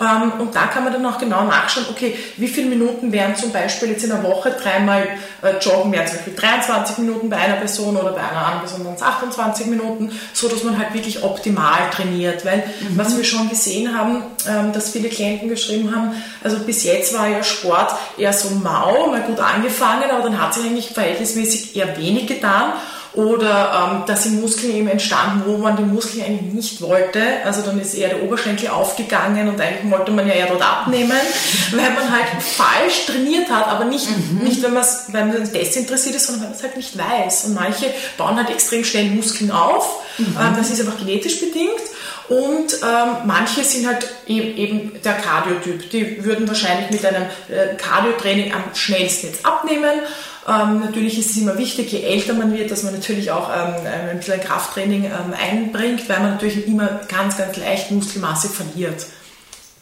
Ähm, 0.00 0.32
und 0.40 0.54
da 0.54 0.66
kann 0.66 0.84
man 0.84 0.92
dann 0.92 1.04
auch 1.06 1.18
genau 1.18 1.44
nachschauen, 1.44 1.86
okay, 1.90 2.16
wie 2.36 2.48
viele 2.48 2.68
Minuten 2.68 3.10
wären 3.12 3.34
zum 3.34 3.52
Beispiel 3.52 3.90
jetzt 3.90 4.04
in 4.04 4.10
der 4.10 4.22
Woche 4.22 4.50
dreimal 4.50 5.08
äh, 5.42 5.58
joggen, 5.60 5.92
wären 5.92 6.06
zum 6.06 6.16
Beispiel 6.16 6.34
23 6.34 6.98
Minuten 6.98 7.28
bei 7.28 7.36
einer 7.36 7.56
Person 7.56 7.96
oder 7.96 8.12
bei 8.12 8.20
einer 8.20 8.46
anderen 8.46 8.60
Person 8.60 8.84
dann 8.84 9.08
28 9.08 9.66
Minuten, 9.66 10.12
so 10.32 10.48
dass 10.48 10.62
man 10.62 10.78
halt 10.78 10.94
wirklich 10.94 11.22
optimal 11.22 11.90
trainiert. 11.90 12.44
Weil 12.44 12.58
mhm. 12.58 12.96
was 12.96 13.16
wir 13.16 13.24
schon 13.24 13.48
gesehen 13.48 13.96
haben, 13.96 14.22
ähm, 14.48 14.72
dass 14.72 14.90
viele 14.90 15.08
Klienten 15.08 15.48
geschrieben 15.48 15.94
haben, 15.94 16.12
also 16.44 16.58
bis 16.60 16.84
jetzt 16.84 17.16
war 17.16 17.28
ja 17.28 17.42
Sport 17.42 17.92
eher 18.16 18.32
so 18.32 18.50
mau, 18.50 19.08
mal 19.08 19.22
gut 19.22 19.40
angefangen, 19.40 20.10
aber 20.10 20.22
dann 20.22 20.40
hat 20.40 20.54
sich 20.54 20.64
eigentlich 20.64 20.90
verhältnismäßig 20.90 21.76
eher 21.76 21.96
wenig 21.96 22.26
getan 22.26 22.72
oder 23.18 23.96
ähm, 23.96 24.06
dass 24.06 24.22
sind 24.22 24.40
Muskeln 24.40 24.72
eben 24.72 24.86
entstanden, 24.86 25.42
wo 25.44 25.58
man 25.58 25.76
die 25.76 25.82
Muskeln 25.82 26.24
eigentlich 26.24 26.52
nicht 26.52 26.80
wollte. 26.80 27.20
Also 27.44 27.62
dann 27.62 27.80
ist 27.80 27.94
eher 27.94 28.10
der 28.10 28.22
Oberschenkel 28.22 28.68
aufgegangen 28.68 29.48
und 29.48 29.60
eigentlich 29.60 29.90
wollte 29.90 30.12
man 30.12 30.28
ja 30.28 30.34
eher 30.34 30.46
dort 30.46 30.62
abnehmen, 30.62 31.18
weil 31.72 31.90
man 31.94 32.12
halt 32.12 32.26
falsch 32.40 33.06
trainiert 33.06 33.50
hat, 33.50 33.66
aber 33.66 33.86
nicht, 33.86 34.08
mhm. 34.08 34.44
nicht 34.44 34.62
wenn 34.62 34.72
man 34.72 34.84
weil 35.08 35.24
man 35.26 35.52
desinteressiert 35.52 36.14
ist, 36.14 36.26
sondern 36.26 36.42
weil 36.42 36.50
man 36.50 36.58
es 36.58 36.62
halt 36.62 36.76
nicht 36.76 36.96
weiß. 36.96 37.46
Und 37.46 37.54
manche 37.54 37.86
bauen 38.16 38.36
halt 38.36 38.50
extrem 38.50 38.84
schnell 38.84 39.06
Muskeln 39.06 39.50
auf. 39.50 40.00
Mhm. 40.18 40.36
Ähm, 40.40 40.54
das 40.56 40.70
ist 40.70 40.80
einfach 40.80 40.98
genetisch 40.98 41.40
bedingt. 41.40 41.80
Und 42.28 42.74
ähm, 42.82 43.16
manche 43.24 43.64
sind 43.64 43.86
halt 43.86 44.06
eben, 44.26 44.56
eben 44.56 45.02
der 45.02 45.14
Cardio-Typ. 45.14 45.90
Die 45.90 46.24
würden 46.24 46.46
wahrscheinlich 46.46 46.90
mit 46.90 47.04
einem 47.04 47.24
äh, 47.48 47.74
Cardio-Training 47.76 48.52
am 48.52 48.62
schnellsten 48.74 49.28
jetzt 49.28 49.44
abnehmen. 49.44 50.02
Ähm, 50.48 50.80
natürlich 50.80 51.18
ist 51.18 51.30
es 51.32 51.36
immer 51.36 51.58
wichtig, 51.58 51.92
je 51.92 52.02
älter 52.02 52.32
man 52.32 52.56
wird, 52.56 52.70
dass 52.70 52.82
man 52.82 52.94
natürlich 52.94 53.30
auch 53.30 53.50
ähm, 53.50 53.74
ein 54.10 54.16
bisschen 54.16 54.40
Krafttraining 54.40 55.04
ähm, 55.04 55.34
einbringt, 55.38 56.08
weil 56.08 56.20
man 56.20 56.32
natürlich 56.32 56.66
immer 56.66 57.00
ganz, 57.08 57.36
ganz 57.36 57.56
leicht 57.58 57.90
Muskelmasse 57.90 58.48
verliert. 58.48 59.06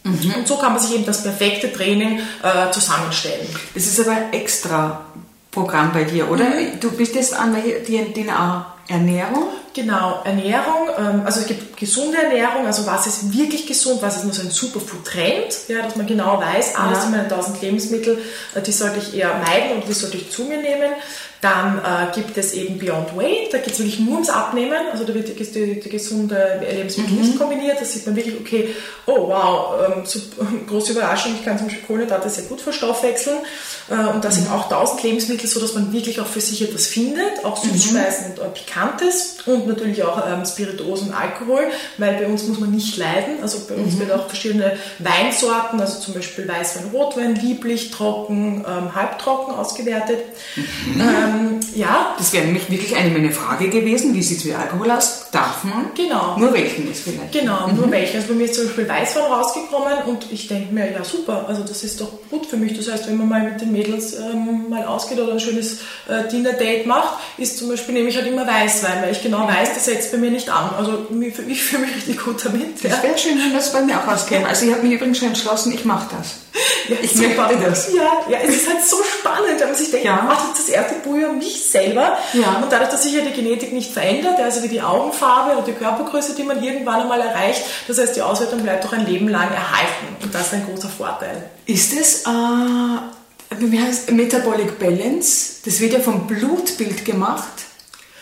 Mhm. 0.03 0.33
Und 0.35 0.47
so 0.47 0.57
kann 0.57 0.73
man 0.73 0.81
sich 0.81 0.95
eben 0.95 1.05
das 1.05 1.23
perfekte 1.23 1.71
Training 1.71 2.19
äh, 2.43 2.71
zusammenstellen. 2.71 3.47
Das 3.73 3.85
ist 3.85 3.99
aber 3.99 4.11
ein 4.11 4.33
extra 4.33 5.05
Programm 5.51 5.93
bei 5.93 6.03
dir, 6.03 6.29
oder? 6.29 6.45
Mhm. 6.45 6.79
Du 6.81 6.91
bist 6.91 7.15
jetzt 7.15 7.33
an 7.33 7.55
der 7.55 7.83
DNA 7.83 8.73
Ernährung? 8.87 9.49
Genau, 9.73 10.21
Ernährung, 10.23 10.89
ähm, 10.97 11.21
also 11.23 11.41
es 11.41 11.45
gibt 11.45 11.77
gesunde 11.77 12.17
Ernährung, 12.17 12.65
also 12.65 12.87
was 12.87 13.05
ist 13.05 13.37
wirklich 13.37 13.67
gesund, 13.67 14.01
was 14.01 14.17
ist 14.17 14.23
nur 14.23 14.33
so 14.33 14.41
ein 14.41 14.49
Superfood-Trend, 14.49 15.55
ja, 15.67 15.83
dass 15.83 15.95
man 15.95 16.07
genau 16.07 16.41
weiß, 16.41 16.75
alles 16.75 17.03
ja. 17.03 17.09
meine 17.09 17.23
1000 17.23 17.61
Lebensmittel, 17.61 18.17
äh, 18.55 18.61
die 18.61 18.71
sollte 18.71 18.97
ich 18.97 19.15
eher 19.15 19.35
meiden 19.35 19.73
und 19.75 19.87
die 19.87 19.93
sollte 19.93 20.17
ich 20.17 20.31
zu 20.31 20.45
mir 20.45 20.57
nehmen. 20.57 20.93
Dann 21.41 21.77
äh, 21.77 22.15
gibt 22.15 22.35
es 22.39 22.53
eben 22.53 22.79
Beyond 22.79 23.15
Weight, 23.15 23.53
da 23.53 23.59
geht 23.59 23.73
es 23.73 23.77
wirklich 23.77 23.99
nur 23.99 24.13
ums 24.13 24.29
Abnehmen, 24.29 24.79
also 24.91 25.03
da 25.03 25.13
wird 25.13 25.29
die, 25.29 25.35
die, 25.35 25.79
die 25.79 25.89
gesunde 25.89 26.59
Lebensmittel 26.59 27.13
mhm. 27.13 27.21
nicht 27.21 27.37
kombiniert, 27.37 27.79
da 27.79 27.85
sieht 27.85 28.07
man 28.07 28.15
wirklich, 28.15 28.39
okay, 28.39 28.69
oh 29.05 29.27
wow, 29.27 29.75
ähm, 29.85 30.05
so, 30.05 30.19
große 30.67 30.93
Überraschung, 30.93 31.33
ich 31.35 31.45
kann 31.45 31.59
zum 31.59 31.67
Beispiel 31.67 31.85
Kohlenhydrate 31.85 32.27
sehr 32.27 32.45
gut 32.45 32.61
verstoffwechseln 32.61 33.37
äh, 33.37 33.76
und 33.89 34.23
da 34.23 34.29
mhm. 34.29 34.33
sind 34.33 34.51
auch 34.51 34.65
1000 34.65 35.03
Lebensmittel, 35.03 35.47
so 35.47 35.59
dass 35.59 35.73
man 35.73 35.93
wirklich 35.93 36.19
auch 36.19 36.25
für 36.25 36.41
sich 36.41 36.61
etwas 36.61 36.87
findet, 36.87 37.45
auch 37.45 37.63
mhm. 37.63 37.71
Süßspeisen 37.71 38.25
mhm. 38.25 38.31
und 38.31 38.45
äh, 38.45 38.49
Pikantes 38.49 39.37
und 39.45 39.67
natürlich 39.67 40.03
auch 40.03 40.21
ähm, 40.27 40.45
Spirituosen 40.45 41.09
und 41.09 41.13
Alkohol, 41.13 41.67
weil 41.97 42.15
bei 42.15 42.27
uns 42.27 42.43
muss 42.43 42.59
man 42.59 42.71
nicht 42.71 42.97
leiden, 42.97 43.41
also 43.41 43.59
bei 43.67 43.75
uns 43.75 43.95
mhm. 43.95 43.99
wird 43.99 44.11
auch 44.11 44.27
verschiedene 44.27 44.77
Weinsorten, 44.99 45.79
also 45.79 45.99
zum 45.99 46.13
Beispiel 46.13 46.47
Weißwein, 46.47 46.85
Rotwein, 46.91 47.35
lieblich, 47.35 47.91
trocken, 47.91 48.65
ähm, 48.67 48.93
halbtrocken 48.93 49.55
ausgewertet. 49.55 50.19
Mhm. 50.55 51.01
Ähm, 51.01 51.59
ja. 51.75 52.15
Das 52.17 52.33
wäre 52.33 52.45
nämlich 52.45 52.69
wirklich 52.69 52.95
eine 52.95 53.09
meine 53.11 53.31
Frage 53.31 53.69
gewesen. 53.69 54.13
Wie 54.13 54.23
sieht 54.23 54.39
es 54.39 54.45
mit 54.45 54.57
Alkohol 54.57 54.91
aus? 54.91 55.27
Darf 55.31 55.63
man? 55.63 55.91
Genau. 55.95 56.37
Nur 56.37 56.53
welchen 56.53 56.91
ist 56.91 57.03
vielleicht? 57.03 57.31
Genau, 57.31 57.67
mhm. 57.67 57.77
nur 57.77 57.91
welchen. 57.91 58.17
Also 58.17 58.29
bei 58.29 58.33
mir 58.35 58.45
ist 58.45 58.55
zum 58.55 58.65
Beispiel 58.65 58.89
Weißwein 58.89 59.23
rausgekommen 59.23 59.93
und 60.07 60.31
ich 60.31 60.47
denke 60.47 60.73
mir, 60.73 60.91
ja 60.91 61.03
super, 61.03 61.45
also 61.47 61.63
das 61.63 61.83
ist 61.83 62.01
doch 62.01 62.11
gut 62.29 62.45
für 62.45 62.57
mich. 62.57 62.75
Das 62.75 62.91
heißt, 62.91 63.07
wenn 63.07 63.17
man 63.17 63.29
mal 63.29 63.43
mit 63.43 63.61
den 63.61 63.76
Mädels 63.77 64.15
ähm, 64.15 64.69
mal 64.69 64.85
ausgeht 64.85 65.19
oder 65.19 65.33
ein 65.33 65.39
schönes 65.39 65.79
äh, 66.07 66.27
Dinner-Date 66.31 66.85
macht, 66.85 67.19
ist 67.37 67.57
zum 67.57 67.69
Beispiel 67.69 67.93
nehme 67.93 68.09
ich 68.09 68.15
halt 68.15 68.27
immer 68.27 68.45
Weißwein, 68.47 69.01
weil 69.01 69.11
ich 69.11 69.21
genau 69.21 69.47
weiß, 69.47 69.73
das 69.75 69.85
setzt 69.85 70.11
bei 70.11 70.17
mir 70.17 70.31
nicht 70.31 70.49
an. 70.49 70.71
Also 70.77 71.07
ich 71.47 71.63
fühle 71.63 71.85
mich 71.85 71.95
richtig 71.95 72.23
gut 72.23 72.43
damit. 72.43 72.81
Ja. 72.81 72.89
Das 72.89 73.03
wäre 73.03 73.17
schön, 73.17 73.37
wenn 73.37 73.53
das 73.53 73.71
bei 73.71 73.81
mir 73.81 73.97
auch 73.97 74.07
rauskäme. 74.07 74.47
Also 74.47 74.65
ich 74.65 74.71
habe 74.71 74.83
mich 74.83 74.93
übrigens 74.93 75.19
schon 75.19 75.29
entschlossen, 75.29 75.73
ich 75.73 75.85
mache 75.85 76.15
das. 76.17 76.35
Ja, 76.89 76.95
ich 77.01 77.11
super. 77.11 77.49
möchte 77.49 77.69
das. 77.69 77.93
Ja, 77.93 78.23
ja, 78.29 78.37
es 78.47 78.55
ist 78.55 78.69
halt 78.69 78.81
so 78.81 78.95
spannend, 79.03 79.59
wenn 79.59 79.67
man 79.67 79.75
sich 79.75 79.91
denkt, 79.91 80.05
ja. 80.05 80.19
ich 80.19 80.23
mache 80.23 80.47
das 80.55 80.69
erste 80.69 80.95
über 81.09 81.33
mich 81.33 81.69
selber. 81.69 82.17
Ja. 82.31 82.61
Und 82.63 82.71
dadurch, 82.71 82.89
dass 82.89 83.03
sich 83.03 83.13
ja 83.13 83.21
die 83.21 83.33
Genetik 83.33 83.73
nicht 83.73 83.91
verändert, 83.91 84.39
also 84.39 84.63
wie 84.63 84.69
die 84.69 84.81
Augenfarbe 84.81 85.57
oder 85.57 85.65
die 85.65 85.73
Körpergröße, 85.73 86.35
die 86.35 86.43
man 86.43 86.63
irgendwann 86.63 87.01
einmal 87.01 87.19
erreicht, 87.19 87.63
das 87.89 87.97
heißt, 87.99 88.15
die 88.15 88.21
Auswertung 88.21 88.63
bleibt 88.63 88.85
auch 88.85 88.93
ein 88.93 89.05
Leben 89.05 89.27
lang 89.27 89.49
erhalten. 89.51 90.15
Und 90.23 90.33
das 90.33 90.47
ist 90.47 90.53
ein 90.53 90.65
großer 90.65 90.89
Vorteil. 90.89 91.49
Ist 91.65 91.91
es, 91.91 92.23
äh, 92.23 92.29
wie 93.59 93.79
heißt 93.79 94.11
Metabolic 94.11 94.77
Balance? 94.79 95.61
Das 95.65 95.79
wird 95.79 95.93
ja 95.93 95.99
vom 95.99 96.27
Blutbild 96.27 97.05
gemacht. 97.05 97.65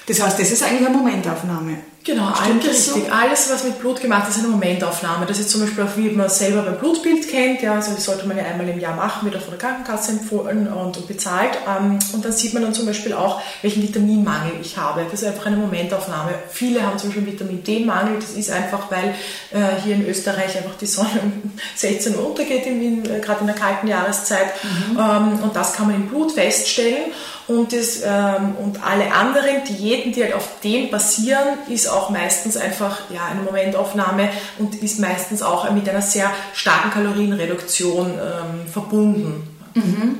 Das 0.07 0.21
heißt, 0.21 0.39
das 0.39 0.51
ist 0.51 0.63
eigentlich 0.63 0.87
eine 0.87 0.97
Momentaufnahme. 0.97 1.77
Genau, 2.05 2.27
alles, 2.27 2.63
richtig. 2.63 3.11
Alles, 3.11 3.49
was 3.51 3.63
mit 3.63 3.79
Blut 3.79 3.99
gemacht 3.99 4.29
ist, 4.29 4.37
ist 4.37 4.43
eine 4.43 4.51
Momentaufnahme. 4.51 5.25
Das 5.25 5.39
ist 5.39 5.49
zum 5.49 5.61
Beispiel 5.61 5.83
auch, 5.83 5.97
wie 5.97 6.11
man 6.11 6.29
selber 6.29 6.61
beim 6.61 6.77
Blutbild 6.77 7.27
kennt. 7.27 7.63
Ja, 7.63 7.73
also 7.73 7.93
das 7.95 8.05
sollte 8.05 8.27
man 8.27 8.37
ja 8.37 8.43
einmal 8.43 8.69
im 8.69 8.79
Jahr 8.79 8.95
machen, 8.95 9.25
wird 9.25 9.35
auch 9.37 9.41
von 9.41 9.57
der 9.57 9.67
Krankenkasse 9.67 10.11
empfohlen 10.11 10.67
und, 10.67 10.97
und 10.97 11.07
bezahlt. 11.07 11.57
Ähm, 11.67 11.97
und 12.13 12.23
dann 12.23 12.31
sieht 12.31 12.53
man 12.53 12.61
dann 12.61 12.75
zum 12.75 12.85
Beispiel 12.85 13.13
auch, 13.13 13.41
welchen 13.63 13.81
Vitaminmangel 13.81 14.51
ich 14.61 14.77
habe. 14.77 15.03
Das 15.11 15.23
ist 15.23 15.27
einfach 15.27 15.47
eine 15.47 15.57
Momentaufnahme. 15.57 16.35
Viele 16.51 16.85
haben 16.85 16.99
zum 16.99 17.09
Beispiel 17.09 17.25
Vitamin 17.25 17.63
D-Mangel. 17.63 18.17
Das 18.19 18.33
ist 18.33 18.51
einfach, 18.51 18.91
weil 18.91 19.15
äh, 19.51 19.81
hier 19.83 19.95
in 19.95 20.07
Österreich 20.07 20.55
einfach 20.57 20.75
die 20.79 20.85
Sonne 20.85 21.19
um 21.23 21.53
16 21.75 22.15
Uhr 22.15 22.27
untergeht, 22.29 22.67
äh, 22.67 23.19
gerade 23.19 23.41
in 23.41 23.47
der 23.47 23.55
kalten 23.55 23.87
Jahreszeit. 23.87 24.53
Mhm. 24.61 24.99
Ähm, 24.99 25.39
und 25.41 25.55
das 25.55 25.73
kann 25.73 25.87
man 25.87 25.95
im 25.95 26.07
Blut 26.07 26.33
feststellen. 26.33 27.13
Und, 27.47 27.73
das, 27.73 28.01
ähm, 28.03 28.55
und 28.61 28.83
alle 28.83 29.13
anderen 29.13 29.63
Diäten, 29.65 30.11
die 30.11 30.23
halt 30.23 30.33
auf 30.33 30.47
dem 30.63 30.89
basieren, 30.89 31.47
ist 31.69 31.87
auch 31.87 32.09
meistens 32.09 32.57
einfach 32.57 33.01
ja, 33.11 33.25
eine 33.31 33.41
Momentaufnahme 33.41 34.29
und 34.57 34.81
ist 34.81 34.99
meistens 34.99 35.43
auch 35.43 35.69
mit 35.71 35.87
einer 35.87 36.01
sehr 36.01 36.31
starken 36.53 36.89
Kalorienreduktion 36.89 38.13
ähm, 38.13 38.71
verbunden. 38.71 39.47
Mhm. 39.75 40.19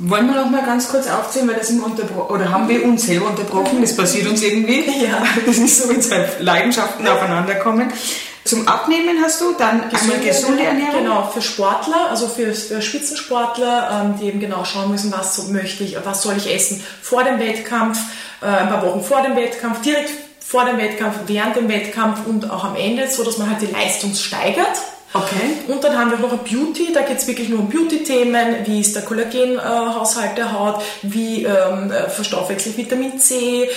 Wollen 0.00 0.28
wir 0.28 0.36
noch 0.36 0.50
mal 0.50 0.64
ganz 0.64 0.88
kurz 0.88 1.08
aufzählen, 1.08 1.48
weil 1.48 1.56
das 1.56 1.68
sind 1.68 1.82
unterbrochen, 1.82 2.34
oder 2.34 2.50
haben 2.50 2.68
wir 2.68 2.84
uns 2.84 3.04
selber 3.04 3.26
unterbrochen, 3.30 3.80
das 3.80 3.96
passiert 3.96 4.28
uns 4.28 4.42
irgendwie. 4.42 4.84
Ja. 5.02 5.22
Das 5.44 5.58
ist 5.58 5.82
so, 5.82 5.88
wenn 5.88 6.00
zwei 6.02 6.28
Leidenschaften 6.40 7.06
aufeinander 7.06 7.54
kommen. 7.56 7.92
Zum 8.48 8.66
Abnehmen 8.66 9.22
hast 9.22 9.42
du 9.42 9.52
dann 9.52 9.90
gesunde, 9.90 10.14
einmal 10.14 10.26
gesunde 10.26 10.62
Ernährung? 10.62 11.02
Genau, 11.02 11.22
für 11.26 11.42
Sportler, 11.42 12.08
also 12.08 12.28
für, 12.28 12.54
für 12.54 12.80
Spitzensportler, 12.80 14.06
ähm, 14.06 14.18
die 14.18 14.26
eben 14.26 14.40
genau 14.40 14.64
schauen 14.64 14.90
müssen, 14.90 15.12
was 15.12 15.36
so 15.36 15.52
möchte 15.52 15.84
ich, 15.84 15.98
was 16.02 16.22
soll 16.22 16.38
ich 16.38 16.50
essen 16.50 16.82
vor 17.02 17.24
dem 17.24 17.38
Wettkampf, 17.38 17.98
äh, 18.40 18.46
ein 18.46 18.70
paar 18.70 18.82
Wochen 18.86 19.02
vor 19.02 19.20
dem 19.20 19.36
Wettkampf, 19.36 19.82
direkt 19.82 20.10
vor 20.40 20.64
dem 20.64 20.78
Wettkampf, 20.78 21.16
während 21.26 21.56
dem 21.56 21.68
Wettkampf 21.68 22.20
und 22.26 22.50
auch 22.50 22.64
am 22.64 22.74
Ende, 22.74 23.06
so 23.10 23.22
dass 23.22 23.36
man 23.36 23.50
halt 23.50 23.60
die 23.60 23.66
Leistung 23.66 24.14
steigert. 24.14 24.78
Okay. 25.14 25.62
Und 25.68 25.82
dann 25.82 25.96
haben 25.96 26.10
wir 26.10 26.18
noch 26.18 26.32
ein 26.32 26.40
Beauty, 26.40 26.92
da 26.92 27.00
geht 27.00 27.16
es 27.16 27.26
wirklich 27.26 27.48
nur 27.48 27.60
um 27.60 27.70
Beauty-Themen, 27.70 28.66
wie 28.66 28.80
ist 28.80 28.94
der 28.94 29.02
Kollagenhaushalt 29.02 30.36
der 30.36 30.52
Haut, 30.52 30.82
wie 31.02 31.44
ähm, 31.44 31.90
äh, 31.90 32.10
verstoffwechselt 32.10 32.76
Vitamin 32.76 33.18
C, 33.18 33.64
äh, 33.64 33.68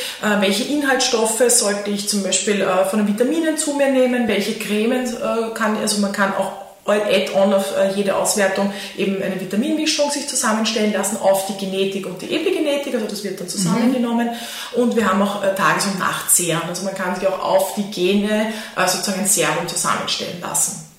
welche 0.42 0.66
Inhaltsstoffe 0.66 1.42
sollte 1.48 1.90
ich 1.90 2.10
zum 2.10 2.24
Beispiel 2.24 2.62
äh, 2.62 2.86
von 2.86 3.00
den 3.00 3.08
Vitaminen 3.08 3.58
zu 3.58 3.74
mir 3.74 3.90
nehmen, 3.90 4.28
welche 4.28 4.56
Cremen 4.56 5.06
äh, 5.06 5.54
kann, 5.54 5.78
also 5.78 6.02
man 6.02 6.12
kann 6.12 6.34
auch 6.36 6.52
Add-on 6.86 7.54
auf 7.54 7.78
äh, 7.78 7.94
jede 7.96 8.18
Auswertung 8.18 8.74
eben 8.98 9.22
eine 9.22 9.40
Vitaminmischung 9.40 10.12
sich 10.12 10.28
zusammenstellen 10.28 10.92
lassen 10.92 11.16
auf 11.16 11.46
die 11.46 11.56
Genetik 11.56 12.08
und 12.08 12.22
die 12.22 12.36
Epigenetik, 12.36 12.94
also 12.94 13.06
das 13.06 13.24
wird 13.24 13.40
dann 13.40 13.48
zusammengenommen. 13.48 14.32
Mhm. 14.76 14.82
Und 14.82 14.96
wir 14.98 15.10
haben 15.10 15.22
auch 15.22 15.42
äh, 15.42 15.56
Tages- 15.56 15.86
und 15.86 16.00
Nachtserien, 16.00 16.64
also 16.68 16.84
man 16.84 16.94
kann 16.94 17.16
sich 17.16 17.26
auch 17.26 17.42
auf 17.42 17.76
die 17.76 17.90
Gene 17.90 18.48
sozusagen 18.76 19.22
ein 19.22 19.28
Serum 19.28 19.66
zusammenstellen 19.70 20.42
lassen. 20.42 20.91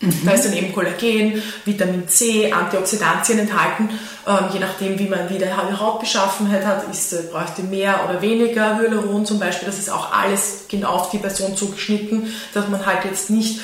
Mhm. 0.00 0.20
Da 0.24 0.32
ist 0.32 0.46
dann 0.46 0.54
eben 0.54 0.72
Kollagen, 0.72 1.42
Vitamin 1.64 2.08
C, 2.08 2.50
Antioxidantien 2.52 3.38
enthalten. 3.38 3.90
Ähm, 4.26 4.46
je 4.52 4.58
nachdem, 4.58 4.98
wie 4.98 5.08
man 5.08 5.28
wieder 5.28 5.78
Hautbeschaffenheit 5.78 6.64
hat, 6.64 6.84
ist, 6.90 7.12
äh, 7.12 7.22
bräuchte 7.30 7.62
mehr 7.62 8.00
oder 8.08 8.22
weniger 8.22 8.78
Hyaluron 8.78 9.26
zum 9.26 9.38
Beispiel. 9.38 9.66
Das 9.66 9.78
ist 9.78 9.90
auch 9.90 10.12
alles 10.12 10.64
genau 10.68 10.90
auf 10.90 11.10
die 11.10 11.18
Person 11.18 11.56
zugeschnitten, 11.56 12.34
dass 12.54 12.68
man 12.68 12.84
halt 12.86 13.04
jetzt 13.04 13.28
nicht 13.28 13.60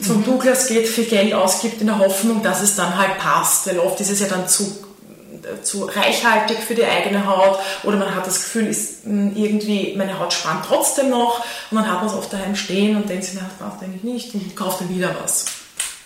zum 0.00 0.18
mhm. 0.18 0.24
Douglas 0.24 0.66
geht, 0.66 0.88
viel 0.88 1.04
Geld 1.04 1.34
ausgibt 1.34 1.82
in 1.82 1.88
der 1.88 1.98
Hoffnung, 1.98 2.42
dass 2.42 2.62
es 2.62 2.74
dann 2.76 2.96
halt 2.96 3.18
passt. 3.18 3.66
Weil 3.66 3.78
oft 3.80 4.00
ist 4.00 4.10
es 4.10 4.20
ja 4.20 4.28
dann 4.28 4.48
zu 4.48 4.89
zu 5.62 5.84
reichhaltig 5.84 6.58
für 6.58 6.74
die 6.74 6.84
eigene 6.84 7.26
Haut 7.26 7.58
oder 7.82 7.96
man 7.96 8.14
hat 8.14 8.26
das 8.26 8.42
Gefühl, 8.42 8.66
ist 8.66 9.04
hm, 9.04 9.36
irgendwie 9.36 9.94
meine 9.96 10.18
Haut 10.18 10.32
spannt 10.32 10.64
trotzdem 10.66 11.10
noch 11.10 11.44
und 11.70 11.76
dann 11.76 11.90
hat 11.90 12.00
man 12.00 12.06
es 12.06 12.14
oft 12.14 12.32
daheim 12.32 12.56
stehen 12.56 12.96
und 12.96 13.08
denkt 13.08 13.24
sich, 13.24 13.34
na, 13.34 13.46
das 13.48 13.68
braucht 13.68 13.82
eigentlich 13.82 14.04
nicht 14.04 14.34
und 14.34 14.56
kauft 14.56 14.80
dann 14.80 14.88
wieder 14.94 15.14
was. 15.22 15.46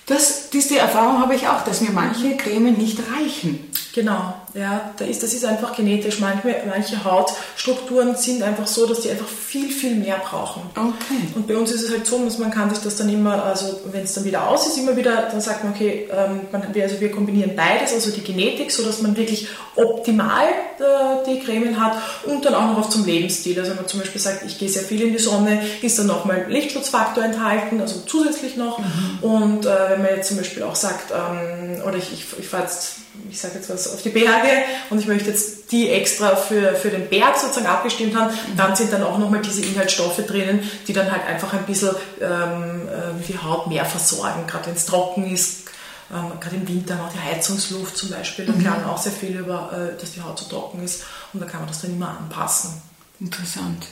Das, 0.06 0.50
diese 0.50 0.78
Erfahrung 0.78 1.20
habe 1.20 1.34
ich 1.34 1.48
auch, 1.48 1.64
dass 1.64 1.80
mir 1.80 1.90
manche 1.90 2.36
Cremen 2.36 2.76
nicht 2.76 2.98
reichen. 3.16 3.70
Genau, 3.94 4.34
ja, 4.54 4.92
da 4.96 5.04
ist, 5.04 5.22
das 5.22 5.32
ist 5.34 5.44
einfach 5.44 5.76
genetisch. 5.76 6.18
Manche, 6.18 6.56
manche 6.66 7.04
Hautstrukturen 7.04 8.16
sind 8.16 8.42
einfach 8.42 8.66
so, 8.66 8.86
dass 8.86 9.02
die 9.02 9.10
einfach 9.10 9.28
viel, 9.28 9.70
viel 9.70 9.94
mehr 9.94 10.16
brauchen. 10.16 10.62
Okay. 10.74 11.28
Und 11.36 11.46
bei 11.46 11.56
uns 11.56 11.70
ist 11.70 11.82
es 11.84 11.90
halt 11.92 12.04
so, 12.04 12.18
dass 12.24 12.38
man 12.38 12.50
kann 12.50 12.70
sich 12.70 12.82
das 12.82 12.96
dann 12.96 13.08
immer, 13.08 13.44
also 13.44 13.82
wenn 13.92 14.02
es 14.02 14.12
dann 14.12 14.24
wieder 14.24 14.48
aus 14.48 14.66
ist, 14.66 14.78
immer 14.78 14.96
wieder, 14.96 15.28
dann 15.30 15.40
sagt 15.40 15.62
man, 15.62 15.74
okay, 15.74 16.08
ähm, 16.10 16.40
man, 16.50 16.62
also 16.74 17.00
wir 17.00 17.12
kombinieren 17.12 17.54
beides, 17.54 17.92
also 17.94 18.10
die 18.10 18.22
Genetik, 18.22 18.72
so 18.72 18.82
dass 18.82 19.00
man 19.00 19.16
wirklich 19.16 19.46
optimal 19.76 20.48
äh, 20.80 21.24
die 21.30 21.38
Cremen 21.38 21.80
hat 21.80 21.96
und 22.26 22.44
dann 22.44 22.56
auch 22.56 22.66
noch 22.66 22.78
auf 22.78 22.90
zum 22.90 23.06
Lebensstil. 23.06 23.56
Also 23.56 23.70
wenn 23.70 23.76
man 23.76 23.86
zum 23.86 24.00
Beispiel 24.00 24.20
sagt, 24.20 24.44
ich 24.44 24.58
gehe 24.58 24.68
sehr 24.68 24.82
viel 24.82 25.02
in 25.02 25.12
die 25.12 25.20
Sonne, 25.20 25.62
ist 25.82 26.00
dann 26.00 26.08
nochmal 26.08 26.46
Lichtschutzfaktor 26.48 27.22
enthalten, 27.22 27.80
also 27.80 28.00
zusätzlich 28.06 28.56
noch. 28.56 28.80
Mhm. 28.80 29.18
Und 29.22 29.66
äh, 29.66 29.90
wenn 29.90 30.02
man 30.02 30.16
jetzt 30.16 30.26
zum 30.26 30.38
Beispiel 30.38 30.64
auch 30.64 30.74
sagt, 30.74 31.12
ähm, 31.12 31.80
oder 31.86 31.96
ich, 31.96 32.12
ich, 32.12 32.24
ich 32.40 32.48
fahre 32.48 32.64
jetzt 32.64 33.03
ich 33.30 33.40
sage 33.40 33.54
jetzt 33.56 33.70
was, 33.70 33.92
auf 33.92 34.02
die 34.02 34.10
Berge 34.10 34.50
und 34.90 34.98
ich 34.98 35.06
möchte 35.06 35.30
jetzt 35.30 35.70
die 35.72 35.90
extra 35.90 36.36
für, 36.36 36.74
für 36.74 36.90
den 36.90 37.08
Berg 37.08 37.36
sozusagen 37.36 37.66
abgestimmt 37.66 38.16
haben, 38.16 38.32
mhm. 38.32 38.56
dann 38.56 38.76
sind 38.76 38.92
dann 38.92 39.02
auch 39.02 39.18
nochmal 39.18 39.40
diese 39.40 39.62
Inhaltsstoffe 39.62 40.24
drinnen, 40.26 40.68
die 40.86 40.92
dann 40.92 41.10
halt 41.10 41.26
einfach 41.26 41.52
ein 41.52 41.64
bisschen 41.64 41.94
ähm, 42.20 42.88
äh, 42.88 43.26
die 43.26 43.38
Haut 43.38 43.66
mehr 43.68 43.84
versorgen, 43.84 44.46
gerade 44.46 44.66
wenn 44.66 44.74
es 44.74 44.86
trocken 44.86 45.32
ist. 45.32 45.68
Ähm, 46.12 46.38
gerade 46.38 46.56
im 46.56 46.68
Winter 46.68 46.96
noch 46.96 47.12
die 47.12 47.18
Heizungsluft 47.18 47.96
zum 47.96 48.10
Beispiel, 48.10 48.44
da 48.44 48.52
mhm. 48.52 48.60
lernen 48.60 48.84
auch 48.84 48.98
sehr 48.98 49.12
viel 49.12 49.36
über, 49.36 49.72
äh, 49.72 50.00
dass 50.00 50.12
die 50.12 50.20
Haut 50.20 50.38
so 50.38 50.44
trocken 50.46 50.82
ist 50.84 51.04
und 51.32 51.40
da 51.40 51.46
kann 51.46 51.60
man 51.60 51.68
das 51.68 51.80
dann 51.80 51.92
immer 51.92 52.10
anpassen. 52.10 52.82
Interessant. 53.20 53.86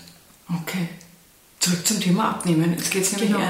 Okay. 0.61 0.89
Zurück 1.63 1.87
zum 1.87 2.01
Thema 2.01 2.31
Abnehmen. 2.31 2.75
Jetzt 2.77 2.91
geht 2.91 3.05
es 3.05 3.13
nämlich 3.13 3.31
genau. 3.31 3.41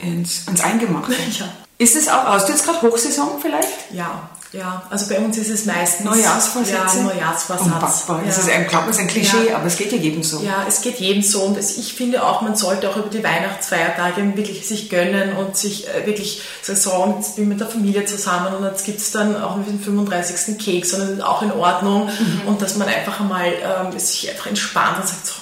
ins, 0.00 0.46
ans 0.46 0.60
Eingemachte. 0.62 1.14
Ja. 1.38 1.46
Ist 1.78 1.94
es 1.94 2.08
auch, 2.08 2.24
hast 2.24 2.48
du 2.48 2.52
jetzt 2.52 2.64
gerade 2.64 2.80
Hochsaison 2.80 3.38
vielleicht? 3.42 3.68
Ja, 3.92 4.30
ja, 4.52 4.82
also 4.88 5.06
bei 5.12 5.18
uns 5.18 5.36
ist 5.36 5.50
es 5.50 5.66
meistens 5.66 6.06
Neujahrsvorsätze. 6.06 6.98
Ja, 6.98 7.02
Neujahrsvorsatz. 7.02 7.66
Unpackbar. 7.66 8.20
Ja. 8.20 8.26
Das 8.28 8.38
ist 8.38 8.48
ein, 8.48 8.66
glaubt 8.66 8.84
man, 8.84 8.94
ist 8.94 9.00
ein 9.00 9.08
Klischee, 9.08 9.48
ja. 9.50 9.56
aber 9.56 9.66
es 9.66 9.76
geht 9.76 9.92
ja 9.92 9.98
jedem 9.98 10.22
so. 10.22 10.40
Ja, 10.40 10.64
es 10.66 10.80
geht 10.80 10.98
jedem 10.98 11.22
so 11.22 11.42
und 11.42 11.58
ich 11.58 11.94
finde 11.94 12.24
auch, 12.24 12.40
man 12.40 12.56
sollte 12.56 12.88
auch 12.88 12.96
über 12.96 13.08
die 13.08 13.22
Weihnachtsfeiertage 13.22 14.36
wirklich 14.36 14.66
sich 14.66 14.88
gönnen 14.88 15.36
und 15.36 15.56
sich 15.56 15.88
äh, 15.88 16.06
wirklich 16.06 16.42
sagen, 16.62 17.16
jetzt 17.18 17.36
bin 17.36 17.44
ich 17.44 17.48
mit 17.48 17.60
der 17.60 17.66
Familie 17.66 18.06
zusammen 18.06 18.54
und 18.54 18.64
jetzt 18.64 18.84
gibt 18.84 19.00
es 19.00 19.10
dann 19.10 19.40
auch 19.42 19.56
mit 19.56 19.68
dem 19.68 19.80
35. 19.80 20.56
Keks, 20.58 20.90
sondern 20.90 21.20
auch 21.20 21.42
in 21.42 21.52
Ordnung 21.52 22.06
mhm. 22.06 22.42
und 22.46 22.62
dass 22.62 22.76
man 22.76 22.88
einfach 22.88 23.20
einmal 23.20 23.48
ähm, 23.48 23.98
sich 23.98 24.30
einfach 24.30 24.46
entspannt 24.46 24.98
und 25.00 25.08
sagt, 25.08 25.26
so, 25.26 25.32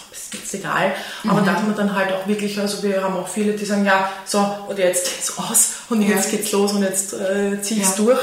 ist 0.42 0.54
egal. 0.54 0.92
Aber 1.28 1.40
mhm. 1.40 1.46
da 1.46 1.52
hat 1.52 1.66
man 1.66 1.76
dann 1.76 1.94
halt 1.94 2.12
auch 2.12 2.26
wirklich, 2.26 2.58
also 2.58 2.82
wir 2.82 3.02
haben 3.02 3.16
auch 3.16 3.28
viele, 3.28 3.52
die 3.52 3.64
sagen, 3.64 3.84
ja, 3.84 4.10
so, 4.24 4.38
und 4.68 4.78
jetzt 4.78 5.04
geht's 5.04 5.38
aus 5.38 5.70
und 5.90 6.02
ja. 6.02 6.16
jetzt 6.16 6.30
geht's 6.30 6.52
los 6.52 6.72
und 6.72 6.82
jetzt 6.82 7.12
äh, 7.12 7.60
zieh 7.60 7.80
ich's 7.80 7.96
ja. 7.98 8.04
durch 8.04 8.18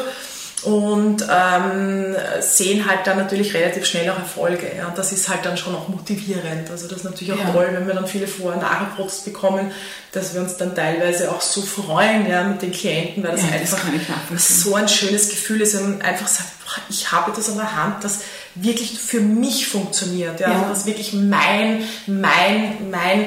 und 0.64 1.26
ähm, 1.28 2.16
sehen 2.40 2.88
halt 2.88 3.08
dann 3.08 3.18
natürlich 3.18 3.54
relativ 3.54 3.86
schnell 3.86 4.10
auch 4.12 4.20
Erfolge. 4.20 4.72
Ja. 4.78 4.88
Und 4.88 4.98
das 4.98 5.12
ist 5.12 5.28
halt 5.28 5.44
dann 5.44 5.58
schon 5.58 5.76
auch 5.76 5.88
motivierend. 5.88 6.70
Also 6.70 6.88
das 6.88 7.00
ist 7.00 7.04
natürlich 7.04 7.34
auch 7.34 7.40
ja. 7.40 7.52
toll, 7.52 7.70
wenn 7.72 7.88
wir 7.88 7.96
dann 7.96 8.06
viele 8.06 8.28
Vor- 8.28 8.54
und 8.54 8.62
Nachrichten 8.62 9.32
bekommen, 9.32 9.72
dass 10.12 10.34
wir 10.34 10.42
uns 10.42 10.58
dann 10.58 10.76
teilweise 10.76 11.32
auch 11.32 11.42
so 11.42 11.62
freuen 11.62 12.30
ja, 12.30 12.44
mit 12.44 12.62
den 12.62 12.72
Klienten, 12.72 13.24
weil 13.24 13.32
das 13.32 13.44
einfach 13.44 13.80
das 14.30 14.62
so 14.62 14.76
ein 14.76 14.88
schönes 14.88 15.30
Gefühl 15.30 15.62
ist, 15.62 15.76
wenn 15.76 15.98
man 15.98 16.02
einfach 16.02 16.28
sagt, 16.28 16.50
boah, 16.64 16.82
ich 16.90 17.12
habe 17.12 17.32
das 17.36 17.50
an 17.50 17.58
der 17.58 17.76
Hand, 17.76 18.04
das 18.04 18.20
wirklich 18.56 19.00
für 19.00 19.22
mich 19.22 19.68
funktioniert. 19.68 20.40
Ja. 20.40 20.50
ja. 20.50 20.56
Also 20.56 20.70
dass 20.70 20.86
wirklich 20.86 21.14
mein, 21.14 21.84
mein, 22.08 22.90
mein 22.90 23.26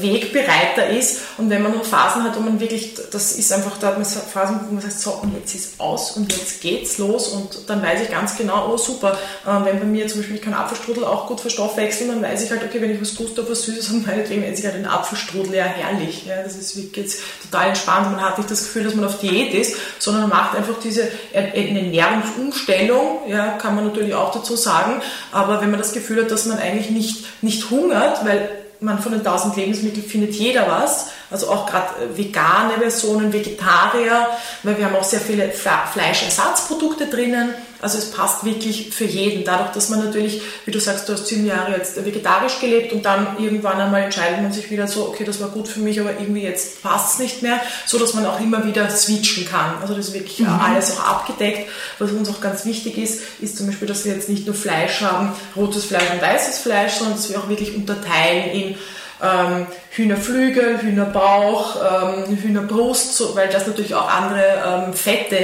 Wegbereiter 0.00 0.88
ist. 0.88 1.20
Und 1.36 1.50
wenn 1.50 1.62
man 1.62 1.72
nur 1.72 1.84
Phasen 1.84 2.22
hat, 2.22 2.36
wo 2.36 2.40
man 2.40 2.60
wirklich, 2.60 2.94
das 3.10 3.32
ist 3.32 3.52
einfach, 3.52 3.76
da 3.78 3.88
hat 3.88 4.06
Phasen, 4.06 4.60
wo 4.68 4.74
man 4.74 4.82
sagt, 4.82 5.00
so, 5.00 5.10
und 5.22 5.34
jetzt 5.34 5.52
ist 5.54 5.80
aus 5.80 6.12
und 6.12 6.32
jetzt 6.32 6.60
geht's 6.60 6.98
los 6.98 7.28
und 7.28 7.68
dann 7.68 7.82
weiß 7.82 8.02
ich 8.02 8.10
ganz 8.10 8.36
genau, 8.36 8.70
oh 8.72 8.76
super, 8.76 9.18
äh, 9.44 9.64
wenn 9.64 9.80
bei 9.80 9.86
mir 9.86 10.06
zum 10.06 10.20
Beispiel, 10.20 10.36
ich 10.36 10.42
kann 10.42 10.54
Apfelstrudel 10.54 11.04
auch 11.04 11.26
gut 11.26 11.40
verstoffwechseln, 11.40 12.10
dann 12.10 12.22
weiß 12.22 12.44
ich 12.44 12.50
halt, 12.50 12.62
okay, 12.62 12.80
wenn 12.80 12.92
ich 12.92 13.00
was 13.00 13.18
Lust 13.18 13.38
auf 13.40 13.50
was 13.50 13.62
Süßes 13.62 13.90
und 13.90 14.06
meinetwegen 14.10 14.44
esse 14.44 14.60
ich 14.60 14.66
halt 14.66 14.76
den 14.76 14.86
Apfelstrudel, 14.86 15.54
ja 15.54 15.64
herrlich. 15.64 16.24
Ja, 16.26 16.42
das 16.42 16.56
ist 16.56 16.76
wirklich 16.76 17.06
jetzt 17.06 17.20
total 17.42 17.68
entspannt. 17.68 18.12
Man 18.12 18.20
hat 18.20 18.38
nicht 18.38 18.50
das 18.50 18.60
Gefühl, 18.60 18.84
dass 18.84 18.94
man 18.94 19.06
auf 19.06 19.18
Diät 19.18 19.52
ist, 19.54 19.76
sondern 19.98 20.28
man 20.28 20.38
macht 20.38 20.56
einfach 20.56 20.78
diese 20.82 21.08
Ernährungsumstellung, 21.32 23.28
ja, 23.28 23.58
kann 23.58 23.74
man 23.74 23.86
natürlich 23.86 24.14
auch 24.14 24.30
dazu 24.32 24.54
sagen, 24.54 25.02
aber 25.32 25.60
wenn 25.60 25.70
man 25.70 25.80
das 25.80 25.92
Gefühl 25.92 26.22
hat, 26.22 26.30
dass 26.30 26.46
man 26.46 26.58
eigentlich 26.58 26.90
nicht, 26.90 27.42
nicht 27.42 27.70
hungert, 27.70 28.24
weil 28.24 28.63
man 28.80 28.98
von 28.98 29.12
den 29.12 29.20
1000 29.20 29.56
Lebensmitteln 29.56 30.04
findet 30.04 30.34
jeder 30.34 30.68
was, 30.68 31.08
also 31.30 31.48
auch 31.50 31.66
gerade 31.66 31.88
äh, 32.02 32.16
vegane 32.16 32.74
Versionen, 32.78 33.32
Vegetarier, 33.32 34.28
weil 34.62 34.78
wir 34.78 34.86
haben 34.86 34.96
auch 34.96 35.04
sehr 35.04 35.20
viele 35.20 35.50
Fleischersatzprodukte 35.50 37.06
drinnen. 37.06 37.54
Also 37.84 37.98
es 37.98 38.10
passt 38.10 38.46
wirklich 38.46 38.94
für 38.94 39.04
jeden. 39.04 39.44
Dadurch, 39.44 39.72
dass 39.72 39.90
man 39.90 40.02
natürlich, 40.02 40.40
wie 40.64 40.70
du 40.70 40.80
sagst, 40.80 41.06
du 41.06 41.12
hast 41.12 41.26
sieben 41.26 41.44
Jahre 41.44 41.72
jetzt 41.72 42.02
vegetarisch 42.02 42.58
gelebt 42.58 42.94
und 42.94 43.04
dann 43.04 43.36
irgendwann 43.38 43.78
einmal 43.78 44.04
entscheidet 44.04 44.40
man 44.40 44.54
sich 44.54 44.70
wieder 44.70 44.88
so, 44.88 45.06
okay, 45.08 45.22
das 45.22 45.38
war 45.42 45.50
gut 45.50 45.68
für 45.68 45.80
mich, 45.80 46.00
aber 46.00 46.12
irgendwie 46.12 46.44
jetzt 46.44 46.82
passt 46.82 47.12
es 47.12 47.18
nicht 47.18 47.42
mehr, 47.42 47.60
so 47.84 47.98
dass 47.98 48.14
man 48.14 48.24
auch 48.24 48.40
immer 48.40 48.64
wieder 48.64 48.88
switchen 48.88 49.46
kann. 49.46 49.74
Also 49.82 49.94
das 49.94 50.08
ist 50.08 50.14
wirklich 50.14 50.40
mhm. 50.40 50.48
alles 50.48 50.96
auch 50.96 51.04
abgedeckt. 51.04 51.68
Was 51.98 52.10
uns 52.10 52.30
auch 52.30 52.40
ganz 52.40 52.64
wichtig 52.64 52.96
ist, 52.96 53.20
ist 53.40 53.58
zum 53.58 53.66
Beispiel, 53.66 53.86
dass 53.86 54.06
wir 54.06 54.14
jetzt 54.14 54.30
nicht 54.30 54.46
nur 54.46 54.54
Fleisch 54.54 55.02
haben, 55.02 55.32
rotes 55.54 55.84
Fleisch 55.84 56.10
und 56.10 56.22
weißes 56.22 56.60
Fleisch, 56.60 56.94
sondern 56.94 57.16
dass 57.16 57.28
wir 57.28 57.38
auch 57.38 57.50
wirklich 57.50 57.76
unterteilen 57.76 58.50
in 58.50 58.74
ähm, 59.22 59.66
Hühnerflügel, 59.90 60.80
Hühnerbauch, 60.80 61.76
ähm, 61.76 62.34
Hühnerbrust, 62.34 63.14
so, 63.14 63.36
weil 63.36 63.48
das 63.48 63.66
natürlich 63.66 63.94
auch 63.94 64.08
andere 64.08 64.86
ähm, 64.86 64.94
Fette 64.94 65.36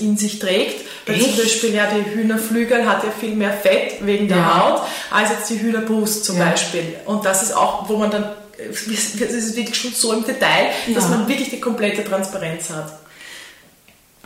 in 0.00 0.16
sich 0.16 0.38
trägt. 0.38 0.86
Weil 1.06 1.20
zum 1.20 1.36
Beispiel 1.36 1.74
ja 1.74 1.86
die 1.86 2.14
Hühnerflügel 2.14 2.86
hat 2.88 3.02
ja 3.02 3.10
viel 3.10 3.34
mehr 3.34 3.52
Fett 3.52 4.04
wegen 4.06 4.28
der 4.28 4.36
ja. 4.36 4.60
Haut 4.60 4.82
als 5.10 5.30
jetzt 5.30 5.50
die 5.50 5.60
Hühnerbrust 5.60 6.24
zum 6.24 6.38
ja. 6.38 6.50
Beispiel. 6.50 6.94
Und 7.06 7.24
das 7.24 7.42
ist 7.42 7.56
auch, 7.56 7.88
wo 7.88 7.96
man 7.96 8.10
dann, 8.10 8.30
das 8.58 8.86
ist 8.86 9.56
wirklich 9.56 9.76
schon 9.76 9.92
so 9.92 10.12
im 10.12 10.24
Detail, 10.24 10.70
ja. 10.86 10.94
dass 10.94 11.08
man 11.08 11.26
wirklich 11.28 11.50
die 11.50 11.60
komplette 11.60 12.04
Transparenz 12.04 12.70
hat. 12.70 12.98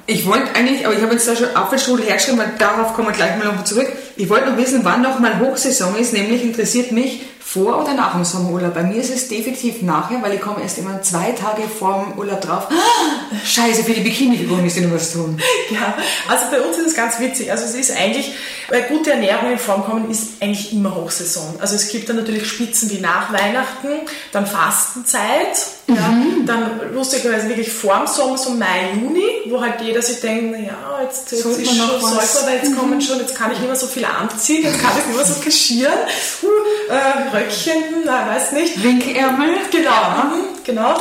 Ich 0.09 0.25
wollte 0.25 0.55
eigentlich, 0.55 0.87
aber 0.87 0.95
ich 0.95 1.03
habe 1.03 1.15
jetzt 1.15 1.27
da 1.27 1.35
schon 1.35 1.55
Apfelstrudel 1.57 2.07
hergeschrieben, 2.07 2.39
weil 2.39 2.53
darauf 2.59 2.95
kommen 2.95 3.09
wir 3.09 3.15
gleich 3.15 3.37
mal 3.39 3.47
nochmal 3.47 3.67
zurück. 3.67 3.89
Ich 4.15 4.29
wollte 4.29 4.51
noch 4.51 4.57
wissen, 4.57 4.85
wann 4.85 5.03
noch 5.03 5.19
mal 5.19 5.41
Hochsaison 5.41 5.97
ist, 5.97 6.13
nämlich 6.13 6.43
interessiert 6.43 6.93
mich, 6.93 7.23
vor 7.47 7.81
oder 7.81 7.95
nach 7.95 8.13
dem 8.13 8.25
Sommerurlaub? 8.25 8.75
Bei 8.75 8.83
mir 8.83 9.01
ist 9.01 9.15
es 9.15 9.29
definitiv 9.29 9.81
nachher, 9.83 10.21
weil 10.21 10.35
ich 10.35 10.41
komme 10.41 10.63
erst 10.63 10.79
immer 10.79 11.01
zwei 11.03 11.31
Tage 11.31 11.63
vor 11.69 12.05
dem 12.05 12.19
Urlaub 12.19 12.41
drauf. 12.41 12.67
Ah, 12.71 13.37
scheiße, 13.45 13.85
für 13.85 13.93
die 13.93 14.01
Bikini-Figuren 14.01 14.63
müsste 14.63 14.81
ich 14.81 14.87
noch 14.87 14.95
was 14.95 15.13
tun. 15.13 15.41
Ja, 15.71 15.95
also 16.29 16.45
bei 16.51 16.61
uns 16.61 16.77
ist 16.79 16.89
es 16.89 16.95
ganz 16.95 17.21
witzig. 17.21 17.51
Also 17.51 17.65
es 17.65 17.75
ist 17.75 17.97
eigentlich, 17.97 18.33
weil 18.69 18.83
gute 18.85 19.13
Ernährung 19.13 19.53
in 19.53 19.59
Form 19.59 19.85
kommen, 19.85 20.11
ist 20.11 20.43
eigentlich 20.43 20.73
immer 20.73 20.95
Hochsaison. 20.95 21.55
Also 21.61 21.77
es 21.77 21.89
gibt 21.89 22.09
dann 22.09 22.17
natürlich 22.17 22.47
Spitzen 22.49 22.91
wie 22.91 22.99
nach 22.99 23.33
Weihnachten, 23.33 23.89
dann 24.33 24.47
Fastenzeit, 24.47 25.57
mhm. 25.87 25.95
ja, 25.95 26.15
dann 26.47 26.95
lustigerweise 26.95 27.49
wirklich 27.49 27.73
vor 27.73 27.97
dem 27.97 28.07
Sommer, 28.09 28.39
so 28.39 28.51
Mai, 28.51 28.91
Juni, 28.95 29.25
wo 29.47 29.61
halt 29.61 29.81
jeder 29.81 30.03
sich 30.03 30.21
denkt, 30.21 30.53
naja, 30.53 30.77
jetzt, 31.03 31.31
jetzt 31.31 31.45
ist 31.45 31.67
schon, 31.67 32.01
sollte 32.01 32.45
man, 32.45 32.55
jetzt 32.55 32.71
mhm. 32.71 32.77
kommen 32.77 33.01
schon, 33.01 33.19
jetzt 33.21 33.37
kann 33.37 33.53
ich 33.53 33.59
nicht 33.59 33.69
mehr 33.69 33.77
so 33.77 33.87
viel 33.87 34.05
anziehen, 34.05 34.65
jetzt 34.65 34.81
kann 34.81 34.93
ich 34.99 35.07
nicht 35.07 35.17
mehr 35.17 35.27
so 35.27 35.41
kaschieren. 35.41 35.99
Uh, 36.43 36.93
äh, 36.93 37.36
Röckchen, 37.37 37.83
na, 38.05 38.29
weiß 38.29 38.53
nicht. 38.53 38.83
Winkelärmel. 38.83 39.51
Genau, 39.71 39.91
ja. 39.91 40.33
Mhm, 40.33 40.65
genau. 40.65 40.95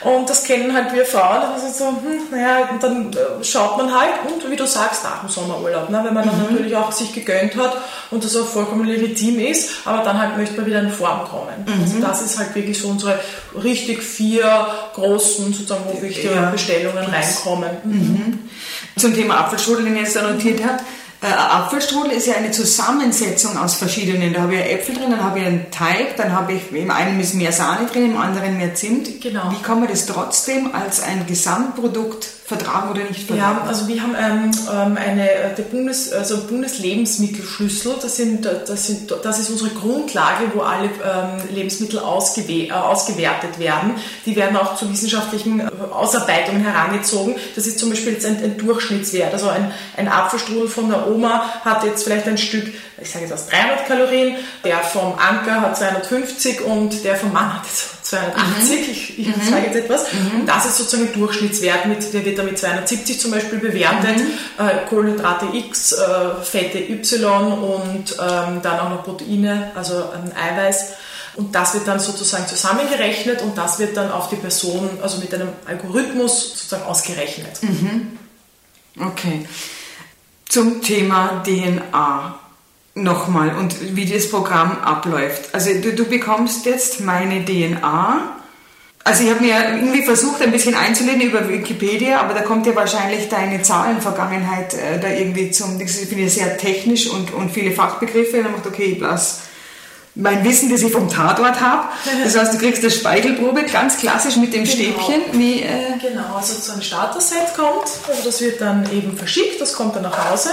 Und 0.00 0.30
das 0.30 0.44
kennen 0.44 0.72
halt 0.72 0.92
wir 0.92 1.04
Frauen, 1.04 1.40
da 1.40 1.56
ist 1.56 1.76
so, 1.76 1.86
hm, 1.86 2.30
naja, 2.30 2.68
und 2.70 2.80
dann 2.80 3.12
äh, 3.12 3.44
schaut 3.44 3.76
man 3.78 3.92
halt, 3.92 4.12
und 4.28 4.48
wie 4.48 4.54
du 4.54 4.64
sagst, 4.64 5.02
nach 5.02 5.20
dem 5.20 5.28
Sommerurlaub, 5.28 5.90
ne, 5.90 6.00
wenn 6.04 6.14
man 6.14 6.24
dann 6.24 6.36
mhm. 6.38 6.44
natürlich 6.44 6.76
auch 6.76 6.92
sich 6.92 7.12
gegönnt 7.12 7.56
hat 7.56 7.78
und 8.12 8.24
das 8.24 8.36
auch 8.36 8.46
vollkommen 8.46 8.84
legitim 8.84 9.40
ist, 9.40 9.70
aber 9.84 10.04
dann 10.04 10.20
halt 10.20 10.36
möchte 10.36 10.56
man 10.56 10.66
wieder 10.66 10.80
in 10.80 10.92
Form 10.92 11.24
kommen. 11.24 11.64
Mhm. 11.66 11.82
Also 11.82 11.98
das 12.00 12.22
ist 12.22 12.38
halt 12.38 12.54
wirklich 12.54 12.78
so 12.78 12.88
unsere 12.88 13.18
richtig 13.60 14.00
vier 14.04 14.68
großen, 14.94 15.52
sozusagen, 15.52 15.82
wo 15.86 16.00
wirklich 16.00 16.22
ja. 16.22 16.50
Bestellungen 16.50 17.04
reinkommen. 17.04 17.70
Mhm. 17.82 18.38
Zum 18.96 19.14
Thema 19.14 19.38
Apfelstrudel, 19.38 19.84
den 19.84 19.96
ich 19.96 20.02
jetzt 20.02 20.16
da 20.16 20.22
notiert 20.22 20.62
habe, 20.64 20.78
äh, 21.20 21.26
Apfelstrudel 21.26 22.12
ist 22.12 22.26
ja 22.26 22.34
eine 22.34 22.50
Zusammensetzung 22.50 23.58
aus 23.58 23.74
verschiedenen. 23.74 24.32
Da 24.32 24.42
habe 24.42 24.54
ich 24.54 24.60
Äpfel 24.60 24.94
drin, 24.94 25.10
dann 25.10 25.22
habe 25.22 25.40
ich 25.40 25.46
einen 25.46 25.70
Teig, 25.70 26.16
dann 26.16 26.32
habe 26.32 26.52
ich 26.52 26.72
im 26.72 26.90
einen 26.90 27.18
ist 27.20 27.34
mehr 27.34 27.52
Sahne 27.52 27.86
drin, 27.86 28.12
im 28.12 28.16
anderen 28.16 28.56
mehr 28.56 28.74
Zimt. 28.74 29.20
Genau. 29.20 29.50
Wie 29.50 29.62
kann 29.62 29.80
man 29.80 29.88
das 29.88 30.06
trotzdem 30.06 30.74
als 30.74 31.02
ein 31.02 31.26
Gesamtprodukt 31.26 32.28
vertragen 32.48 32.90
oder 32.90 33.04
nicht 33.04 33.26
vertragen? 33.26 33.58
Ja, 33.62 33.68
also 33.68 33.86
wir 33.86 34.02
haben 34.02 34.16
ähm, 34.18 34.50
ähm 34.72 34.96
eine, 34.96 35.30
äh, 35.30 35.54
der 35.54 35.64
Bundes, 35.64 36.12
also 36.12 36.38
Bundeslebensmittelschlüssel, 36.44 37.96
das, 38.00 38.16
sind, 38.16 38.44
das, 38.44 38.86
sind, 38.86 39.12
das 39.22 39.38
ist 39.38 39.50
unsere 39.50 39.70
Grundlage, 39.70 40.50
wo 40.54 40.62
alle 40.62 40.86
ähm, 40.86 41.54
Lebensmittel 41.54 41.98
ausgewe 41.98 42.68
äh, 42.68 42.72
ausgewertet 42.72 43.58
werden. 43.58 43.96
Die 44.24 44.34
werden 44.34 44.56
auch 44.56 44.76
zu 44.76 44.90
wissenschaftlichen 44.90 45.60
äh, 45.60 45.68
Ausarbeitungen 45.92 46.62
herangezogen. 46.62 47.36
Das 47.54 47.66
ist 47.66 47.78
zum 47.78 47.90
Beispiel 47.90 48.14
jetzt 48.14 48.24
ein, 48.24 48.42
ein 48.42 48.56
Durchschnittswert. 48.56 49.34
Also 49.34 49.48
ein, 49.48 49.70
ein 49.98 50.08
Apfelstrudel 50.08 50.68
von 50.68 50.88
der 50.88 51.06
Oma 51.06 51.44
hat 51.64 51.84
jetzt 51.84 52.04
vielleicht 52.04 52.26
ein 52.26 52.38
Stück, 52.38 52.72
ich 53.00 53.10
sage 53.10 53.26
jetzt 53.26 53.34
aus 53.34 53.46
300 53.48 53.86
Kalorien, 53.86 54.36
der 54.64 54.78
vom 54.78 55.12
Anker 55.18 55.60
hat 55.60 55.76
250 55.76 56.62
und 56.62 57.04
der 57.04 57.16
vom 57.16 57.32
Mann 57.32 57.54
hat 57.54 57.66
jetzt 57.66 57.97
280, 58.08 58.78
mhm. 58.86 58.92
ich, 58.92 59.18
ich 59.18 59.26
mhm. 59.26 59.42
zeige 59.50 59.66
jetzt 59.66 59.76
etwas. 59.76 60.12
Mhm. 60.12 60.40
Und 60.40 60.46
das 60.46 60.64
ist 60.64 60.78
sozusagen 60.78 61.08
ein 61.08 61.14
Durchschnittswert, 61.14 61.86
mit, 61.86 62.12
der 62.12 62.24
wird 62.24 62.38
damit 62.38 62.58
270 62.58 63.20
zum 63.20 63.30
Beispiel 63.32 63.58
bewertet. 63.58 64.16
Mhm. 64.16 64.66
Äh, 64.66 64.86
Kohlenhydrate 64.88 65.46
X, 65.52 65.92
äh, 65.92 66.42
Fette 66.42 66.78
Y 66.78 67.52
und 67.52 68.16
ähm, 68.18 68.62
dann 68.62 68.80
auch 68.80 68.90
noch 68.90 69.04
Proteine, 69.04 69.72
also 69.74 69.94
ähm, 69.94 70.32
Eiweiß. 70.34 70.92
Und 71.36 71.54
das 71.54 71.74
wird 71.74 71.86
dann 71.86 72.00
sozusagen 72.00 72.46
zusammengerechnet 72.46 73.42
und 73.42 73.56
das 73.56 73.78
wird 73.78 73.96
dann 73.96 74.10
auf 74.10 74.28
die 74.28 74.36
Person, 74.36 74.88
also 75.02 75.18
mit 75.18 75.32
einem 75.34 75.50
Algorithmus 75.66 76.50
sozusagen 76.50 76.84
ausgerechnet. 76.84 77.62
Mhm. 77.62 78.18
Okay. 78.98 79.46
Zum 80.48 80.80
Thema 80.82 81.42
DNA 81.44 82.40
nochmal 83.02 83.56
und 83.56 83.96
wie 83.96 84.06
das 84.06 84.30
Programm 84.30 84.78
abläuft. 84.82 85.54
Also 85.54 85.70
du, 85.80 85.92
du 85.92 86.04
bekommst 86.04 86.66
jetzt 86.66 87.00
meine 87.00 87.44
DNA. 87.44 88.36
Also 89.04 89.24
ich 89.24 89.30
habe 89.30 89.40
mir 89.40 89.54
irgendwie 89.76 90.02
versucht, 90.02 90.42
ein 90.42 90.52
bisschen 90.52 90.74
einzulesen 90.74 91.22
über 91.22 91.48
Wikipedia, 91.48 92.20
aber 92.20 92.34
da 92.34 92.42
kommt 92.42 92.66
ja 92.66 92.76
wahrscheinlich 92.76 93.28
deine 93.28 93.62
Zahlenvergangenheit 93.62 94.74
äh, 94.74 95.00
da 95.00 95.08
irgendwie 95.08 95.50
zum, 95.50 95.80
ich 95.80 95.90
finde 95.90 96.24
ich 96.24 96.34
sehr 96.34 96.58
technisch 96.58 97.08
und, 97.08 97.32
und 97.32 97.50
viele 97.50 97.70
Fachbegriffe. 97.70 98.38
Und 98.38 98.44
dann 98.44 98.52
macht, 98.52 98.66
okay, 98.66 98.92
ich 98.96 99.00
lasse 99.00 99.47
mein 100.18 100.44
Wissen, 100.44 100.68
das 100.68 100.82
ich 100.82 100.90
vom 100.90 101.08
Tatort 101.08 101.60
habe. 101.60 101.88
Das 102.24 102.36
heißt, 102.36 102.52
du 102.52 102.58
kriegst 102.58 102.82
eine 102.82 102.90
Speichelprobe, 102.90 103.62
ganz 103.64 103.98
klassisch 103.98 104.36
mit 104.36 104.52
dem 104.52 104.64
genau. 104.64 104.74
Stäbchen. 104.74 105.22
Wie, 105.32 105.62
äh 105.62 105.96
genau, 106.02 106.36
also 106.36 106.54
so 106.54 106.72
ein 106.72 106.82
Starter-Set 106.82 107.54
kommt, 107.56 107.88
also 108.08 108.22
das 108.24 108.40
wird 108.40 108.60
dann 108.60 108.84
eben 108.92 109.16
verschickt, 109.16 109.60
das 109.60 109.72
kommt 109.74 109.94
dann 109.94 110.02
nach 110.02 110.30
Hause 110.30 110.50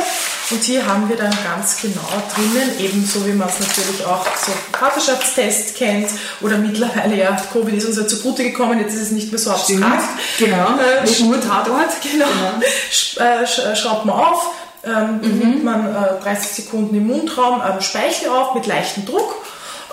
und 0.52 0.62
hier 0.62 0.86
haben 0.86 1.10
wir 1.10 1.16
dann 1.16 1.36
ganz 1.44 1.82
genau 1.82 2.08
drinnen, 2.36 2.72
ebenso 2.80 3.26
wie 3.26 3.32
man 3.32 3.50
es 3.50 3.60
natürlich 3.60 4.06
auch 4.06 4.26
so 4.38 4.52
Vaterschaftstest 4.78 5.76
kennt 5.76 6.10
oder 6.42 6.60
mittlerweile 6.60 7.16
ja, 7.16 7.36
Covid 7.52 7.74
ist 7.74 7.88
uns 7.88 7.98
ja 7.98 8.08
zugute 8.08 8.44
gekommen, 8.44 8.80
jetzt 8.80 8.94
ist 8.94 9.02
es 9.02 9.12
nicht 9.12 9.32
mehr 9.32 9.40
so 9.40 9.50
abstrakt. 9.50 10.10
Genau, 10.38 10.78
äh, 10.78 11.02
nicht 11.02 11.22
nur 11.22 11.42
Tatort. 11.42 11.90
Genau, 12.04 12.26
genau. 12.26 12.68
Sch 12.92 13.18
äh, 13.18 13.76
schraubt 13.76 14.06
man 14.06 14.16
auf, 14.16 14.52
ähm, 14.84 15.22
mhm. 15.22 15.40
nimmt 15.40 15.64
man 15.64 15.88
äh, 15.88 16.22
30 16.22 16.66
Sekunden 16.66 16.96
im 16.96 17.08
Mundraum 17.08 17.62
ähm, 17.68 17.82
Speichel 17.82 18.30
auf 18.30 18.54
mit 18.54 18.68
leichtem 18.68 19.06
Druck 19.06 19.36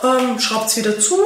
ähm, 0.03 0.39
schraubt 0.39 0.69
es 0.69 0.77
wieder 0.77 0.99
zu, 0.99 1.17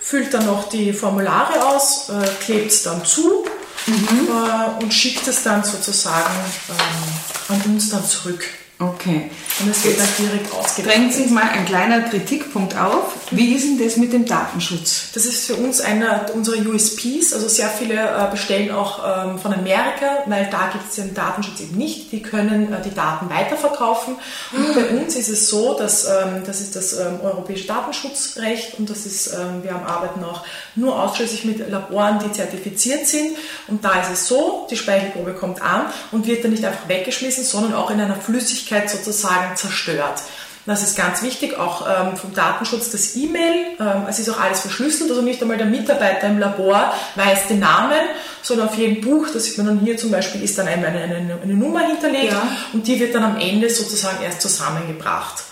füllt 0.00 0.32
dann 0.34 0.46
noch 0.46 0.68
die 0.68 0.92
Formulare 0.92 1.64
aus, 1.66 2.08
äh, 2.10 2.26
klebt 2.44 2.70
es 2.70 2.82
dann 2.82 3.04
zu 3.04 3.44
mhm. 3.86 4.28
äh, 4.28 4.82
und 4.82 4.92
schickt 4.92 5.26
es 5.26 5.42
dann 5.42 5.64
sozusagen 5.64 6.34
ähm, 6.68 7.56
an 7.56 7.62
uns 7.72 7.90
dann 7.90 8.04
zurück. 8.04 8.44
Okay. 8.78 9.30
Und 9.60 9.70
es 9.70 9.84
wird 9.84 9.98
dann 9.98 10.06
direkt 10.18 10.52
ausgedrängt. 10.52 10.98
Drängt 10.98 11.14
sich 11.14 11.30
mal 11.30 11.48
ein 11.48 11.64
kleiner 11.64 12.02
Kritikpunkt 12.02 12.76
auf. 12.76 13.16
Wie 13.30 13.54
ist 13.54 13.64
denn 13.64 13.82
das 13.82 13.96
mit 13.96 14.12
dem 14.12 14.26
Datenschutz? 14.26 15.12
Das 15.14 15.24
ist 15.24 15.46
für 15.46 15.54
uns 15.54 15.80
einer 15.80 16.26
unserer 16.34 16.58
USPs. 16.58 17.32
Also 17.32 17.48
sehr 17.48 17.70
viele 17.70 17.94
äh, 17.94 18.30
bestellen 18.30 18.70
auch 18.70 19.00
ähm, 19.02 19.38
von 19.38 19.54
Amerika, 19.54 20.24
weil 20.26 20.48
da 20.50 20.68
gibt 20.70 20.90
es 20.90 20.96
den 20.96 21.14
Datenschutz 21.14 21.60
eben 21.60 21.78
nicht. 21.78 22.12
Die 22.12 22.20
können 22.20 22.70
äh, 22.70 22.82
die 22.82 22.94
Daten 22.94 23.30
weiterverkaufen. 23.30 24.16
Und 24.52 24.74
bei 24.74 24.88
uns 24.88 25.16
ist 25.16 25.30
es 25.30 25.48
so, 25.48 25.78
dass 25.78 26.04
ähm, 26.04 26.42
das 26.44 26.60
ist 26.60 26.76
das 26.76 26.92
ähm, 26.98 27.20
europäische 27.22 27.66
Datenschutzrecht 27.66 28.78
und 28.78 28.90
das 28.90 29.06
ist, 29.06 29.32
wir 29.62 29.74
arbeiten 29.74 30.22
auch 30.24 30.44
nur 30.74 31.02
ausschließlich 31.02 31.44
mit 31.44 31.70
Laboren, 31.70 32.18
die 32.18 32.32
zertifiziert 32.32 33.06
sind. 33.06 33.36
Und 33.68 33.84
da 33.84 34.02
ist 34.02 34.10
es 34.12 34.28
so, 34.28 34.66
die 34.70 34.76
Speichelprobe 34.76 35.32
kommt 35.32 35.62
an 35.62 35.86
und 36.12 36.26
wird 36.26 36.44
dann 36.44 36.50
nicht 36.50 36.64
einfach 36.64 36.88
weggeschmissen, 36.88 37.44
sondern 37.44 37.74
auch 37.74 37.90
in 37.90 38.00
einer 38.00 38.16
Flüssigkeit 38.16 38.65
Flüssigkeit 38.66 38.90
sozusagen 38.90 39.56
zerstört. 39.56 40.22
Das 40.66 40.82
ist 40.82 40.96
ganz 40.96 41.22
wichtig, 41.22 41.56
auch 41.56 41.86
ähm, 41.86 42.16
vom 42.16 42.34
Datenschutz 42.34 42.90
das 42.90 43.14
E-Mail. 43.14 43.76
Ähm, 43.78 44.06
es 44.08 44.18
ist 44.18 44.28
auch 44.28 44.40
alles 44.40 44.62
verschlüsselt, 44.62 45.08
also 45.10 45.22
nicht 45.22 45.40
einmal 45.40 45.58
der 45.58 45.66
Mitarbeiter 45.66 46.26
im 46.26 46.40
Labor 46.40 46.92
weiß 47.14 47.46
den 47.48 47.60
Namen, 47.60 48.00
sondern 48.42 48.68
auf 48.68 48.76
jedem 48.76 49.00
Buch, 49.00 49.28
das 49.32 49.44
sieht 49.44 49.58
man 49.58 49.68
dann 49.68 49.78
hier 49.78 49.96
zum 49.96 50.10
Beispiel, 50.10 50.42
ist 50.42 50.58
dann 50.58 50.66
eine, 50.66 50.88
eine, 50.88 51.38
eine 51.40 51.54
Nummer 51.54 51.86
hinterlegt 51.86 52.32
ja. 52.32 52.48
und 52.72 52.84
die 52.84 52.98
wird 52.98 53.14
dann 53.14 53.22
am 53.22 53.38
Ende 53.38 53.70
sozusagen 53.70 54.24
erst 54.24 54.42
zusammengebracht. 54.42 55.44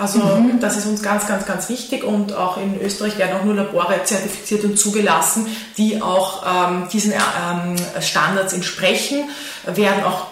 Also 0.00 0.18
mhm. 0.20 0.60
das 0.60 0.78
ist 0.78 0.86
uns 0.86 1.02
ganz, 1.02 1.26
ganz, 1.26 1.44
ganz 1.44 1.68
wichtig 1.68 2.04
und 2.04 2.32
auch 2.32 2.56
in 2.56 2.80
Österreich 2.80 3.18
werden 3.18 3.36
auch 3.38 3.44
nur 3.44 3.54
Labore 3.54 4.02
zertifiziert 4.02 4.64
und 4.64 4.78
zugelassen, 4.78 5.46
die 5.76 6.00
auch 6.00 6.42
ähm, 6.46 6.88
diesen 6.90 7.12
ähm, 7.12 7.76
Standards 8.00 8.54
entsprechen, 8.54 9.28
werden 9.66 10.02
auch 10.04 10.28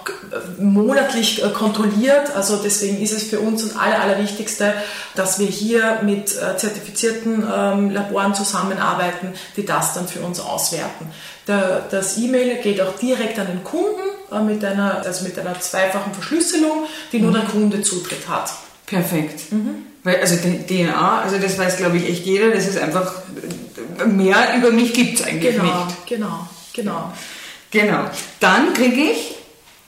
monatlich 0.58 1.44
äh, 1.44 1.50
kontrolliert. 1.50 2.34
Also 2.34 2.56
deswegen 2.56 3.02
ist 3.02 3.12
es 3.12 3.24
für 3.24 3.40
uns 3.40 3.62
das 3.62 3.76
Aller, 3.76 4.00
Allerwichtigste, 4.00 4.72
dass 5.14 5.38
wir 5.38 5.48
hier 5.48 5.98
mit 6.02 6.34
äh, 6.34 6.56
zertifizierten 6.56 7.46
ähm, 7.54 7.90
Laboren 7.90 8.34
zusammenarbeiten, 8.34 9.34
die 9.58 9.66
das 9.66 9.92
dann 9.92 10.08
für 10.08 10.20
uns 10.20 10.40
auswerten. 10.40 11.10
Der, 11.46 11.82
das 11.90 12.16
E-Mail 12.16 12.62
geht 12.62 12.80
auch 12.80 12.96
direkt 12.98 13.38
an 13.38 13.48
den 13.48 13.64
Kunden 13.64 14.00
äh, 14.32 14.40
mit 14.40 14.64
einer, 14.64 15.02
also 15.04 15.24
mit 15.24 15.38
einer 15.38 15.60
zweifachen 15.60 16.14
Verschlüsselung, 16.14 16.86
die 17.12 17.20
nur 17.20 17.32
mhm. 17.32 17.34
der 17.34 17.44
Kunde 17.44 17.82
Zutritt 17.82 18.26
hat. 18.30 18.50
Perfekt. 18.88 19.52
Mhm. 19.52 19.86
Weil, 20.02 20.20
also 20.20 20.36
DNA, 20.36 21.22
also 21.22 21.38
das 21.38 21.58
weiß 21.58 21.76
glaube 21.76 21.98
ich 21.98 22.08
echt 22.08 22.24
jeder, 22.24 22.50
das 22.50 22.66
ist 22.66 22.78
einfach, 22.78 23.12
mehr 24.06 24.54
über 24.56 24.70
mich 24.70 24.92
gibt 24.94 25.20
es 25.20 25.26
eigentlich 25.26 25.56
genau, 25.56 25.84
nicht. 25.84 26.06
Genau, 26.06 26.48
genau. 26.72 27.12
Genau. 27.70 28.10
Dann 28.40 28.72
kriege 28.72 29.10
ich 29.10 29.34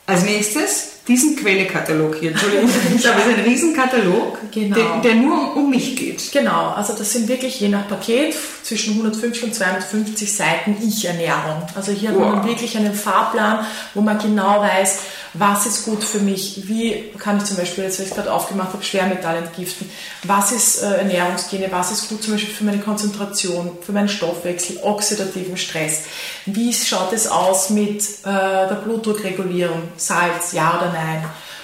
als 0.07 0.25
nächstes 0.25 0.90
diesen 1.11 1.35
Quellekatalog 1.35 2.17
hier. 2.17 2.31
Entschuldigung, 2.31 2.71
ich 2.97 3.07
habe 3.07 3.21
einen 3.23 3.41
Riesenkatalog, 3.41 4.39
genau. 4.53 4.77
der, 4.77 5.01
der, 5.01 5.15
nur 5.17 5.57
um 5.57 5.69
mich 5.69 5.97
geht. 5.97 6.31
Genau, 6.33 6.69
also 6.69 6.95
das 6.97 7.13
sind 7.13 7.29
wirklich 7.29 7.61
je 7.61 7.69
nach 7.69 7.89
Paket 7.89 8.35
zwischen 8.63 8.93
150 8.93 9.45
und 9.45 9.55
250 9.55 10.33
Seiten 10.33 10.77
Ich-Ernährung. 10.81 11.63
Also 11.75 11.91
hier 11.91 12.15
wow. 12.15 12.27
hat 12.27 12.35
man 12.37 12.47
wirklich 12.47 12.77
einen 12.77 12.95
Fahrplan, 12.95 13.67
wo 13.95 14.01
man 14.01 14.19
genau 14.19 14.61
weiß, 14.61 15.01
was 15.35 15.67
ist 15.67 15.85
gut 15.85 16.03
für 16.03 16.19
mich, 16.19 16.63
wie 16.67 17.13
kann 17.19 17.39
ich 17.39 17.45
zum 17.45 17.57
Beispiel, 17.57 17.85
jetzt, 17.85 17.99
weil 17.99 18.07
ich 18.07 18.15
gerade 18.15 18.33
aufgemacht 18.33 18.73
habe, 18.73 18.83
Schwermetall 18.83 19.37
entgiften, 19.37 19.89
was 20.25 20.51
ist 20.51 20.83
äh, 20.83 20.99
Ernährungsgene, 20.99 21.69
was 21.71 21.93
ist 21.93 22.09
gut 22.09 22.23
zum 22.23 22.33
Beispiel 22.33 22.53
für 22.53 22.65
meine 22.65 22.79
Konzentration, 22.81 23.79
für 23.85 23.93
meinen 23.93 24.09
Stoffwechsel, 24.09 24.79
oxidativen 24.83 25.57
Stress, 25.57 26.05
wie 26.47 26.73
schaut 26.73 27.13
es 27.13 27.29
aus 27.29 27.71
mit 27.71 28.03
äh, 28.03 28.25
der 28.25 28.81
Blutdruckregulierung, 28.85 29.83
Salz, 29.97 30.53
ja 30.53 30.79
oder 30.79 30.93
nein, 30.93 31.00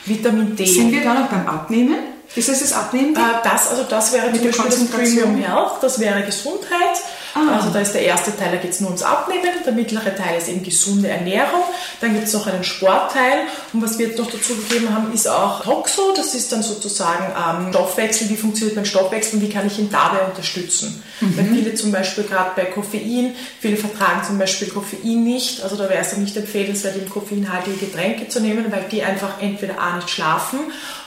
Vitamin 0.05 0.57
D. 0.57 0.65
Sind 0.65 0.93
wir 0.93 1.03
da 1.03 1.15
noch 1.15 1.29
beim 1.29 1.47
Abnehmen? 1.47 1.97
Ist 2.35 2.49
das 2.49 2.61
das 2.61 2.73
Abnehmen? 2.73 3.15
Äh, 3.15 3.19
das, 3.43 3.71
also 3.71 3.85
das 3.85 4.13
wäre 4.13 4.33
zum 4.33 4.45
Beispiel 4.45 4.65
das 4.67 4.87
Premium 4.91 5.37
Health, 5.37 5.83
das 5.83 5.99
wäre 5.99 6.23
Gesundheit. 6.23 7.01
Ah. 7.37 7.57
Also 7.57 7.69
da 7.69 7.81
ist 7.81 7.93
der 7.93 8.01
erste 8.01 8.35
Teil, 8.35 8.53
da 8.53 8.57
geht 8.57 8.71
es 8.71 8.81
nur 8.81 8.89
ums 8.89 9.03
Abnehmen, 9.03 9.51
der 9.65 9.73
mittlere 9.75 10.15
Teil 10.17 10.39
ist 10.39 10.49
eben 10.49 10.63
gesunde 10.63 11.09
Ernährung, 11.09 11.61
dann 12.01 12.15
gibt 12.15 12.27
es 12.27 12.33
noch 12.33 12.47
einen 12.47 12.65
Sportteil 12.65 13.41
und 13.75 13.83
was 13.83 13.99
wir 13.99 14.07
jetzt 14.07 14.19
noch 14.19 14.31
dazu 14.31 14.55
gegeben 14.57 14.95
haben, 14.95 15.13
ist 15.13 15.29
auch 15.29 15.63
Toxo, 15.63 16.15
das 16.17 16.35
ist 16.35 16.51
dann 16.53 16.63
sozusagen 16.63 17.27
ähm, 17.37 17.73
Stoffwechsel, 17.73 18.31
wie 18.31 18.37
funktioniert 18.37 18.77
mein 18.77 18.87
Stoffwechsel 18.87 19.39
und 19.39 19.45
wie 19.47 19.51
kann 19.51 19.67
ich 19.67 19.79
ihn 19.79 19.91
dabei 19.91 20.25
unterstützen. 20.25 21.03
Mhm. 21.21 21.37
Weil 21.37 21.45
viele 21.45 21.75
zum 21.75 21.93
Beispiel 21.93 22.25
gerade 22.25 22.53
bei 22.57 22.65
Koffein, 22.65 23.35
viele 23.61 23.77
vertragen 23.77 24.23
zum 24.27 24.39
Beispiel 24.39 24.69
Koffein 24.69 25.23
nicht, 25.23 25.63
also 25.63 25.77
da 25.77 25.91
wäre 25.91 26.01
es 26.01 26.11
dann 26.11 26.23
nicht 26.23 26.39
empfehlenswert, 26.39 26.97
eben 26.97 27.11
koffeinhaltige 27.11 27.77
Getränke 27.77 28.29
zu 28.29 28.41
nehmen, 28.41 28.73
weil 28.73 28.87
die 28.91 29.03
einfach 29.03 29.43
entweder 29.43 29.79
A 29.79 29.97
nicht 29.97 30.09
schlafen 30.09 30.61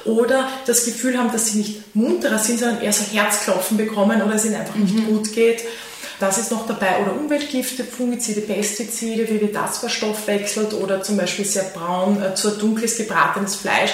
oder 0.05 0.47
das 0.67 0.85
Gefühl 0.85 1.17
haben, 1.17 1.31
dass 1.31 1.47
sie 1.47 1.57
nicht 1.57 1.95
munterer 1.95 2.37
sind, 2.37 2.59
sondern 2.59 2.83
eher 2.83 2.93
so 2.93 3.03
Herzklopfen 3.03 3.77
bekommen 3.77 4.21
oder 4.21 4.35
es 4.35 4.45
ihnen 4.45 4.55
einfach 4.55 4.75
mhm. 4.75 4.83
nicht 4.83 5.07
gut 5.07 5.33
geht. 5.33 5.63
Das 6.19 6.37
ist 6.37 6.51
noch 6.51 6.67
dabei. 6.67 7.01
Oder 7.01 7.15
Umweltgifte, 7.15 7.83
Fungizide, 7.83 8.41
Pestizide, 8.41 9.27
wie 9.29 9.39
wird 9.41 9.55
das 9.55 9.77
verstoffwechselt 9.77 10.73
oder 10.73 11.01
zum 11.01 11.17
Beispiel 11.17 11.45
sehr 11.45 11.63
braun 11.63 12.21
äh, 12.21 12.35
zu 12.35 12.51
dunkles 12.51 12.97
gebratenes 12.97 13.55
Fleisch 13.55 13.93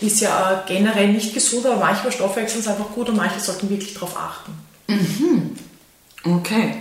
ist 0.00 0.20
ja 0.20 0.52
äh, 0.52 0.68
generell 0.68 1.08
nicht 1.08 1.34
gesund, 1.34 1.66
aber 1.66 1.76
manchmal 1.76 2.12
stoffwechseln 2.12 2.60
es 2.60 2.68
einfach 2.68 2.90
gut 2.90 3.08
und 3.08 3.16
manche 3.16 3.40
sollten 3.40 3.70
wirklich 3.70 3.94
darauf 3.94 4.16
achten. 4.16 4.52
Mhm. 4.88 5.56
Okay 6.24 6.74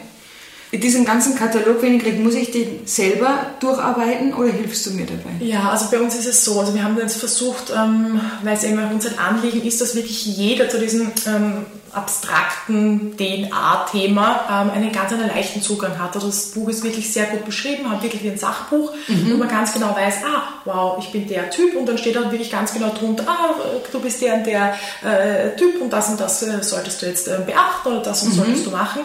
diesen 0.79 1.05
ganzen 1.05 1.35
Katalog, 1.35 1.81
wenn 1.81 1.95
ich 1.95 2.03
kriege, 2.03 2.17
muss 2.17 2.33
ich 2.33 2.51
den 2.51 2.85
selber 2.85 3.47
durcharbeiten 3.59 4.33
oder 4.33 4.51
hilfst 4.51 4.85
du 4.85 4.91
mir 4.91 5.05
dabei? 5.05 5.33
Ja, 5.39 5.69
also 5.69 5.87
bei 5.91 5.99
uns 5.99 6.15
ist 6.15 6.25
es 6.25 6.43
so, 6.43 6.59
also 6.59 6.73
wir 6.73 6.83
haben 6.83 6.97
jetzt 6.97 7.17
versucht, 7.17 7.71
ähm, 7.75 8.19
weil 8.43 8.55
es 8.55 8.63
eben 8.63 8.79
uns 8.91 9.05
ein 9.05 9.19
Anliegen 9.19 9.61
ist, 9.63 9.81
dass 9.81 9.95
wirklich 9.95 10.25
jeder 10.25 10.69
zu 10.69 10.79
diesem 10.79 11.11
ähm, 11.27 11.65
abstrakten 11.93 13.15
DNA-Thema 13.17 14.45
ähm, 14.49 14.71
einen 14.71 14.91
ganz 14.91 15.13
einen 15.13 15.27
leichten 15.27 15.61
Zugang 15.61 15.99
hat. 15.99 16.15
Also 16.15 16.27
das 16.27 16.51
Buch 16.51 16.69
ist 16.69 16.83
wirklich 16.83 17.11
sehr 17.11 17.25
gut 17.25 17.45
beschrieben, 17.45 17.89
hat 17.89 18.01
wirklich 18.03 18.23
wie 18.23 18.31
ein 18.31 18.37
Sachbuch, 18.37 18.91
mhm. 19.07 19.31
wo 19.31 19.37
man 19.37 19.47
ganz 19.47 19.73
genau 19.73 19.95
weiß, 19.95 20.15
ah, 20.25 20.43
wow, 20.65 20.97
ich 20.99 21.11
bin 21.11 21.27
der 21.27 21.49
Typ 21.49 21.75
und 21.75 21.87
dann 21.87 21.97
steht 21.97 22.15
dann 22.15 22.31
wirklich 22.31 22.51
ganz 22.51 22.73
genau 22.73 22.89
drunter, 22.89 23.25
ah, 23.27 23.55
du 23.91 23.99
bist 23.99 24.21
der 24.21 24.35
und 24.35 24.45
der 24.45 24.75
äh, 25.03 25.55
Typ 25.55 25.81
und 25.81 25.91
das 25.91 26.09
und 26.09 26.19
das 26.19 26.43
äh, 26.43 26.63
solltest 26.63 27.01
du 27.01 27.05
jetzt 27.05 27.27
äh, 27.27 27.39
beachten 27.45 27.89
oder 27.89 28.01
das 28.01 28.23
und 28.23 28.29
mhm. 28.33 28.37
solltest 28.37 28.65
du 28.65 28.71
machen. 28.71 29.01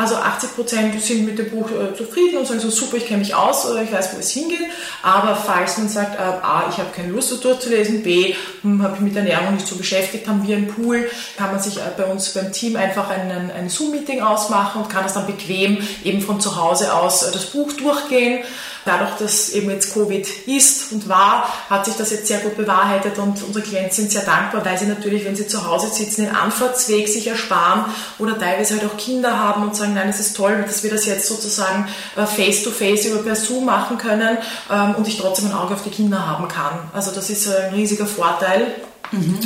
Also 0.00 0.14
80 0.14 0.54
Prozent 0.54 1.02
sind 1.02 1.26
mit 1.26 1.38
dem 1.38 1.50
Buch 1.50 1.68
äh, 1.70 1.94
zufrieden 1.94 2.38
und 2.38 2.46
sagen 2.46 2.58
so, 2.58 2.70
super, 2.70 2.96
ich 2.96 3.04
kenne 3.04 3.18
mich 3.18 3.34
aus, 3.34 3.66
oder 3.66 3.82
ich 3.82 3.92
weiß, 3.92 4.14
wo 4.14 4.18
es 4.18 4.30
hingeht. 4.30 4.60
Aber 5.02 5.36
falls 5.36 5.76
man 5.76 5.90
sagt, 5.90 6.14
äh, 6.14 6.22
A, 6.22 6.64
ich 6.70 6.78
habe 6.78 6.88
keine 6.96 7.12
Lust, 7.12 7.30
das 7.32 7.40
durchzulesen, 7.40 8.02
B, 8.02 8.34
hm, 8.62 8.82
habe 8.82 8.94
ich 8.94 9.02
mit 9.02 9.14
Ernährung 9.14 9.56
nicht 9.56 9.66
so 9.66 9.76
beschäftigt, 9.76 10.26
haben 10.26 10.48
wir 10.48 10.56
einen 10.56 10.68
Pool, 10.68 11.06
kann 11.36 11.50
man 11.50 11.60
sich 11.60 11.76
äh, 11.76 11.80
bei 11.98 12.04
uns 12.04 12.30
beim 12.30 12.50
Team 12.50 12.76
einfach 12.76 13.10
einen, 13.10 13.50
ein 13.50 13.68
Zoom-Meeting 13.68 14.22
ausmachen 14.22 14.80
und 14.80 14.88
kann 14.88 15.02
das 15.02 15.12
dann 15.12 15.26
bequem 15.26 15.76
eben 16.02 16.22
von 16.22 16.40
zu 16.40 16.56
Hause 16.56 16.94
aus 16.94 17.22
äh, 17.22 17.32
das 17.32 17.44
Buch 17.44 17.70
durchgehen. 17.74 18.42
Dadurch, 18.84 19.10
dass 19.18 19.50
eben 19.50 19.70
jetzt 19.70 19.92
Covid 19.92 20.26
ist 20.46 20.92
und 20.92 21.08
war, 21.08 21.48
hat 21.68 21.84
sich 21.84 21.94
das 21.96 22.10
jetzt 22.10 22.26
sehr 22.26 22.38
gut 22.38 22.56
bewahrheitet 22.56 23.18
und 23.18 23.42
unsere 23.42 23.64
Klienten 23.64 23.92
sind 23.92 24.10
sehr 24.10 24.22
dankbar, 24.22 24.64
weil 24.64 24.78
sie 24.78 24.86
natürlich, 24.86 25.24
wenn 25.24 25.36
sie 25.36 25.46
zu 25.46 25.66
Hause 25.66 25.88
sitzen, 25.88 26.26
den 26.26 26.34
Anfahrtsweg 26.34 27.08
sich 27.08 27.26
ersparen 27.26 27.84
oder 28.18 28.38
teilweise 28.38 28.74
halt 28.74 28.90
auch 28.90 28.96
Kinder 28.96 29.38
haben 29.38 29.62
und 29.62 29.76
sagen, 29.76 29.94
nein, 29.94 30.08
es 30.08 30.20
ist 30.20 30.36
toll, 30.36 30.64
dass 30.66 30.82
wir 30.82 30.90
das 30.90 31.06
jetzt 31.06 31.26
sozusagen 31.26 31.88
äh, 32.16 32.24
face-to-face 32.24 33.06
über 33.06 33.22
per 33.22 33.36
Zoom 33.36 33.66
machen 33.66 33.98
können 33.98 34.38
ähm, 34.70 34.94
und 34.94 35.06
ich 35.06 35.18
trotzdem 35.18 35.46
ein 35.46 35.54
Auge 35.54 35.74
auf 35.74 35.82
die 35.82 35.90
Kinder 35.90 36.26
haben 36.26 36.48
kann. 36.48 36.90
Also 36.92 37.10
das 37.10 37.30
ist 37.30 37.48
ein 37.48 37.74
riesiger 37.74 38.06
Vorteil. 38.06 38.68
Mhm. 39.12 39.38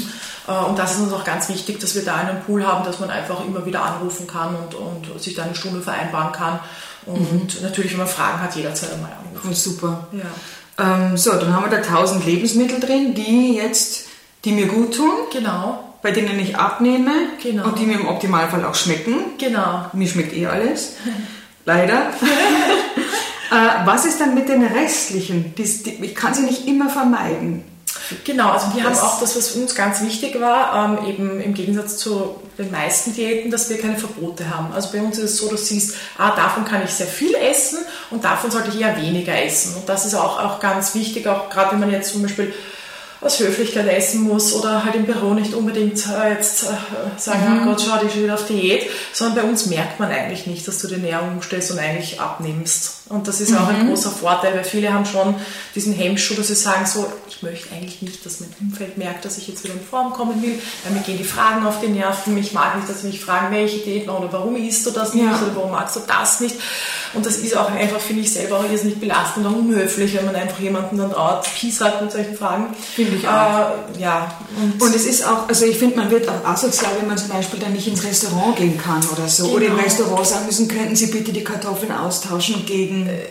Äh, 0.47 0.53
und 0.53 0.79
das 0.79 0.93
ist 0.93 1.01
uns 1.01 1.13
auch 1.13 1.25
ganz 1.25 1.49
wichtig, 1.49 1.81
dass 1.81 1.95
wir 1.95 2.05
da 2.05 2.17
einen 2.17 2.43
Pool 2.43 2.67
haben, 2.67 2.85
dass 2.85 3.01
man 3.01 3.11
einfach 3.11 3.45
immer 3.45 3.65
wieder 3.67 3.83
anrufen 3.83 4.27
kann 4.27 4.55
und, 4.55 4.75
und 4.75 5.23
sich 5.23 5.35
da 5.35 5.45
eine 5.45 5.55
Stunde 5.55 5.81
vereinbaren 5.81 6.33
kann. 6.33 6.61
Und 7.07 7.33
mhm. 7.33 7.63
natürlich, 7.63 7.93
wenn 7.93 7.99
man 7.99 8.09
Fragen 8.09 8.41
hat, 8.41 8.57
jederzeit 8.57 8.93
einmal 8.93 9.13
anrufen. 9.13 9.55
Super. 9.55 10.09
Ja. 10.13 11.05
Ähm, 11.07 11.17
so, 11.17 11.33
dann 11.33 11.55
haben 11.55 11.65
wir 11.65 11.71
da 11.71 11.77
1000 11.77 12.25
Lebensmittel 12.25 12.81
drin, 12.81 13.15
die 13.15 13.55
jetzt, 13.55 14.07
die 14.45 14.53
mir 14.53 14.67
gut 14.67 14.97
tun. 14.97 15.13
Genau. 15.33 15.95
Bei 16.03 16.11
denen 16.11 16.39
ich 16.39 16.57
abnehme. 16.57 17.13
Genau. 17.43 17.67
Und 17.67 17.79
die 17.79 17.87
mir 17.87 17.99
im 17.99 18.07
Optimalfall 18.07 18.65
auch 18.65 18.75
schmecken. 18.75 19.17
Genau. 19.39 19.87
Mir 19.93 20.09
schmeckt 20.09 20.35
eh 20.35 20.47
alles. 20.47 20.95
Leider. 21.65 22.11
äh, 23.51 23.87
was 23.87 24.05
ist 24.05 24.21
dann 24.21 24.35
mit 24.35 24.49
den 24.49 24.63
restlichen? 24.63 25.55
Die, 25.57 25.83
die, 25.83 26.05
ich 26.05 26.15
kann 26.15 26.35
sie 26.35 26.43
nicht 26.43 26.67
immer 26.67 26.91
vermeiden. 26.91 27.65
Genau, 28.25 28.51
also 28.51 28.75
wir 28.75 28.83
das 28.83 29.01
haben 29.01 29.09
auch 29.09 29.21
das, 29.21 29.37
was 29.37 29.53
uns 29.53 29.75
ganz 29.75 30.03
wichtig 30.03 30.41
war, 30.41 30.99
ähm, 31.01 31.09
eben 31.09 31.41
im 31.41 31.55
Gegensatz 31.55 31.97
zu 31.97 32.37
den 32.59 32.71
meisten 32.71 33.15
Diäten, 33.15 33.51
dass 33.51 33.69
wir 33.71 33.79
keine 33.79 33.97
Verbote 33.97 34.49
haben. 34.55 34.73
Also 34.73 34.91
bei 34.93 35.01
uns 35.01 35.19
ist 35.19 35.33
es 35.33 35.39
so, 35.39 35.51
dass 35.51 35.61
du 35.61 35.67
siehst, 35.67 35.97
ah, 36.19 36.35
davon 36.37 36.65
kann 36.65 36.83
ich 36.85 36.91
sehr 36.91 37.07
viel 37.07 37.35
essen 37.35 37.79
und 38.11 38.25
davon 38.25 38.51
sollte 38.51 38.71
ich 38.71 38.81
eher 38.81 38.97
weniger 38.97 39.37
essen. 39.43 39.75
Und 39.77 39.89
das 39.89 40.07
ist 40.07 40.15
auch, 40.15 40.39
auch 40.39 40.61
ganz 40.61 40.95
wichtig, 40.95 41.27
auch 41.27 41.51
gerade 41.51 41.73
wenn 41.73 41.81
man 41.81 41.91
jetzt 41.91 42.13
zum 42.13 42.23
Beispiel 42.23 42.53
aus 43.25 43.41
Höflichkeit 43.41 43.89
essen 43.89 44.23
muss 44.23 44.53
oder 44.53 44.85
halt 44.85 44.95
im 44.95 45.07
Büro 45.07 45.33
nicht 45.33 45.55
unbedingt 45.55 46.05
äh, 46.07 46.35
jetzt 46.35 46.65
äh, 46.65 46.67
sagen, 47.17 47.55
mhm. 47.55 47.61
oh 47.63 47.71
Gott, 47.71 47.83
schau, 47.83 48.05
ich 48.05 48.13
schon 48.13 48.25
wieder 48.25 48.35
auf 48.35 48.47
Diät, 48.47 48.91
sondern 49.13 49.37
bei 49.37 49.51
uns 49.51 49.67
merkt 49.67 49.99
man 49.99 50.11
eigentlich 50.11 50.47
nicht, 50.47 50.69
dass 50.69 50.79
du 50.81 50.89
die 50.89 50.95
Ernährung 50.95 51.33
umstellst 51.37 51.71
und 51.71 51.79
eigentlich 51.79 52.21
abnimmst. 52.21 53.04
Und 53.11 53.29
das 53.29 53.43
ist 53.43 53.55
auch 53.55 53.69
ein 53.69 53.85
mhm. 53.85 53.89
großer 53.91 54.11
Vorteil, 54.11 54.55
weil 54.55 54.65
viele 54.65 54.91
haben 54.91 55.05
schon 55.05 55.35
diesen 55.75 55.93
Hemmschuh, 55.93 56.35
dass 56.35 56.49
sie 56.49 56.55
sagen 56.55 56.87
so, 56.87 57.07
ich 57.29 57.43
möchte 57.43 57.75
eigentlich 57.75 58.01
nicht, 58.01 58.25
dass 58.25 58.41
mein 58.41 58.49
Umfeld 58.61 58.97
merkt, 58.97 59.27
dass 59.27 59.37
ich 59.37 59.47
jetzt 59.47 59.63
wieder 59.63 59.75
in 59.75 59.81
Form 59.81 60.15
kommen 60.15 60.43
will, 60.43 60.59
weil 60.85 60.95
mir 60.95 61.03
gehen 61.03 61.19
die 61.19 61.25
Fragen 61.25 61.67
auf 61.67 61.81
die 61.81 61.89
Nerven, 61.89 62.39
ich 62.39 62.55
mag 62.55 62.77
nicht, 62.77 62.89
dass 62.89 63.03
sie 63.03 63.09
mich 63.09 63.21
fragen, 63.21 63.55
welche 63.55 63.79
Diät 63.81 64.09
oder 64.09 64.33
warum 64.33 64.57
isst 64.57 64.87
du 64.87 64.91
das 64.91 65.13
nicht 65.13 65.27
ja. 65.27 65.37
oder 65.37 65.55
warum 65.55 65.73
magst 65.73 65.97
du 65.97 66.01
das 66.07 66.41
nicht. 66.41 66.57
Und 67.13 67.27
das 67.27 67.37
ist 67.37 67.57
auch 67.57 67.71
einfach, 67.71 68.01
finde 68.01 68.23
ich 68.23 68.33
selber 68.33 68.59
auch 68.59 68.71
jetzt 68.71 68.85
nicht 68.85 69.01
belastend 69.01 69.47
und 69.47 69.55
unhöflich, 69.55 70.15
wenn 70.15 70.25
man 70.25 70.35
einfach 70.35 70.59
jemanden 70.59 70.97
dann 70.97 71.11
dauert 71.11 71.47
Peace 71.55 71.81
hat 71.81 72.01
mit 72.01 72.11
solchen 72.11 72.37
Fragen. 72.37 72.75
Finde 72.95 73.17
ich 73.17 73.29
auch. 73.29 73.71
Äh, 73.97 74.01
ja. 74.01 74.35
Und, 74.57 74.83
und, 74.83 74.95
es 74.95 75.05
ist 75.05 75.27
auch, 75.27 75.47
also 75.49 75.65
ich 75.67 75.77
finde, 75.77 75.97
man 75.97 76.11
wird 76.11 76.29
auch 76.29 76.45
asozial, 76.45 76.91
wenn 76.99 77.09
man 77.09 77.19
zum 77.19 77.29
Beispiel 77.29 77.61
dann 77.61 77.73
nicht 77.73 77.87
ins 77.87 78.03
Restaurant 78.03 78.57
gehen 78.57 78.79
kann 78.79 79.01
oder 79.13 79.29
so. 79.29 79.45
Genau. 79.45 79.57
Oder 79.57 79.67
im 79.67 79.77
Restaurant 79.77 80.27
sagen 80.27 80.47
müssen, 80.47 80.69
könnten 80.69 80.97
Sie 80.97 81.07
bitte 81.07 81.33
die 81.33 81.45
Kartoffeln 81.45 81.93
austauschen 81.93 82.65
gegen... 82.67 82.94
Äh, 83.03 83.27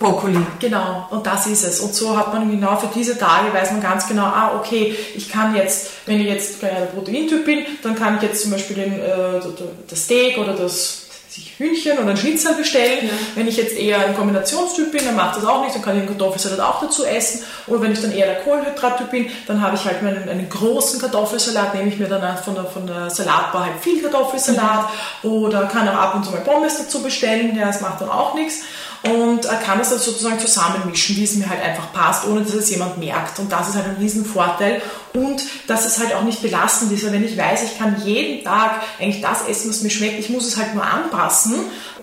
Brokkoli. 0.00 0.38
Genau, 0.58 1.06
und 1.10 1.26
das 1.26 1.46
ist 1.46 1.62
es. 1.62 1.80
Und 1.80 1.94
so 1.94 2.16
hat 2.16 2.32
man 2.32 2.50
genau 2.50 2.74
für 2.78 2.88
diese 2.94 3.18
Tage, 3.18 3.52
weiß 3.52 3.72
man 3.72 3.82
ganz 3.82 4.08
genau, 4.08 4.24
ah, 4.24 4.58
okay, 4.58 4.96
ich 5.14 5.30
kann 5.30 5.54
jetzt, 5.54 5.90
wenn 6.06 6.18
ich 6.22 6.26
jetzt 6.26 6.64
ein 6.64 6.88
Proteintyp 6.94 7.44
bin, 7.44 7.66
dann 7.82 7.94
kann 7.94 8.16
ich 8.16 8.22
jetzt 8.22 8.42
zum 8.42 8.50
Beispiel 8.52 8.76
den, 8.76 8.94
äh, 8.94 9.40
das 9.88 10.04
Steak 10.04 10.38
oder 10.38 10.54
das 10.54 11.10
sich 11.28 11.54
Hühnchen 11.58 11.98
oder 11.98 12.10
ein 12.10 12.16
Schnitzel 12.16 12.54
bestellen. 12.54 13.06
Ja. 13.06 13.12
Wenn 13.36 13.46
ich 13.46 13.56
jetzt 13.56 13.76
eher 13.76 14.04
ein 14.04 14.16
Kombinationstyp 14.16 14.90
bin, 14.90 15.04
dann 15.04 15.14
macht 15.14 15.36
das 15.36 15.44
auch 15.44 15.60
nichts, 15.60 15.74
dann 15.74 15.84
kann 15.84 15.94
ich 15.94 16.02
den 16.02 16.08
Kartoffelsalat 16.08 16.60
auch 16.60 16.80
dazu 16.80 17.04
essen. 17.04 17.44
Oder 17.68 17.82
wenn 17.82 17.92
ich 17.92 18.00
dann 18.00 18.10
eher 18.10 18.26
der 18.26 18.40
Kohlenhydrattyp 18.40 19.10
bin, 19.10 19.30
dann 19.46 19.60
habe 19.60 19.76
ich 19.76 19.84
halt 19.84 20.02
meinen, 20.02 20.28
einen 20.28 20.48
großen 20.48 21.00
Kartoffelsalat, 21.00 21.74
nehme 21.74 21.88
ich 21.88 21.98
mir 21.98 22.08
dann 22.08 22.36
von 22.38 22.56
der, 22.56 22.64
von 22.64 22.86
der 22.86 23.10
Salatbar 23.10 23.66
halt 23.66 23.80
viel 23.80 24.02
Kartoffelsalat 24.02 24.86
mhm. 25.22 25.30
oder 25.30 25.66
kann 25.66 25.88
auch 25.88 25.94
ab 25.94 26.14
und 26.16 26.24
zu 26.24 26.32
mal 26.32 26.40
Pommes 26.40 26.78
dazu 26.78 27.00
bestellen, 27.00 27.56
ja, 27.56 27.66
das 27.66 27.80
macht 27.80 28.00
dann 28.00 28.08
auch 28.08 28.34
nichts 28.34 28.62
und 29.02 29.48
kann 29.64 29.78
das 29.78 29.90
dann 29.90 29.98
sozusagen 29.98 30.38
zusammenmischen, 30.38 31.16
wie 31.16 31.24
es 31.24 31.34
mir 31.34 31.48
halt 31.48 31.62
einfach 31.62 31.92
passt, 31.92 32.26
ohne 32.26 32.42
dass 32.42 32.54
es 32.54 32.70
jemand 32.70 32.98
merkt. 32.98 33.38
Und 33.38 33.50
das 33.50 33.70
ist 33.70 33.76
halt 33.76 33.86
ein 33.86 33.96
Riesenvorteil. 33.98 34.82
Und 35.14 35.42
dass 35.66 35.86
es 35.86 35.98
halt 35.98 36.14
auch 36.14 36.22
nicht 36.22 36.42
belastend 36.42 36.92
ist, 36.92 37.04
weil 37.04 37.12
wenn 37.12 37.24
ich 37.24 37.36
weiß, 37.36 37.62
ich 37.62 37.78
kann 37.78 38.02
jeden 38.04 38.44
Tag 38.44 38.82
eigentlich 39.00 39.22
das 39.22 39.48
essen, 39.48 39.70
was 39.70 39.82
mir 39.82 39.90
schmeckt, 39.90 40.18
ich 40.18 40.28
muss 40.28 40.46
es 40.46 40.56
halt 40.58 40.74
nur 40.74 40.84
anpassen, 40.84 41.54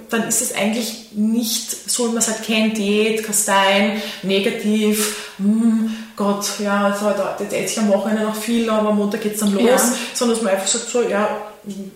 dann 0.09 0.27
ist 0.27 0.41
es 0.41 0.55
eigentlich 0.55 1.09
nicht 1.11 1.89
so, 1.89 2.05
wie 2.05 2.09
man 2.09 2.19
es 2.19 2.27
halt 2.27 2.43
kennt, 2.43 2.77
Diät, 2.77 3.23
Kastein, 3.23 4.01
negativ, 4.23 5.31
hm, 5.37 5.91
Gott, 6.15 6.45
ja, 6.59 6.89
jetzt, 6.89 7.01
jetzt 7.39 7.53
esse 7.53 7.73
ich 7.73 7.79
am 7.79 7.89
Wochenende 7.89 8.23
noch 8.23 8.35
viel, 8.35 8.69
aber 8.69 8.89
am 8.89 8.97
Montag 8.97 9.21
geht 9.21 9.35
es 9.35 9.41
dann 9.41 9.53
los, 9.53 9.63
ja. 9.65 9.79
sondern 10.13 10.37
dass 10.37 10.43
man 10.43 10.53
einfach 10.53 10.67
sagt, 10.67 10.89
so, 10.89 11.03
ja, 11.03 11.29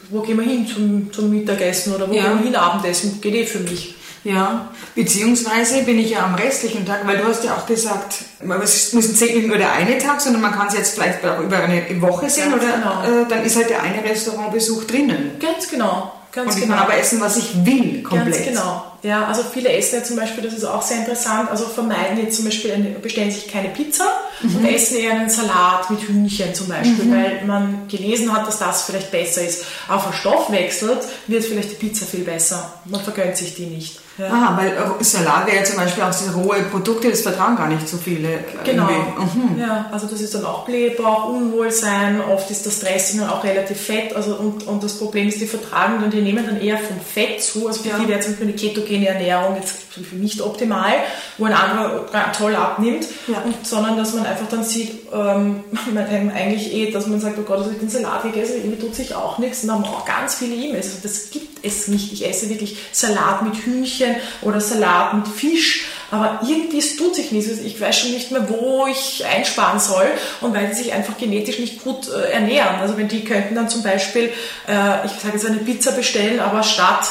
wo 0.09 0.21
gehen 0.21 0.37
wir 0.37 0.45
hin 0.45 0.67
zum, 0.67 1.11
zum 1.11 1.29
Mittagessen 1.29 1.95
oder 1.95 2.09
wo 2.09 2.13
ja. 2.13 2.23
gehen 2.23 2.39
wir 2.39 2.45
hin 2.45 2.55
Abendessen, 2.55 3.19
geht 3.21 3.33
eh 3.33 3.45
für 3.45 3.59
mich. 3.59 3.95
Ja, 4.23 4.69
beziehungsweise 4.93 5.81
bin 5.83 5.97
ich 5.97 6.11
ja 6.11 6.25
am 6.25 6.35
restlichen 6.35 6.85
Tag, 6.85 7.07
weil 7.07 7.17
du 7.17 7.25
hast 7.25 7.43
ja 7.43 7.55
auch 7.55 7.65
gesagt, 7.65 8.17
es 8.63 8.93
muss 8.93 9.19
nicht 9.19 9.47
nur 9.47 9.57
der 9.57 9.73
eine 9.73 9.97
Tag, 9.97 10.21
sondern 10.21 10.43
man 10.43 10.51
kann 10.51 10.67
es 10.67 10.75
jetzt 10.75 10.93
vielleicht 10.93 11.25
auch 11.25 11.39
über 11.39 11.57
eine 11.57 12.01
Woche 12.01 12.29
sehen 12.29 12.51
Ganz 12.51 12.63
oder 12.63 12.73
genau. 12.73 13.21
äh, 13.21 13.27
dann 13.27 13.43
ist 13.43 13.55
halt 13.55 13.69
der 13.71 13.81
eine 13.81 14.03
Restaurantbesuch 14.03 14.83
drinnen. 14.83 15.31
Ganz 15.39 15.67
genau. 15.69 16.13
Ganz 16.31 16.51
und 16.51 16.57
ich 16.57 16.63
genau. 16.63 16.77
kann 16.77 16.85
aber 16.85 16.97
essen, 16.97 17.19
was 17.19 17.37
ich 17.37 17.65
will, 17.65 18.03
komplett. 18.03 18.33
Ganz 18.33 18.45
genau. 18.45 18.85
Ja, 19.03 19.25
also 19.25 19.41
viele 19.43 19.69
essen 19.69 19.95
ja 19.95 20.03
zum 20.03 20.15
Beispiel, 20.15 20.43
das 20.43 20.53
ist 20.53 20.63
auch 20.63 20.81
sehr 20.81 20.99
interessant, 20.99 21.49
also 21.49 21.65
vermeiden 21.65 22.19
jetzt 22.23 22.35
zum 22.35 22.45
Beispiel, 22.45 22.71
eine, 22.71 22.89
bestellen 22.91 23.31
sich 23.31 23.47
keine 23.47 23.69
Pizza 23.69 24.05
mhm. 24.41 24.57
und 24.57 24.65
essen 24.65 24.97
eher 24.97 25.13
einen 25.13 25.29
Salat 25.29 25.89
mit 25.89 26.01
Hühnchen 26.01 26.53
zum 26.53 26.67
Beispiel, 26.67 27.05
mhm. 27.05 27.11
weil 27.11 27.45
man 27.45 27.87
gelesen 27.87 28.31
hat, 28.31 28.47
dass 28.47 28.59
das 28.59 28.83
vielleicht 28.83 29.11
besser 29.11 29.41
ist. 29.41 29.65
Auf 29.89 30.05
der 30.05 30.13
Stoffwechselt 30.13 30.99
wird 31.27 31.43
vielleicht 31.43 31.71
die 31.71 31.87
Pizza 31.87 32.05
viel 32.05 32.23
besser. 32.23 32.73
Man 32.85 33.01
vergönnt 33.01 33.35
sich 33.37 33.55
die 33.55 33.65
nicht. 33.65 34.00
Ja. 34.17 34.27
Aha, 34.27 34.57
weil 34.57 35.03
Salat 35.03 35.47
wäre 35.47 35.57
ja 35.57 35.63
zum 35.63 35.77
Beispiel 35.77 36.03
auch 36.03 36.13
diese 36.13 36.33
rohe 36.33 36.63
Produkte, 36.63 37.09
das 37.09 37.21
vertragen 37.21 37.55
gar 37.55 37.67
nicht 37.67 37.87
so 37.87 37.97
viele. 37.97 38.39
Genau. 38.63 38.85
Mhm. 38.85 39.57
Ja, 39.57 39.89
also 39.91 40.07
das 40.07 40.19
ist 40.21 40.35
dann 40.35 40.45
auch 40.45 40.65
Blähbauch, 40.65 41.29
Unwohlsein, 41.29 42.21
oft 42.21 42.51
ist 42.51 42.65
das 42.65 42.81
Dressing 42.81 43.21
dann 43.21 43.29
auch 43.29 43.43
relativ 43.43 43.79
fett. 43.79 44.15
Also 44.15 44.35
und, 44.35 44.67
und 44.67 44.83
das 44.83 44.97
Problem 44.97 45.29
ist, 45.29 45.39
die 45.39 45.47
vertragen 45.47 45.99
dann, 46.01 46.11
die 46.11 46.21
nehmen 46.21 46.45
dann 46.45 46.59
eher 46.59 46.77
vom 46.77 46.99
Fett 46.99 47.41
zu. 47.41 47.67
Also 47.67 47.83
für 47.83 47.89
ja. 47.89 47.99
die 47.99 48.07
wäre 48.09 48.19
zum 48.19 48.33
Beispiel 48.33 48.49
eine 48.49 48.57
ketogene 48.57 49.07
Ernährung 49.07 49.55
jetzt 49.55 49.75
nicht 50.11 50.41
optimal, 50.41 50.93
wo 51.37 51.45
ein 51.45 51.53
anderer 51.53 52.05
toll 52.31 52.55
abnimmt, 52.55 53.05
ja. 53.27 53.41
und, 53.41 53.65
sondern 53.65 53.97
dass 53.97 54.13
man 54.13 54.25
einfach 54.25 54.47
dann 54.49 54.63
sieht, 54.63 55.07
ähm, 55.13 55.63
eigentlich 56.33 56.73
eh, 56.73 56.91
dass 56.91 57.07
man 57.07 57.19
sagt, 57.19 57.37
oh 57.39 57.43
Gott, 57.43 57.59
also 57.59 57.71
ich 57.71 57.79
den 57.79 57.89
Salat 57.89 58.23
gegessen, 58.23 58.55
irgendwie 58.57 58.79
tut 58.79 58.95
sich 58.95 59.15
auch 59.15 59.37
nichts 59.37 59.63
und 59.63 59.69
dann 59.69 59.83
haben 59.83 59.85
auch 59.85 60.05
ganz 60.05 60.35
viele 60.35 60.55
E-Mails. 60.55 60.87
Also 60.87 60.99
das 61.03 61.29
gibt 61.31 61.65
es 61.65 61.87
nicht. 61.87 62.13
Ich 62.13 62.27
esse 62.27 62.49
wirklich 62.49 62.77
Salat 62.91 63.43
mit 63.43 63.55
Hühnchen 63.55 64.00
oder 64.41 64.61
Salat 64.61 65.13
mit 65.13 65.27
Fisch, 65.27 65.85
aber 66.11 66.41
irgendwie 66.47 66.79
es 66.79 66.97
tut 66.97 67.15
sich 67.15 67.31
nichts. 67.31 67.59
Ich 67.59 67.79
weiß 67.79 67.99
schon 67.99 68.11
nicht 68.11 68.31
mehr, 68.31 68.49
wo 68.49 68.85
ich 68.87 69.25
einsparen 69.25 69.79
soll 69.79 70.07
und 70.41 70.53
weil 70.53 70.73
sie 70.73 70.83
sich 70.83 70.93
einfach 70.93 71.17
genetisch 71.17 71.59
nicht 71.59 71.83
gut 71.83 72.09
äh, 72.09 72.31
ernähren. 72.31 72.79
Also 72.81 72.97
wenn 72.97 73.07
die 73.07 73.23
könnten 73.23 73.55
dann 73.55 73.69
zum 73.69 73.83
Beispiel, 73.83 74.31
äh, 74.67 75.05
ich 75.05 75.11
sage 75.13 75.33
jetzt 75.33 75.45
eine 75.45 75.57
Pizza 75.57 75.91
bestellen, 75.91 76.39
aber 76.39 76.63
statt 76.63 77.07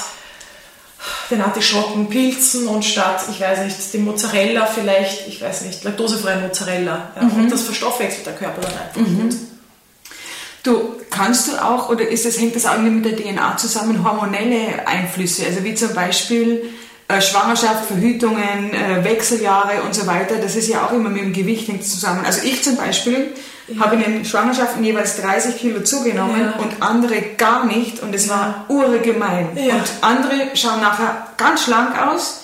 den 1.30 1.40
Artischocken, 1.40 2.08
Pilzen 2.08 2.68
und 2.68 2.84
statt, 2.84 3.22
ich 3.30 3.40
weiß 3.40 3.60
nicht, 3.64 3.94
dem 3.94 4.04
Mozzarella 4.04 4.66
vielleicht, 4.66 5.28
ich 5.28 5.40
weiß 5.40 5.62
nicht, 5.62 5.82
laktosefreien 5.84 6.42
Mozzarella. 6.42 7.12
Ja, 7.16 7.22
mhm. 7.22 7.44
Und 7.44 7.52
das 7.52 7.62
verstoffwechselt 7.62 8.26
der 8.26 8.34
Körper 8.34 8.60
dann 8.60 8.72
einfach 8.72 9.00
mhm. 9.00 9.28
gut. 9.28 9.36
Du, 10.62 10.96
kannst 11.10 11.48
du 11.48 11.56
auch, 11.62 11.88
oder 11.88 12.06
ist 12.06 12.26
das, 12.26 12.38
hängt 12.38 12.54
das 12.54 12.66
auch 12.66 12.78
mit 12.78 13.04
der 13.04 13.16
DNA 13.16 13.56
zusammen, 13.56 14.04
hormonelle 14.04 14.86
Einflüsse, 14.86 15.46
also 15.46 15.64
wie 15.64 15.74
zum 15.74 15.94
Beispiel 15.94 16.70
äh, 17.08 17.20
Schwangerschaft, 17.20 17.86
Verhütungen, 17.86 18.72
äh, 18.72 19.02
Wechseljahre 19.02 19.82
und 19.82 19.94
so 19.94 20.06
weiter, 20.06 20.36
das 20.36 20.56
ist 20.56 20.68
ja 20.68 20.86
auch 20.86 20.92
immer 20.92 21.08
mit 21.08 21.22
dem 21.22 21.32
Gewicht 21.32 21.66
hängt 21.68 21.84
zusammen. 21.84 22.24
Also 22.24 22.42
ich 22.44 22.62
zum 22.62 22.76
Beispiel 22.76 23.32
ja. 23.68 23.80
habe 23.80 23.96
in 23.96 24.02
den 24.02 24.24
Schwangerschaften 24.24 24.84
jeweils 24.84 25.20
30 25.20 25.56
Kilo 25.56 25.82
zugenommen 25.82 26.40
ja. 26.40 26.62
und 26.62 26.82
andere 26.82 27.20
gar 27.36 27.66
nicht 27.66 28.00
und 28.00 28.14
es 28.14 28.28
war 28.28 28.66
urgemein. 28.68 29.48
Ja. 29.56 29.74
Und 29.74 29.90
andere 30.02 30.54
schauen 30.54 30.80
nachher 30.80 31.28
ganz 31.36 31.64
schlank 31.64 32.00
aus 32.00 32.42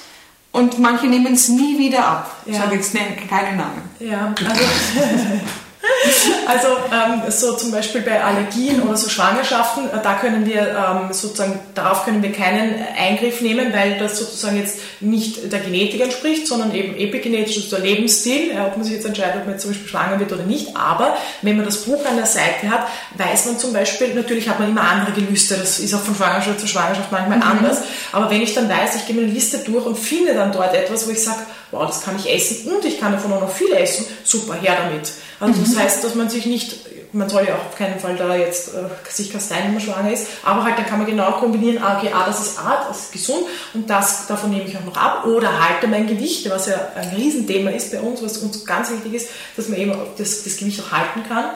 und 0.53 0.79
manche 0.79 1.07
nehmen 1.07 1.35
es 1.35 1.49
nie 1.49 1.79
wieder 1.79 2.05
ab. 2.05 2.37
Ich 2.47 2.57
sage 2.57 2.77
jetzt 2.77 2.95
keine 3.29 3.57
Namen. 3.57 3.83
Ja, 4.01 4.35
also 4.49 4.63
Also 6.47 6.69
ähm, 6.93 7.23
so 7.31 7.57
zum 7.57 7.73
Beispiel 7.73 8.03
bei 8.03 8.23
Allergien 8.23 8.81
oder 8.83 8.97
so 8.97 9.09
Schwangerschaften, 9.09 9.87
äh, 9.87 10.01
da 10.03 10.15
können 10.15 10.47
wir 10.47 10.61
ähm, 10.61 11.13
sozusagen, 11.13 11.59
darauf 11.75 12.05
können 12.05 12.23
wir 12.23 12.33
keinen 12.33 12.75
Eingriff 12.97 13.41
nehmen, 13.41 13.73
weil 13.73 13.99
das 13.99 14.19
sozusagen 14.19 14.57
jetzt 14.57 14.79
nicht 15.01 15.53
der 15.53 15.59
Genetik 15.59 16.01
entspricht, 16.01 16.47
sondern 16.47 16.73
eben 16.73 16.97
epigenetisch, 16.97 17.57
also 17.57 17.77
der 17.77 17.85
Lebensstil, 17.85 18.55
ja, 18.55 18.67
ob 18.67 18.77
man 18.77 18.85
sich 18.85 18.95
jetzt 18.95 19.07
entscheidet, 19.07 19.37
ob 19.39 19.45
man 19.45 19.55
jetzt 19.55 19.63
zum 19.63 19.73
Beispiel 19.73 19.89
schwanger 19.89 20.21
wird 20.21 20.33
oder 20.33 20.45
nicht. 20.45 20.77
Aber 20.77 21.17
wenn 21.43 21.57
man 21.57 21.67
das 21.67 21.79
Buch 21.79 22.05
an 22.07 22.17
der 22.17 22.27
Seite 22.27 22.71
hat, 22.71 22.87
weiß 23.17 23.47
man 23.47 23.59
zum 23.59 23.73
Beispiel, 23.73 24.15
natürlich 24.15 24.49
hat 24.49 24.61
man 24.61 24.71
immer 24.71 24.83
andere 24.83 25.13
Gelüste, 25.13 25.57
das 25.57 25.81
ist 25.81 25.95
auch 25.95 26.03
von 26.03 26.15
Schwangerschaft 26.15 26.61
zu 26.61 26.69
Schwangerschaft 26.69 27.11
manchmal 27.11 27.39
mhm. 27.39 27.45
anders, 27.45 27.79
aber 28.13 28.31
wenn 28.31 28.43
ich 28.43 28.55
dann 28.55 28.69
weiß, 28.69 28.97
ich 28.97 29.07
gehe 29.07 29.17
meine 29.17 29.29
Liste 29.29 29.59
durch 29.59 29.85
und 29.85 29.99
finde 29.99 30.35
dann 30.35 30.53
dort 30.53 30.75
etwas, 30.75 31.09
wo 31.09 31.11
ich 31.11 31.23
sage, 31.23 31.41
wow, 31.73 31.87
das 31.87 32.03
kann 32.03 32.17
ich 32.17 32.33
essen 32.33 32.71
und 32.71 32.85
ich 32.85 33.01
kann 33.01 33.13
davon 33.13 33.33
auch 33.33 33.41
noch 33.41 33.53
viel 33.53 33.73
essen, 33.73 34.07
super, 34.25 34.55
her 34.55 34.77
damit. 34.85 35.13
Also 35.39 35.61
das 35.61 35.71
mhm. 35.71 35.79
heißt, 35.79 36.05
dass 36.05 36.15
man 36.15 36.31
sich 36.31 36.47
nicht, 36.47 36.87
man 37.13 37.29
soll 37.29 37.47
ja 37.47 37.55
auch 37.55 37.67
auf 37.67 37.77
keinen 37.77 37.99
Fall 37.99 38.17
da 38.17 38.35
jetzt 38.35 38.69
äh, 38.75 38.89
sich 39.11 39.31
kasteien, 39.31 39.65
wenn 39.67 39.75
man 39.75 39.83
schwanger 39.83 40.13
ist, 40.13 40.29
aber 40.45 40.65
halt 40.65 40.79
dann 40.79 40.87
kann 40.87 40.99
man 40.99 41.07
genau 41.07 41.33
kombinieren, 41.33 41.83
ah, 41.83 41.99
okay, 41.99 42.11
ah, 42.15 42.25
das 42.27 42.41
ist 42.41 42.59
Art, 42.59 42.89
das 42.89 43.01
ist 43.01 43.13
gesund 43.13 43.45
und 43.75 43.89
das, 43.91 44.27
davon 44.27 44.51
nehme 44.51 44.65
ich 44.65 44.77
auch 44.77 44.85
noch 44.85 44.97
ab 44.97 45.27
oder 45.27 45.49
halte 45.61 45.89
mein 45.89 46.07
Gewicht, 46.07 46.49
was 46.51 46.69
ja 46.69 46.77
ein 46.95 47.09
Riesenthema 47.15 47.71
ist 47.71 47.93
bei 47.93 48.01
uns, 48.01 48.23
was 48.23 48.39
uns 48.39 48.65
ganz 48.65 48.91
wichtig 48.91 49.15
ist, 49.15 49.29
dass 49.57 49.69
man 49.69 49.79
eben 49.79 49.95
das, 50.17 50.43
das 50.43 50.57
Gewicht 50.57 50.81
auch 50.81 50.93
halten 50.93 51.23
kann. 51.29 51.51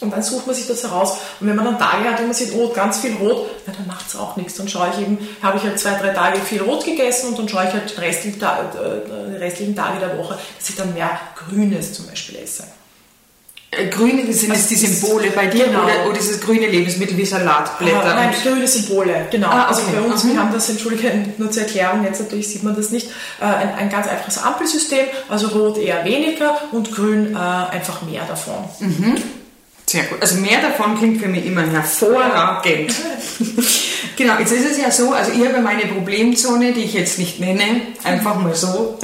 Und 0.00 0.12
dann 0.12 0.22
sucht 0.22 0.48
man 0.48 0.56
sich 0.56 0.66
das 0.66 0.82
heraus. 0.82 1.18
Und 1.38 1.46
wenn 1.46 1.54
man 1.54 1.64
dann 1.64 1.78
Tage 1.78 2.10
hat, 2.10 2.18
wo 2.18 2.24
man 2.24 2.34
sieht, 2.34 2.52
oh, 2.56 2.70
ganz 2.70 2.98
viel 2.98 3.14
Rot, 3.14 3.46
ja, 3.66 3.72
dann 3.72 3.86
macht 3.86 4.08
es 4.08 4.16
auch 4.16 4.36
nichts. 4.36 4.54
Dann 4.56 4.66
schaue 4.66 4.90
ich 4.92 5.00
eben, 5.00 5.16
habe 5.40 5.58
ich 5.58 5.62
halt 5.62 5.78
zwei, 5.78 5.94
drei 5.94 6.08
Tage 6.08 6.40
viel 6.40 6.60
Rot 6.60 6.84
gegessen 6.84 7.28
und 7.28 7.38
dann 7.38 7.48
schaue 7.48 7.66
ich 7.68 7.72
halt 7.72 7.88
die 7.88 8.00
restlichen, 8.00 8.42
äh, 8.42 9.30
die 9.30 9.36
restlichen 9.36 9.76
Tage 9.76 10.00
der 10.00 10.18
Woche, 10.18 10.36
dass 10.58 10.68
ich 10.68 10.74
dann 10.74 10.92
mehr 10.92 11.20
Grünes 11.36 11.92
zum 11.92 12.08
Beispiel 12.08 12.36
esse. 12.42 12.64
Äh, 13.74 13.88
grüne 13.88 14.30
sind 14.34 14.50
also 14.50 14.68
die 14.68 14.76
Symbole 14.76 15.30
bei 15.30 15.46
dir 15.46 15.64
genau. 15.64 15.84
oder, 15.84 16.06
oder 16.10 16.18
ist 16.18 16.30
es 16.30 16.40
grüne 16.42 16.66
Lebensmittel 16.66 17.16
wie 17.16 17.24
Salatblätter? 17.24 18.04
Ah, 18.04 18.14
nein, 18.14 18.34
grüne 18.42 18.68
Symbole, 18.68 19.28
genau. 19.30 19.48
Ah, 19.48 19.68
also 19.68 19.80
okay. 19.80 19.96
Also 19.96 20.02
bei 20.08 20.12
uns, 20.12 20.24
mhm. 20.24 20.32
wir 20.32 20.40
haben 20.40 20.52
das, 20.52 20.68
entschuldige, 20.68 21.10
nur 21.38 21.50
zur 21.50 21.62
Erklärung, 21.62 22.04
jetzt 22.04 22.20
natürlich 22.20 22.48
sieht 22.48 22.62
man 22.62 22.76
das 22.76 22.90
nicht, 22.90 23.08
äh, 23.40 23.44
ein, 23.44 23.74
ein 23.74 23.88
ganz 23.88 24.08
einfaches 24.08 24.36
Ampelsystem, 24.36 25.06
also 25.30 25.48
rot 25.48 25.78
eher 25.78 26.04
weniger 26.04 26.60
und 26.72 26.92
grün 26.92 27.34
äh, 27.34 27.38
einfach 27.38 28.02
mehr 28.02 28.24
davon. 28.28 28.64
Mhm. 28.80 29.16
Sehr 29.86 30.04
gut. 30.04 30.22
Also 30.22 30.36
mehr 30.36 30.60
davon 30.60 30.96
klingt 30.96 31.20
für 31.20 31.28
mich 31.28 31.44
immer 31.44 31.62
hervorragend. 31.62 32.94
genau, 34.16 34.38
jetzt 34.38 34.52
ist 34.52 34.70
es 34.70 34.78
ja 34.78 34.90
so, 34.90 35.12
also 35.12 35.32
ich 35.32 35.46
habe 35.46 35.60
meine 35.60 35.82
Problemzone, 35.82 36.72
die 36.72 36.82
ich 36.82 36.94
jetzt 36.94 37.18
nicht 37.18 37.40
nenne, 37.40 37.82
einfach 38.04 38.36
mal 38.36 38.54
so, 38.54 38.98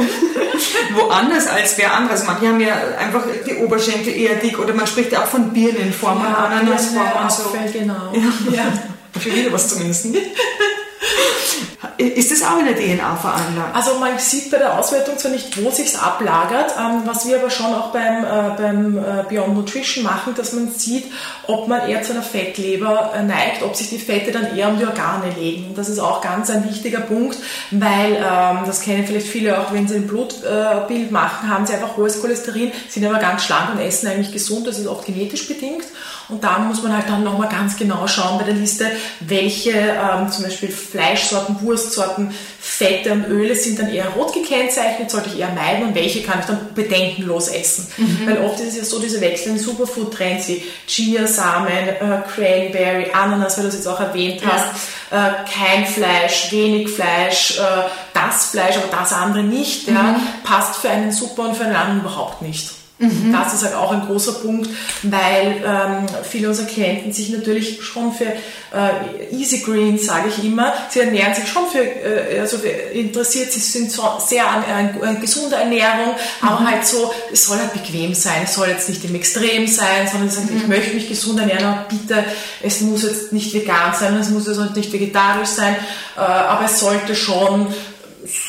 woanders 0.94 1.46
als 1.46 1.76
wer 1.76 1.92
anderes. 1.92 2.24
Manche 2.24 2.48
haben 2.48 2.60
ja 2.60 2.74
einfach 2.98 3.24
die 3.46 3.56
Oberschenkel 3.56 4.14
eher 4.16 4.36
dick 4.36 4.58
oder 4.58 4.72
man 4.72 4.86
spricht 4.86 5.12
ja 5.12 5.24
auch 5.24 5.28
von 5.28 5.52
Birnenformen, 5.52 6.24
ja, 6.24 6.36
Ananasformen 6.36 7.12
und 7.22 7.32
so. 7.32 7.78
Genau. 7.78 8.12
Ja. 8.12 8.56
ja. 8.56 8.72
Schon 9.20 9.34
wieder 9.34 9.52
was 9.52 9.68
zum 9.68 9.90
Essen. 9.90 10.16
ist 11.98 12.30
das 12.30 12.42
auch 12.42 12.58
in 12.58 12.66
der 12.66 12.76
DNA 12.76 13.16
veranlagt? 13.16 13.74
Also 13.74 13.98
man 13.98 14.18
sieht 14.18 14.50
bei 14.50 14.58
der 14.58 14.78
Auswertung 14.78 15.18
zwar 15.18 15.32
nicht, 15.32 15.62
wo 15.62 15.70
sich 15.70 15.96
ablagert, 15.96 16.74
ähm, 16.78 17.02
was 17.04 17.26
wir 17.26 17.38
aber 17.38 17.50
schon 17.50 17.74
auch 17.74 17.92
beim, 17.92 18.24
äh, 18.24 18.56
beim 18.56 18.98
äh, 18.98 19.24
Beyond 19.28 19.54
Nutrition 19.54 20.04
machen, 20.04 20.34
dass 20.36 20.52
man 20.52 20.70
sieht, 20.70 21.04
ob 21.46 21.68
man 21.68 21.88
eher 21.88 22.02
zu 22.02 22.12
einer 22.12 22.22
Fettleber 22.22 23.12
äh, 23.14 23.22
neigt, 23.22 23.62
ob 23.62 23.74
sich 23.74 23.88
die 23.88 23.98
Fette 23.98 24.30
dann 24.32 24.56
eher 24.56 24.68
um 24.68 24.78
die 24.78 24.86
Organe 24.86 25.32
legen. 25.38 25.74
Das 25.74 25.88
ist 25.88 25.98
auch 25.98 26.20
ganz 26.20 26.50
ein 26.50 26.68
wichtiger 26.68 27.00
Punkt, 27.00 27.38
weil 27.70 28.12
ähm, 28.16 28.58
das 28.66 28.80
kennen 28.80 29.06
vielleicht 29.06 29.26
viele 29.26 29.60
auch, 29.60 29.72
wenn 29.72 29.88
sie 29.88 29.96
ein 29.96 30.06
Blutbild 30.06 31.10
machen, 31.10 31.48
haben 31.48 31.66
sie 31.66 31.74
einfach 31.74 31.96
hohes 31.96 32.20
Cholesterin, 32.20 32.72
sind 32.88 33.04
aber 33.06 33.18
ganz 33.18 33.44
schlank 33.44 33.74
und 33.74 33.80
essen 33.80 34.08
eigentlich 34.08 34.32
gesund. 34.32 34.66
Das 34.66 34.78
ist 34.78 34.86
oft 34.86 35.06
genetisch 35.06 35.48
bedingt. 35.48 35.84
Und 36.28 36.44
da 36.44 36.58
muss 36.58 36.82
man 36.82 36.94
halt 36.94 37.08
dann 37.08 37.24
nochmal 37.24 37.48
ganz 37.48 37.76
genau 37.76 38.06
schauen 38.06 38.38
bei 38.38 38.44
der 38.44 38.54
Liste, 38.54 38.86
welche 39.20 39.70
ähm, 39.70 40.30
zum 40.30 40.44
Beispiel 40.44 40.68
Fleischsorten, 40.68 41.60
Wurstsorten, 41.62 42.34
Fette 42.60 43.12
und 43.12 43.26
Öle 43.28 43.54
sind 43.54 43.78
dann 43.78 43.88
eher 43.88 44.08
rot 44.10 44.34
gekennzeichnet, 44.34 45.10
sollte 45.10 45.30
ich 45.30 45.38
eher 45.38 45.52
meiden 45.52 45.88
und 45.88 45.94
welche 45.94 46.22
kann 46.22 46.40
ich 46.40 46.44
dann 46.44 46.74
bedenkenlos 46.74 47.48
essen. 47.48 47.86
Mhm. 47.96 48.26
Weil 48.26 48.44
oft 48.44 48.60
ist 48.60 48.68
es 48.68 48.76
ja 48.76 48.84
so, 48.84 49.00
diese 49.00 49.20
wechselnden 49.22 49.62
Superfood-Trends 49.62 50.48
wie 50.48 50.62
Chiasamen, 50.86 51.88
äh, 51.88 52.22
Cranberry, 52.34 53.10
Ananas, 53.12 53.56
weil 53.56 53.64
du 53.64 53.68
es 53.68 53.76
jetzt 53.76 53.88
auch 53.88 54.00
erwähnt 54.00 54.42
hast, 54.44 54.66
ja. 55.10 55.28
äh, 55.28 55.32
kein 55.50 55.86
Fleisch, 55.86 56.52
wenig 56.52 56.90
Fleisch, 56.90 57.58
äh, 57.58 57.88
das 58.12 58.50
Fleisch, 58.50 58.76
aber 58.76 58.94
das 58.94 59.14
andere 59.14 59.44
nicht, 59.44 59.88
mhm. 59.88 59.94
ja, 59.94 60.20
passt 60.44 60.76
für 60.76 60.90
einen 60.90 61.10
super 61.10 61.48
und 61.48 61.56
für 61.56 61.64
einen 61.64 61.76
anderen 61.76 62.00
überhaupt 62.00 62.42
nicht. 62.42 62.77
Mhm. 62.98 63.32
Das 63.32 63.54
ist 63.54 63.64
halt 63.64 63.76
auch 63.76 63.92
ein 63.92 64.06
großer 64.06 64.32
Punkt, 64.32 64.68
weil 65.04 65.62
ähm, 65.64 66.06
viele 66.28 66.48
unserer 66.48 66.66
Klienten 66.66 67.12
sich 67.12 67.30
natürlich 67.30 67.80
schon 67.80 68.12
für 68.12 68.24
äh, 68.24 69.32
Easy 69.32 69.58
Green, 69.58 69.98
sage 69.98 70.28
ich 70.28 70.44
immer, 70.44 70.72
sie 70.90 71.00
ernähren 71.00 71.32
sich 71.32 71.48
schon 71.48 71.68
für, 71.68 71.78
äh, 71.78 72.40
also 72.40 72.56
interessiert, 72.92 73.52
sie 73.52 73.60
sind 73.60 73.92
so 73.92 74.02
sehr 74.18 74.48
an, 74.48 74.64
an, 74.64 75.00
an 75.00 75.20
gesunder 75.20 75.58
Ernährung, 75.58 76.14
mhm. 76.42 76.48
aber 76.48 76.66
halt 76.66 76.84
so, 76.84 77.12
es 77.32 77.46
soll 77.46 77.58
halt 77.58 77.72
bequem 77.72 78.14
sein, 78.14 78.42
es 78.44 78.54
soll 78.54 78.68
jetzt 78.68 78.88
nicht 78.88 79.04
im 79.04 79.14
Extrem 79.14 79.68
sein, 79.68 80.08
sondern 80.10 80.30
sagen, 80.30 80.48
mhm. 80.50 80.60
ich 80.62 80.66
möchte 80.66 80.94
mich 80.94 81.08
gesund 81.08 81.38
ernähren, 81.38 81.64
aber 81.66 81.86
bitte, 81.88 82.24
es 82.62 82.80
muss 82.80 83.04
jetzt 83.04 83.32
nicht 83.32 83.54
vegan 83.54 83.94
sein, 83.94 84.16
es 84.16 84.28
muss 84.30 84.48
jetzt 84.48 84.58
nicht 84.74 84.92
vegetarisch 84.92 85.50
sein, 85.50 85.76
äh, 86.16 86.20
aber 86.20 86.64
es 86.64 86.80
sollte 86.80 87.14
schon 87.14 87.68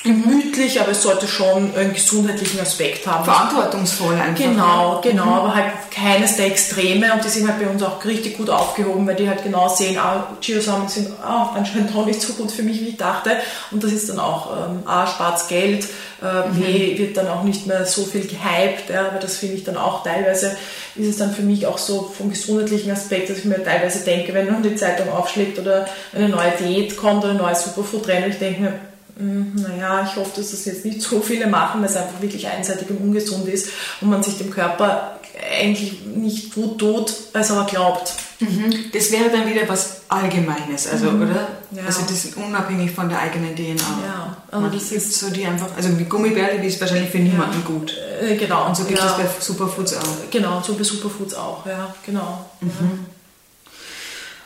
gemütlich, 0.03 0.80
aber 0.80 0.91
es 0.91 1.01
sollte 1.01 1.27
schon 1.27 1.73
einen 1.75 1.93
gesundheitlichen 1.93 2.59
Aspekt 2.59 3.05
haben. 3.07 3.25
Verantwortungsvoll 3.25 4.15
einfach. 4.15 4.43
Genau, 4.43 4.99
genau, 5.01 5.25
mhm. 5.25 5.34
aber 5.34 5.55
halt 5.55 5.71
keines 5.91 6.38
der 6.38 6.47
Extreme 6.47 7.13
und 7.13 7.23
die 7.23 7.30
sind 7.30 7.47
halt 7.47 7.59
bei 7.59 7.67
uns 7.67 7.82
auch 7.84 8.03
richtig 8.05 8.38
gut 8.38 8.49
aufgehoben, 8.49 9.07
weil 9.07 9.15
die 9.15 9.27
halt 9.27 9.43
genau 9.43 9.67
sehen, 9.69 9.97
ah, 9.97 10.27
Chiasamen 10.41 10.88
sind 10.88 11.09
ah, 11.21 11.51
anscheinend 11.55 11.93
doch 11.93 12.05
nicht 12.05 12.21
so 12.21 12.34
gut 12.34 12.51
für 12.51 12.63
mich, 12.63 12.80
wie 12.82 12.89
ich 12.89 12.97
dachte 12.97 13.32
und 13.71 13.84
das 13.84 13.91
ist 13.91 14.09
dann 14.09 14.19
auch 14.19 14.51
ähm, 14.51 14.84
A, 14.86 15.07
spart 15.07 15.47
Geld, 15.47 15.86
äh, 16.21 16.49
B, 16.53 16.93
mhm. 16.93 16.97
wird 16.97 17.17
dann 17.17 17.27
auch 17.27 17.43
nicht 17.43 17.67
mehr 17.67 17.86
so 17.86 18.03
viel 18.03 18.21
gehypt, 18.21 18.89
ja, 18.89 19.07
aber 19.07 19.19
das 19.19 19.38
finde 19.38 19.55
ich 19.55 19.63
dann 19.63 19.77
auch 19.77 20.03
teilweise, 20.03 20.57
ist 20.95 21.07
es 21.07 21.17
dann 21.17 21.34
für 21.34 21.43
mich 21.43 21.65
auch 21.67 21.77
so 21.77 22.11
vom 22.15 22.30
gesundheitlichen 22.30 22.91
Aspekt, 22.91 23.30
dass 23.30 23.38
ich 23.38 23.45
mir 23.45 23.63
teilweise 23.63 24.03
denke, 24.03 24.34
wenn 24.34 24.51
man 24.51 24.63
die 24.63 24.75
Zeitung 24.75 25.09
aufschlägt 25.11 25.59
oder 25.59 25.88
eine 26.13 26.30
neue 26.30 26.51
Diät 26.59 26.97
kommt 26.97 27.23
oder 27.23 27.34
ein 27.34 27.38
neues 27.38 27.63
Superfood-Trend, 27.63 28.27
ich 28.27 28.39
denke 28.39 28.61
mir, 28.61 28.73
naja, 29.20 30.07
ich 30.09 30.15
hoffe, 30.15 30.32
dass 30.38 30.51
das 30.51 30.65
jetzt 30.65 30.86
nicht 30.86 31.01
so 31.01 31.20
viele 31.20 31.47
machen, 31.47 31.82
weil 31.82 31.89
es 31.89 31.95
einfach 31.97 32.22
wirklich 32.22 32.47
einseitig 32.47 32.89
und 32.89 32.97
ungesund 32.97 33.47
ist 33.49 33.70
und 33.99 34.09
man 34.09 34.24
sich 34.24 34.38
dem 34.38 34.49
Körper 34.49 35.20
eigentlich 35.59 36.05
nicht 36.05 36.53
gut 36.53 36.80
tut, 36.80 37.13
als 37.34 37.49
er 37.49 37.65
glaubt. 37.65 38.13
Mhm. 38.39 38.86
Das 38.93 39.11
wäre 39.11 39.30
dann 39.30 39.49
wieder 39.49 39.67
was 39.67 40.01
Allgemeines, 40.07 40.88
also, 40.88 41.11
mhm. 41.11 41.24
oder? 41.24 41.47
Ja. 41.72 41.84
Also 41.86 42.01
das 42.01 42.26
ist 42.26 42.38
unabhängig 42.38 42.91
von 42.91 43.09
der 43.09 43.20
eigenen 43.20 43.55
DNA. 43.55 43.76
Ja, 43.76 44.38
also 44.49 44.61
Man 44.61 44.72
das 44.72 44.91
ist 44.91 45.20
so 45.20 45.30
die 45.30 45.45
einfach, 45.45 45.67
also 45.76 45.89
die 45.89 46.05
Gummibärle, 46.05 46.59
die 46.59 46.67
ist 46.67 46.80
wahrscheinlich 46.80 47.11
für 47.11 47.20
niemanden 47.20 47.61
ja. 47.61 47.67
gut. 47.67 47.93
Äh, 48.22 48.36
genau. 48.38 48.67
Und 48.67 48.78
so 48.78 48.86
gibt 48.86 48.99
ja. 48.99 49.05
es 49.05 49.17
bei 49.17 49.30
Superfoods 49.39 49.97
auch. 49.97 50.32
Genau, 50.32 50.61
so 50.65 50.74
bei 50.76 50.84
Superfoods 50.84 51.36
auch, 51.36 51.65
ja, 51.65 51.93
genau. 52.05 52.45
Mhm. 52.61 53.05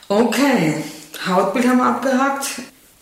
Okay, 0.09 0.83
Hautbild 1.25 1.67
haben 1.67 1.77
wir 1.77 1.85
abgehakt. 1.85 2.45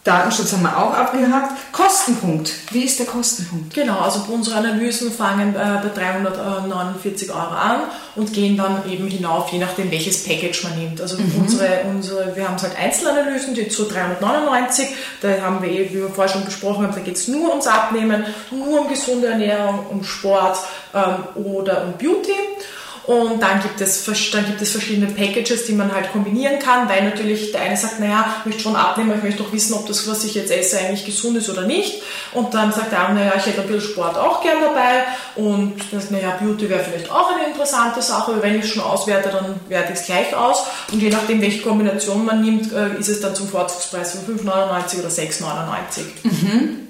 Datenschutz 0.03 0.53
haben 0.53 0.63
wir 0.63 0.75
auch 0.75 0.93
abgehakt. 0.95 1.51
Kostenpunkt. 1.71 2.51
Wie 2.71 2.83
ist 2.85 2.97
der 2.97 3.05
Kostenpunkt? 3.05 3.75
Genau, 3.75 3.99
also 3.99 4.25
unsere 4.29 4.57
Analysen 4.57 5.11
fangen 5.11 5.53
äh, 5.53 5.79
bei 5.83 5.89
349 5.93 7.29
Euro 7.29 7.39
an 7.39 7.81
und 8.15 8.33
gehen 8.33 8.57
dann 8.57 8.89
eben 8.89 9.07
hinauf, 9.07 9.51
je 9.51 9.59
nachdem 9.59 9.91
welches 9.91 10.23
Package 10.23 10.63
man 10.63 10.79
nimmt. 10.79 11.01
Also 11.01 11.17
mhm. 11.17 11.41
unsere, 11.41 11.81
unsere, 11.87 12.35
wir 12.35 12.47
haben 12.47 12.59
halt 12.59 12.75
Einzelanalysen, 12.79 13.53
die 13.53 13.67
zu 13.67 13.83
399, 13.83 14.87
da 15.21 15.39
haben 15.39 15.61
wir 15.61 15.69
eben, 15.69 15.93
wie 15.93 15.99
wir 15.99 16.09
vorher 16.09 16.33
schon 16.33 16.45
besprochen 16.45 16.83
haben, 16.83 16.95
da 16.95 17.01
geht 17.01 17.17
es 17.17 17.27
nur 17.27 17.49
ums 17.51 17.67
Abnehmen, 17.67 18.25
nur 18.49 18.81
um 18.81 18.87
gesunde 18.87 19.27
Ernährung, 19.27 19.85
um 19.87 20.03
Sport 20.03 20.57
ähm, 20.95 21.43
oder 21.43 21.83
um 21.85 21.93
Beauty. 21.93 22.33
Und 23.07 23.41
dann 23.41 23.61
gibt, 23.61 23.81
es, 23.81 24.05
dann 24.31 24.45
gibt 24.45 24.61
es 24.61 24.71
verschiedene 24.71 25.07
Packages, 25.11 25.65
die 25.65 25.73
man 25.73 25.91
halt 25.91 26.11
kombinieren 26.11 26.59
kann, 26.59 26.87
weil 26.87 27.03
natürlich 27.03 27.51
der 27.51 27.61
eine 27.61 27.75
sagt, 27.75 27.99
naja, 27.99 28.35
ich 28.39 28.45
möchte 28.45 28.61
schon 28.61 28.75
abnehmen, 28.75 29.13
ich 29.17 29.23
möchte 29.23 29.43
doch 29.43 29.51
wissen, 29.51 29.73
ob 29.73 29.87
das, 29.87 30.07
was 30.07 30.23
ich 30.23 30.35
jetzt 30.35 30.51
esse, 30.51 30.77
eigentlich 30.77 31.05
gesund 31.05 31.37
ist 31.37 31.49
oder 31.49 31.63
nicht. 31.63 32.03
Und 32.33 32.53
dann 32.53 32.71
sagt 32.71 32.91
der 32.91 33.07
andere, 33.07 33.25
naja, 33.25 33.33
ich 33.37 33.45
hätte 33.47 33.61
ein 33.61 33.67
bisschen 33.67 33.91
Sport 33.91 34.17
auch 34.17 34.43
gern 34.43 34.61
dabei. 34.61 35.03
Und 35.35 35.75
das, 35.91 36.11
naja, 36.11 36.37
Beauty 36.39 36.69
wäre 36.69 36.83
vielleicht 36.83 37.11
auch 37.11 37.33
eine 37.33 37.47
interessante 37.47 38.01
Sache, 38.01 38.33
aber 38.33 38.43
wenn 38.43 38.55
ich 38.59 38.65
es 38.65 38.69
schon 38.69 38.83
auswerte, 38.83 39.29
dann 39.29 39.59
werte 39.67 39.93
ich 39.93 39.99
es 39.99 40.05
gleich 40.05 40.35
aus. 40.35 40.63
Und 40.91 41.01
je 41.01 41.09
nachdem, 41.09 41.41
welche 41.41 41.61
Kombination 41.61 42.23
man 42.23 42.41
nimmt, 42.41 42.71
äh, 42.71 42.99
ist 42.99 43.09
es 43.09 43.19
dann 43.19 43.33
zum 43.33 43.47
Vorzugspreis 43.47 44.15
von 44.15 44.37
5,99 44.37 44.99
oder 44.99 45.09
6,99. 45.09 46.01
Mhm. 46.23 46.87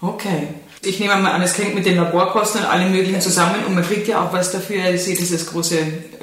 Okay. 0.00 0.48
Ich 0.84 0.98
nehme 0.98 1.14
mal 1.14 1.30
an, 1.30 1.42
es 1.42 1.56
hängt 1.56 1.76
mit 1.76 1.86
den 1.86 1.96
Laborkosten 1.96 2.62
und 2.62 2.66
allem 2.66 2.90
möglichen 2.90 3.20
zusammen 3.20 3.64
und 3.64 3.74
man 3.74 3.84
kriegt 3.84 4.08
ja 4.08 4.24
auch 4.24 4.32
was 4.32 4.50
dafür. 4.50 4.90
Ich 4.90 5.04
sehe 5.04 5.16
dieses 5.16 5.46
große 5.46 5.76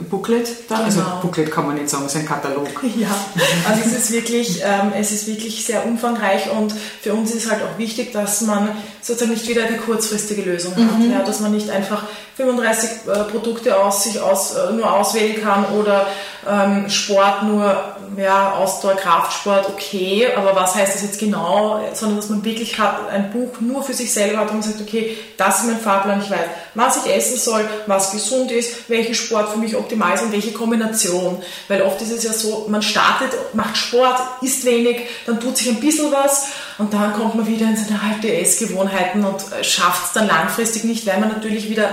Booklet 0.10 0.50
da. 0.68 0.84
Also 0.84 1.00
genau. 1.00 1.12
Also 1.12 1.22
Booklet 1.22 1.50
kann 1.50 1.66
man 1.66 1.76
nicht 1.76 1.90
sagen, 1.90 2.04
es 2.06 2.14
ist 2.14 2.20
ein 2.20 2.28
Katalog. 2.28 2.68
Ja, 2.98 3.08
also 3.70 3.82
es 3.86 3.94
ist 3.94 4.12
wirklich, 4.12 4.62
ähm, 4.62 4.92
es 5.00 5.14
ist 5.14 5.28
wirklich 5.28 5.66
sehr 5.66 5.86
umfangreich 5.86 6.52
und 6.52 6.74
für 7.02 7.14
uns 7.14 7.34
ist 7.34 7.50
halt 7.50 7.62
auch 7.64 7.78
wichtig, 7.78 8.12
dass 8.12 8.42
man 8.42 8.70
sozusagen 9.02 9.32
nicht 9.32 9.48
wieder 9.48 9.64
eine 9.64 9.78
kurzfristige 9.78 10.42
Lösung 10.42 10.76
hat. 10.76 11.00
Mhm. 11.00 11.12
Ja, 11.12 11.24
dass 11.24 11.40
man 11.40 11.54
nicht 11.54 11.70
einfach 11.70 12.04
35 12.36 12.90
äh, 12.90 13.24
Produkte 13.32 13.78
aus 13.78 14.04
sich 14.04 14.20
aus, 14.20 14.56
äh, 14.56 14.74
nur 14.74 14.92
auswählen 14.92 15.42
kann 15.42 15.66
oder 15.80 16.08
ähm, 16.50 16.90
Sport 16.90 17.44
nur 17.44 17.96
ja, 18.18 18.54
Ausdauer, 18.54 18.96
Kraftsport, 18.96 19.70
okay, 19.70 20.28
aber 20.36 20.56
was 20.56 20.76
heißt 20.76 20.96
das 20.96 21.04
jetzt 21.04 21.20
genau, 21.20 21.80
sondern 21.94 22.18
dass 22.18 22.30
man 22.30 22.44
wirklich 22.44 22.80
hat, 22.80 23.10
ein 23.10 23.32
Buch 23.32 23.60
nur 23.60 23.84
für 23.84 23.94
sich 23.94 24.12
selber 24.12 24.40
hat 24.40 24.49
und 24.58 24.64
sagt, 24.64 24.82
okay, 24.82 25.18
das 25.38 25.60
ist 25.60 25.68
mein 25.68 25.80
Fahrplan, 25.80 26.22
ich 26.22 26.30
weiß, 26.30 26.40
was 26.76 27.06
ich 27.06 27.16
essen 27.16 27.38
soll, 27.38 27.68
was 27.88 28.12
gesund 28.12 28.52
ist, 28.52 28.90
welcher 28.90 29.14
Sport 29.14 29.50
für 29.50 29.58
mich 29.58 29.76
optimal 29.76 30.16
ist 30.16 30.24
und 30.24 30.32
welche 30.32 30.52
Kombination, 30.52 31.42
weil 31.68 31.82
oft 31.82 32.02
ist 32.02 32.12
es 32.12 32.24
ja 32.24 32.34
so, 32.34 32.66
man 32.70 32.82
startet, 32.82 33.32
macht 33.54 33.78
Sport, 33.78 34.20
isst 34.42 34.66
wenig, 34.66 35.08
dann 35.26 35.40
tut 35.40 35.58
sich 35.58 35.70
ein 35.70 35.80
bisschen 35.80 36.12
was 36.12 36.48
und 36.78 36.94
dann 36.94 37.14
kommt 37.14 37.36
man 37.36 37.48
wieder 37.48 37.66
in 37.66 37.78
seine 37.78 38.00
alte 38.02 38.32
Essgewohnheiten 38.34 39.24
und 39.26 39.42
schafft 39.64 40.08
es 40.08 40.14
dann 40.14 40.28
langfristig 40.28 40.84
nicht, 40.84 41.06
weil 41.06 41.20
man 41.20 41.30
natürlich 41.30 41.70
wieder 41.70 41.90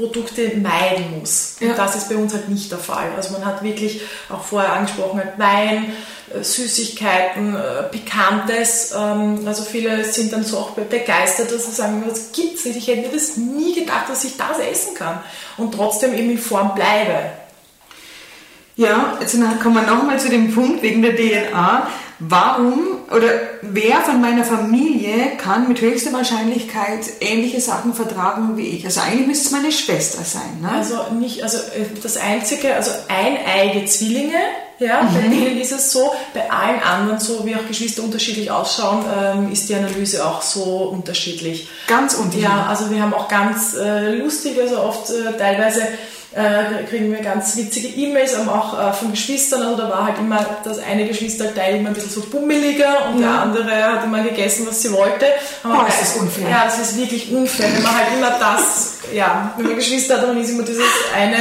Produkte 0.00 0.56
meiden 0.56 1.18
muss. 1.18 1.56
Und 1.60 1.68
ja. 1.68 1.74
das 1.74 1.96
ist 1.96 2.08
bei 2.08 2.16
uns 2.16 2.32
halt 2.32 2.48
nicht 2.48 2.70
der 2.70 2.78
Fall. 2.78 3.10
Also 3.16 3.32
man 3.32 3.44
hat 3.44 3.62
wirklich 3.62 4.00
auch 4.30 4.42
vorher 4.42 4.72
angesprochen, 4.72 5.20
halt 5.20 5.38
Wein, 5.38 5.92
äh, 6.34 6.42
Süßigkeiten, 6.42 7.54
äh, 7.54 7.82
Pikantes. 7.90 8.92
Ähm, 8.96 9.42
also 9.46 9.62
viele 9.62 10.04
sind 10.04 10.32
dann 10.32 10.42
so 10.42 10.58
auch 10.58 10.70
begeistert, 10.70 11.52
dass 11.52 11.66
sie 11.66 11.72
sagen, 11.72 12.02
das 12.08 12.32
gibt's 12.32 12.64
nicht. 12.64 12.78
Ich 12.78 12.88
hätte 12.88 13.08
mir 13.08 13.14
das 13.14 13.36
nie 13.36 13.74
gedacht, 13.74 14.08
dass 14.08 14.24
ich 14.24 14.36
das 14.36 14.58
essen 14.58 14.94
kann 14.94 15.20
und 15.58 15.74
trotzdem 15.74 16.14
eben 16.14 16.30
in 16.30 16.38
Form 16.38 16.74
bleibe. 16.74 17.30
Ja, 18.76 19.18
jetzt 19.20 19.36
kommen 19.62 19.74
wir 19.74 19.82
nochmal 19.82 20.18
zu 20.18 20.28
dem 20.28 20.54
Punkt 20.54 20.82
wegen 20.82 21.02
der 21.02 21.16
DNA. 21.16 21.88
Warum 22.22 22.98
oder 23.10 23.28
wer 23.62 23.96
von 24.02 24.20
meiner 24.20 24.44
Familie 24.44 25.36
kann 25.38 25.68
mit 25.68 25.80
höchster 25.80 26.12
Wahrscheinlichkeit 26.12 27.00
ähnliche 27.20 27.62
Sachen 27.62 27.94
vertragen 27.94 28.58
wie 28.58 28.68
ich? 28.68 28.84
Also 28.84 29.00
eigentlich 29.00 29.26
müsste 29.26 29.46
es 29.46 29.52
meine 29.52 29.72
Schwester 29.72 30.22
sein. 30.22 30.60
Ne? 30.60 30.70
Also 30.70 30.96
nicht, 31.18 31.42
also 31.42 31.56
äh, 31.56 31.86
das 32.02 32.18
einzige, 32.18 32.74
also 32.74 32.90
eineige 33.08 33.86
Zwillinge, 33.86 34.36
ja, 34.80 35.02
mhm. 35.02 35.14
bei 35.14 35.20
denen 35.28 35.60
ist 35.60 35.72
es 35.72 35.92
so, 35.92 36.12
bei 36.34 36.50
allen 36.50 36.82
anderen, 36.82 37.20
so 37.20 37.44
wie 37.46 37.54
auch 37.54 37.66
Geschwister 37.66 38.02
unterschiedlich 38.02 38.50
ausschauen, 38.50 39.04
ähm, 39.18 39.52
ist 39.52 39.68
die 39.68 39.74
Analyse 39.74 40.26
auch 40.26 40.42
so 40.42 40.62
unterschiedlich. 40.62 41.68
Ganz 41.86 42.14
unterschiedlich. 42.14 42.44
Ja, 42.44 42.66
also 42.66 42.90
wir 42.90 43.02
haben 43.02 43.14
auch 43.14 43.28
ganz 43.28 43.76
äh, 43.76 44.14
lustig, 44.16 44.58
also 44.60 44.80
oft 44.80 45.10
äh, 45.10 45.36
teilweise 45.38 45.82
äh, 46.32 46.84
kriegen 46.88 47.12
wir 47.12 47.20
ganz 47.20 47.56
witzige 47.56 47.88
E-Mails, 47.88 48.34
auch 48.36 48.78
äh, 48.78 48.92
von 48.92 49.10
Geschwistern. 49.10 49.62
Also 49.62 49.76
da 49.76 49.90
war 49.90 50.04
halt 50.04 50.18
immer 50.18 50.44
das 50.62 50.78
eine 50.78 51.06
Geschwisterteil 51.06 51.76
immer 51.76 51.88
ein 51.88 51.94
bisschen 51.94 52.10
so 52.10 52.20
bummeliger 52.22 53.08
und 53.10 53.20
ja. 53.20 53.32
der 53.32 53.40
andere 53.42 53.84
hat 53.84 54.04
immer 54.04 54.22
gegessen, 54.22 54.66
was 54.68 54.82
sie 54.82 54.92
wollte. 54.92 55.26
Aber 55.64 55.80
oh, 55.80 55.86
das 55.86 56.02
ist 56.02 56.20
unfair. 56.20 56.48
Ja, 56.48 56.64
das 56.64 56.78
ist 56.78 56.96
wirklich 56.96 57.32
unfair. 57.32 57.68
Wenn 57.74 57.82
man 57.82 57.96
halt 57.96 58.08
immer 58.16 58.30
das, 58.38 58.98
ja, 59.12 59.52
wenn 59.56 59.66
man 59.66 59.76
Geschwister 59.76 60.16
hat, 60.16 60.22
dann 60.22 60.40
ist 60.40 60.50
immer 60.50 60.62
dieses 60.62 60.84
eine 61.16 61.36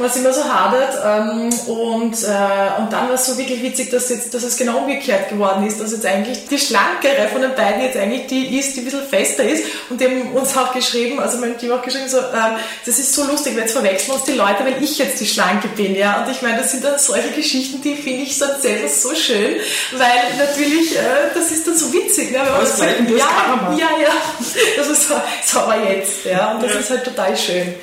was 0.00 0.16
immer 0.16 0.32
so 0.32 0.44
hadert. 0.44 0.94
Ähm, 1.04 1.50
und, 1.66 2.14
äh, 2.22 2.80
und 2.80 2.92
dann 2.92 3.08
war 3.08 3.14
es 3.14 3.26
so 3.26 3.36
wirklich 3.36 3.62
witzig, 3.62 3.90
dass, 3.90 4.08
jetzt, 4.08 4.32
dass 4.34 4.42
es 4.42 4.56
genau 4.56 4.78
umgekehrt 4.78 5.28
geworden 5.28 5.66
ist, 5.66 5.80
dass 5.80 5.92
jetzt 5.92 6.06
eigentlich 6.06 6.48
die 6.48 6.58
schlankere 6.58 7.28
von 7.32 7.42
den 7.42 7.54
beiden 7.54 7.82
jetzt 7.82 7.96
eigentlich 7.96 8.26
die 8.26 8.58
ist, 8.58 8.76
die 8.76 8.80
ein 8.80 8.84
bisschen 8.84 9.06
fester 9.06 9.44
ist. 9.44 9.64
Und 9.88 10.00
die 10.00 10.06
haben 10.06 10.32
uns 10.32 10.56
auch 10.56 10.72
geschrieben, 10.72 11.20
also 11.20 11.38
mein 11.38 11.58
Team 11.58 11.72
auch 11.72 11.82
geschrieben, 11.82 12.08
so, 12.08 12.18
ähm, 12.18 12.56
das 12.84 12.98
ist 12.98 13.14
so 13.14 13.24
lustig, 13.24 13.54
weil 13.54 13.62
jetzt 13.62 13.72
verwechseln 13.72 14.14
uns 14.14 14.24
die 14.24 14.32
Leute, 14.32 14.64
weil 14.64 14.82
ich 14.82 14.98
jetzt 14.98 15.20
die 15.20 15.26
Schlanke 15.26 15.68
bin. 15.68 15.94
ja. 15.94 16.22
Und 16.22 16.30
ich 16.30 16.42
meine, 16.42 16.58
das 16.58 16.72
sind 16.72 16.84
dann 16.84 16.98
solche 16.98 17.30
Geschichten, 17.30 17.80
die 17.82 17.96
finde 17.96 18.22
ich 18.22 18.38
dann 18.38 18.60
selber 18.60 18.88
so 18.88 19.14
schön, 19.14 19.56
weil 19.92 20.36
natürlich, 20.38 20.96
äh, 20.96 21.34
das 21.34 21.50
ist 21.50 21.66
dann 21.66 21.76
so 21.76 21.92
witzig. 21.92 22.32
Ne? 22.32 22.40
Wenn 22.44 22.52
man 22.52 22.66
sagt, 22.66 23.10
ja, 23.10 23.76
ja, 23.76 24.02
ja, 24.02 24.12
das 24.76 24.88
ist 24.88 25.08
so, 25.08 25.14
so 25.44 25.60
aber 25.60 25.82
jetzt. 25.90 26.24
Ja. 26.24 26.52
Und 26.52 26.62
das 26.62 26.74
ja. 26.74 26.80
ist 26.80 26.90
halt 26.90 27.04
total 27.04 27.36
schön. 27.36 27.74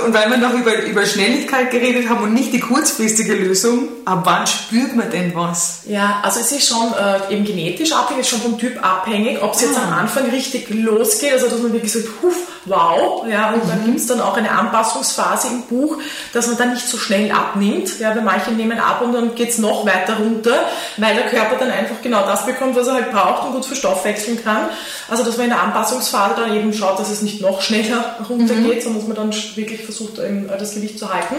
Und 0.00 0.14
weil 0.14 0.30
wir 0.30 0.38
noch 0.38 0.54
über, 0.54 0.82
über 0.82 1.04
Schnelligkeit 1.04 1.70
geredet 1.70 2.08
haben 2.08 2.22
und 2.22 2.34
nicht 2.34 2.52
die 2.52 2.60
kurzfristige 2.60 3.34
Lösung, 3.34 3.88
ab 4.04 4.22
wann 4.24 4.46
spürt 4.46 4.96
man 4.96 5.10
denn 5.10 5.34
was? 5.34 5.80
Ja, 5.86 6.20
also 6.22 6.40
es 6.40 6.52
ist 6.52 6.68
schon 6.68 6.92
äh, 6.94 7.34
eben 7.34 7.44
genetisch 7.44 7.92
abhängig, 7.92 8.28
schon 8.28 8.40
vom 8.40 8.58
Typ 8.58 8.84
abhängig, 8.84 9.42
ob 9.42 9.54
es 9.54 9.62
jetzt 9.62 9.76
am 9.76 9.92
ah. 9.92 9.98
Anfang 9.98 10.30
richtig 10.30 10.70
losgeht, 10.70 11.32
also 11.32 11.48
dass 11.48 11.60
man 11.60 11.72
wirklich 11.72 11.92
sagt, 11.92 12.08
huf, 12.22 12.36
wow, 12.66 13.24
ja, 13.28 13.50
und 13.50 13.64
mhm. 13.64 13.68
dann 13.68 13.84
gibt 13.84 13.98
es 13.98 14.06
dann 14.06 14.20
auch 14.20 14.36
eine 14.36 14.50
Anpassungsphase 14.50 15.48
im 15.48 15.62
Buch, 15.62 15.98
dass 16.32 16.46
man 16.46 16.56
dann 16.56 16.72
nicht 16.72 16.86
so 16.86 16.96
schnell 16.96 17.32
abnimmt, 17.32 17.98
ja, 17.98 18.14
weil 18.14 18.22
manche 18.22 18.52
nehmen 18.52 18.78
ab 18.78 19.02
und 19.02 19.12
dann 19.12 19.34
geht 19.34 19.50
es 19.50 19.58
noch 19.58 19.84
weiter 19.84 20.18
runter, 20.18 20.54
weil 20.96 21.14
der 21.14 21.26
Körper 21.26 21.56
dann 21.58 21.70
einfach 21.70 21.96
genau 22.02 22.24
das 22.24 22.46
bekommt, 22.46 22.76
was 22.76 22.86
er 22.86 22.94
halt 22.94 23.10
braucht 23.10 23.46
und 23.46 23.54
gut 23.54 23.66
verstoffwechseln 23.66 24.42
kann. 24.42 24.68
Also 25.08 25.24
dass 25.24 25.36
man 25.36 25.44
in 25.44 25.50
der 25.50 25.62
Anpassungsphase 25.62 26.34
dann 26.36 26.54
eben 26.54 26.72
schaut, 26.72 26.98
dass 26.98 27.10
es 27.10 27.22
nicht 27.22 27.40
noch 27.40 27.62
schneller 27.62 28.16
runtergeht, 28.28 28.76
mhm. 28.76 28.80
sondern 28.80 29.00
dass 29.00 29.08
man 29.08 29.16
dann 29.16 29.56
wirklich 29.56 29.84
versucht, 29.84 30.18
das 30.18 30.74
Gewicht 30.74 30.98
zu 30.98 31.12
halten. 31.12 31.36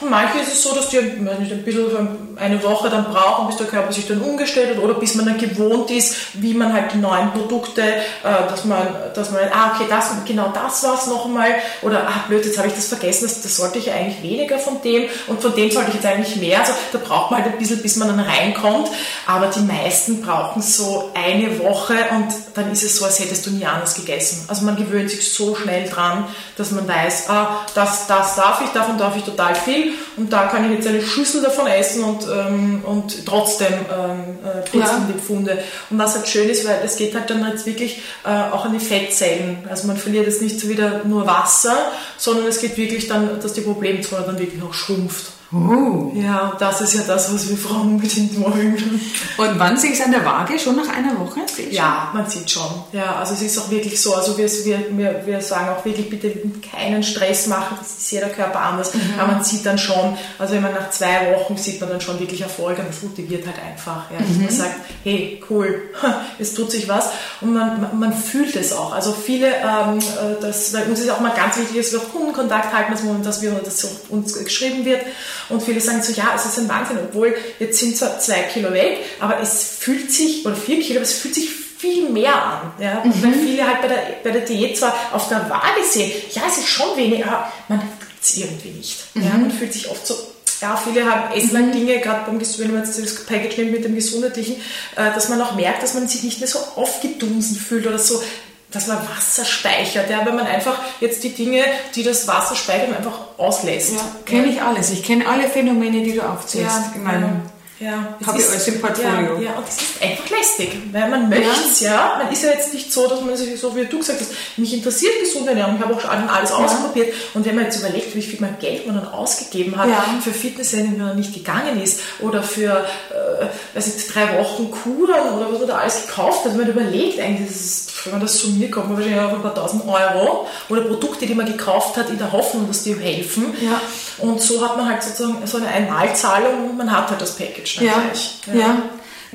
Und 0.00 0.10
manche 0.10 0.38
ist 0.38 0.52
es 0.52 0.62
so, 0.62 0.74
dass 0.74 0.88
die 0.88 0.98
nicht, 0.98 1.52
ein 1.52 1.62
bisschen 1.62 2.08
eine 2.36 2.62
Woche 2.62 2.88
dann 2.88 3.04
brauchen, 3.04 3.48
bis 3.48 3.56
der 3.56 3.66
Körper 3.66 3.92
sich 3.92 4.06
dann 4.06 4.20
umgestellt 4.20 4.76
hat 4.76 4.82
oder 4.82 4.94
bis 4.94 5.14
man 5.14 5.26
dann 5.26 5.36
gewohnt 5.36 5.90
ist, 5.90 6.16
wie 6.34 6.54
man 6.54 6.72
halt 6.72 6.94
die 6.94 6.98
neuen 6.98 7.30
Produkte, 7.32 7.82
äh, 7.82 8.48
dass 8.48 8.64
man, 8.64 8.80
dass 9.14 9.30
man, 9.30 9.42
ah, 9.52 9.72
okay, 9.74 9.84
das, 9.90 10.10
genau 10.24 10.48
das 10.54 10.59
war 10.62 10.94
es 10.94 11.06
nochmal 11.06 11.54
oder, 11.82 12.06
ah, 12.08 12.24
blöd, 12.28 12.44
jetzt 12.44 12.58
habe 12.58 12.68
ich 12.68 12.74
das 12.74 12.88
vergessen, 12.88 13.24
das, 13.24 13.42
das 13.42 13.56
sollte 13.56 13.78
ich 13.78 13.86
ja 13.86 13.94
eigentlich 13.94 14.22
weniger 14.22 14.58
von 14.58 14.80
dem 14.82 15.04
und 15.26 15.40
von 15.40 15.54
dem 15.54 15.70
sollte 15.70 15.88
ich 15.88 15.94
jetzt 15.96 16.06
eigentlich 16.06 16.36
mehr. 16.36 16.60
Also 16.60 16.72
da 16.92 16.98
braucht 16.98 17.30
man 17.30 17.42
halt 17.42 17.52
ein 17.52 17.58
bisschen, 17.58 17.82
bis 17.82 17.96
man 17.96 18.08
dann 18.08 18.20
reinkommt. 18.20 18.88
Aber 19.26 19.46
die 19.46 19.60
meisten 19.60 20.22
brauchen 20.22 20.62
so 20.62 21.10
eine 21.14 21.58
Woche 21.60 21.94
und 22.12 22.28
dann 22.54 22.72
ist 22.72 22.82
es 22.82 22.96
so, 22.96 23.04
als 23.04 23.20
hättest 23.20 23.46
du 23.46 23.50
nie 23.50 23.64
anders 23.64 23.94
gegessen. 23.94 24.44
Also 24.48 24.64
man 24.64 24.76
gewöhnt 24.76 25.10
sich 25.10 25.32
so 25.32 25.54
schnell 25.54 25.88
dran, 25.88 26.26
dass 26.56 26.70
man 26.70 26.86
weiß, 26.86 27.28
ah, 27.28 27.64
das, 27.74 28.06
das 28.06 28.36
darf 28.36 28.60
ich, 28.64 28.70
davon 28.70 28.98
darf 28.98 29.16
ich 29.16 29.24
total 29.24 29.54
viel 29.54 29.92
und 30.16 30.32
da 30.32 30.46
kann 30.46 30.64
ich 30.64 30.76
jetzt 30.76 30.88
eine 30.88 31.02
Schüssel 31.02 31.42
davon 31.42 31.66
essen 31.66 32.04
und, 32.04 32.26
ähm, 32.26 32.82
und 32.84 33.26
trotzdem 33.26 33.72
ähm, 33.72 34.38
äh, 34.44 34.60
putzen 34.62 34.80
ja. 34.80 35.08
die 35.08 35.18
Pfunde. 35.18 35.58
Und 35.88 35.98
was 35.98 36.14
halt 36.14 36.28
schön 36.28 36.48
ist, 36.48 36.66
weil 36.66 36.80
es 36.84 36.96
geht 36.96 37.14
halt 37.14 37.30
dann 37.30 37.46
jetzt 37.48 37.66
wirklich 37.66 38.02
äh, 38.24 38.52
auch 38.52 38.64
an 38.64 38.72
die 38.72 38.84
Fettzellen. 38.84 39.58
Also 39.68 39.86
man 39.86 39.96
verliert 39.96 40.26
jetzt 40.26 40.42
nicht 40.42 40.49
so 40.58 40.68
wieder 40.68 41.04
nur 41.04 41.26
Wasser, 41.26 41.92
sondern 42.16 42.46
es 42.46 42.60
geht 42.60 42.76
wirklich 42.76 43.06
dann, 43.06 43.40
dass 43.40 43.52
die 43.52 43.60
Problemzone 43.60 44.24
dann 44.24 44.38
wirklich 44.38 44.62
auch 44.62 44.72
schrumpft. 44.72 45.32
Oh. 45.52 46.12
Ja, 46.14 46.52
das 46.60 46.80
ist 46.80 46.94
ja 46.94 47.02
das, 47.04 47.34
was 47.34 47.48
wir 47.48 47.56
Frauen 47.56 47.94
unbedingt 47.94 48.40
wollen. 48.40 49.00
Und 49.36 49.58
wann 49.58 49.76
sehe 49.76 49.90
ich 49.90 49.98
es 49.98 50.04
an 50.04 50.12
der 50.12 50.24
Waage? 50.24 50.56
Schon 50.60 50.76
nach 50.76 50.88
einer 50.88 51.18
Woche? 51.18 51.40
Ja, 51.70 52.10
man 52.14 52.30
sieht 52.30 52.48
schon. 52.48 52.70
Ja, 52.92 53.16
also 53.16 53.34
es 53.34 53.42
ist 53.42 53.58
auch 53.58 53.68
wirklich 53.68 54.00
so. 54.00 54.14
Also 54.14 54.38
wir, 54.38 54.48
wir, 54.96 55.22
wir 55.26 55.40
sagen 55.40 55.70
auch 55.70 55.84
wirklich, 55.84 56.08
bitte 56.08 56.32
keinen 56.70 57.02
Stress 57.02 57.48
machen. 57.48 57.76
Das 57.80 57.98
ist 57.98 58.12
jeder 58.12 58.28
Körper 58.28 58.60
anders. 58.60 58.94
Mhm. 58.94 59.00
Aber 59.18 59.32
man 59.32 59.42
sieht 59.42 59.66
dann 59.66 59.76
schon, 59.76 60.16
also 60.38 60.54
wenn 60.54 60.62
man 60.62 60.72
nach 60.72 60.90
zwei 60.90 61.34
Wochen 61.34 61.56
sieht 61.56 61.80
man 61.80 61.90
dann 61.90 62.00
schon 62.00 62.20
wirklich 62.20 62.42
Erfolg 62.42 62.78
und 62.78 62.86
das 62.86 63.02
motiviert 63.02 63.44
halt 63.44 63.56
einfach. 63.58 64.08
Ja, 64.12 64.24
mhm. 64.24 64.44
man 64.44 64.50
sagt, 64.50 64.76
hey, 65.02 65.42
cool, 65.50 65.82
es 66.38 66.54
tut 66.54 66.70
sich 66.70 66.88
was. 66.88 67.08
Und 67.40 67.54
man, 67.54 67.98
man 67.98 68.12
fühlt 68.12 68.54
es 68.54 68.72
auch. 68.72 68.92
Also 68.92 69.12
viele, 69.12 69.48
ähm, 69.48 69.98
äh, 69.98 70.40
das, 70.40 70.70
bei 70.70 70.84
uns 70.84 71.00
ist 71.00 71.10
auch 71.10 71.20
mal 71.20 71.34
ganz 71.34 71.56
wichtig, 71.56 71.76
dass 71.76 71.92
wir 71.92 71.98
auch 71.98 72.12
Kundenkontakt 72.12 72.72
halten, 72.72 72.92
dass, 73.24 73.42
wir, 73.42 73.50
dass 73.50 73.84
uns 74.10 74.34
geschrieben 74.44 74.84
wird. 74.84 75.00
Und 75.48 75.62
viele 75.62 75.80
sagen 75.80 76.02
so, 76.02 76.12
ja, 76.12 76.32
es 76.36 76.46
ist 76.46 76.58
ein 76.58 76.68
Wahnsinn, 76.68 76.98
obwohl 77.02 77.34
jetzt 77.58 77.78
sind 77.78 77.96
zwar 77.96 78.18
zwei 78.18 78.42
Kilo 78.42 78.72
weg, 78.72 78.98
aber 79.18 79.40
es 79.40 79.76
fühlt 79.78 80.12
sich, 80.12 80.44
oder 80.44 80.56
vier 80.56 80.80
Kilo, 80.80 80.98
aber 80.98 81.06
es 81.06 81.14
fühlt 81.14 81.34
sich 81.34 81.50
viel 81.50 82.10
mehr 82.10 82.34
an. 82.34 82.72
Ja? 82.78 83.02
Mhm. 83.04 83.22
Weil 83.22 83.32
viele 83.34 83.66
halt 83.66 83.82
bei 83.82 83.88
der, 83.88 84.02
bei 84.22 84.30
der 84.30 84.42
Diät 84.42 84.76
zwar 84.76 84.94
auf 85.12 85.28
der 85.28 85.48
Waage 85.48 85.82
sehen, 85.88 86.10
ja, 86.32 86.42
es 86.48 86.58
ist 86.58 86.68
schon 86.68 86.96
wenig, 86.96 87.24
aber 87.24 87.50
man 87.68 87.80
fühlt 87.80 88.22
es 88.22 88.36
irgendwie 88.36 88.70
nicht. 88.70 88.98
Mhm. 89.14 89.22
Ja? 89.22 89.30
Man 89.30 89.50
fühlt 89.50 89.72
sich 89.72 89.90
oft 89.90 90.06
so 90.06 90.14
ja, 90.60 90.76
viele 90.76 91.10
haben 91.10 91.34
essen 91.34 91.56
halt 91.56 91.66
mhm. 91.68 91.72
Dinge, 91.72 92.00
gerade 92.00 92.30
beim 92.30 92.38
wenn 92.38 92.72
man 92.72 92.84
jetzt 92.84 92.98
das 92.98 93.24
Package 93.24 93.56
nimmt 93.58 93.72
mit 93.72 93.84
dem 93.84 93.94
Gesundheitlichen, 93.94 94.56
äh, 94.96 95.12
dass 95.14 95.30
man 95.30 95.40
auch 95.40 95.54
merkt, 95.54 95.82
dass 95.82 95.94
man 95.94 96.06
sich 96.06 96.22
nicht 96.22 96.38
mehr 96.38 96.48
so 96.48 96.58
aufgedunsen 96.76 97.56
fühlt 97.56 97.86
oder 97.86 97.98
so 97.98 98.22
dass 98.70 98.86
man 98.86 98.98
Wasser 99.08 99.44
speichert, 99.44 100.10
ja, 100.10 100.24
wenn 100.24 100.36
man 100.36 100.46
einfach 100.46 100.78
jetzt 101.00 101.24
die 101.24 101.30
Dinge, 101.30 101.64
die 101.94 102.02
das 102.02 102.28
Wasser 102.28 102.54
speichern, 102.54 102.94
einfach 102.94 103.18
auslässt. 103.36 103.94
Ja, 103.94 104.00
kenne 104.24 104.46
ich 104.46 104.62
alles. 104.62 104.90
Ich 104.90 105.02
kenne 105.02 105.26
alle 105.28 105.48
Phänomene, 105.48 106.02
die 106.02 106.12
du 106.12 106.22
aufzählst 106.22 106.80
ja, 106.94 107.00
meinem 107.00 107.42
ja, 107.80 108.18
habe 108.26 108.38
ich 108.38 108.46
alles 108.46 108.68
im 108.68 108.80
Portfolio. 108.80 109.36
Ja, 109.36 109.40
ja, 109.40 109.52
und 109.56 109.66
das 109.66 109.76
ist 109.76 110.02
einfach 110.02 110.28
lästig, 110.28 110.76
weil 110.92 111.08
man 111.08 111.30
möchte 111.30 111.48
es 111.66 111.80
ja. 111.80 111.90
ja. 111.90 112.22
Man 112.22 112.32
ist 112.32 112.42
ja 112.42 112.50
jetzt 112.50 112.74
nicht 112.74 112.92
so, 112.92 113.08
dass 113.08 113.22
man 113.22 113.34
sich 113.36 113.58
so 113.58 113.74
wie 113.74 113.86
du 113.86 113.98
gesagt 113.98 114.20
hast, 114.20 114.32
mich 114.58 114.74
interessiert 114.74 115.14
gesunde 115.20 115.50
Ernährung, 115.50 115.76
ich 115.76 115.82
habe 115.82 115.94
auch 115.94 116.00
schon 116.00 116.10
alles 116.10 116.52
ausprobiert. 116.52 117.14
Und 117.32 117.46
wenn 117.46 117.54
man 117.54 117.64
jetzt 117.64 117.78
überlegt, 117.78 118.14
wie 118.14 118.20
viel 118.20 118.38
man 118.38 118.58
Geld 118.60 118.86
man 118.86 118.96
dann 118.96 119.08
ausgegeben 119.08 119.76
hat 119.78 119.88
für 120.22 120.32
Fitnesssendungen, 120.32 120.98
wenn 120.98 121.06
man 121.06 121.16
nicht 121.16 121.32
gegangen 121.32 121.80
ist, 121.80 122.00
oder 122.20 122.42
für 122.42 122.84
äh, 123.10 123.46
weiß 123.74 123.86
nicht, 123.94 124.14
drei 124.14 124.38
Wochen 124.38 124.70
Kuren 124.70 125.34
oder 125.34 125.50
was 125.50 125.58
man 125.60 125.68
da 125.68 125.78
alles 125.78 126.06
gekauft 126.06 126.44
hat, 126.44 126.56
man 126.56 126.68
überlegt 126.68 127.18
eigentlich, 127.18 127.50
ist 127.50 127.90
wenn 128.04 128.12
man 128.14 128.22
das 128.22 128.38
summiert, 128.38 128.72
kommt 128.72 128.88
man 128.88 128.96
wahrscheinlich 128.96 129.20
auf 129.20 129.34
ein 129.34 129.42
paar 129.42 129.54
tausend 129.54 129.86
Euro 129.86 130.46
oder 130.68 130.82
Produkte, 130.82 131.26
die 131.26 131.34
man 131.34 131.46
gekauft 131.46 131.96
hat, 131.96 132.10
in 132.10 132.18
der 132.18 132.32
Hoffnung, 132.32 132.66
dass 132.68 132.82
die 132.82 132.94
helfen. 132.94 133.54
Ja. 133.60 133.80
Und 134.18 134.40
so 134.40 134.64
hat 134.66 134.76
man 134.76 134.88
halt 134.88 135.02
sozusagen 135.02 135.46
so 135.46 135.58
eine 135.58 135.68
Einmalzahlung 135.68 136.70
und 136.70 136.76
man 136.76 136.90
hat 136.90 137.10
halt 137.10 137.20
das 137.20 137.36
Package 137.36 137.69
dann 137.76 137.86
ja. 137.86 138.02
Ja. 138.46 138.58
ja. 138.58 138.82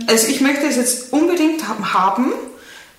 Also 0.07 0.27
ich 0.27 0.41
möchte 0.41 0.65
es 0.65 0.75
jetzt 0.75 1.13
unbedingt 1.13 1.63
haben 1.93 2.33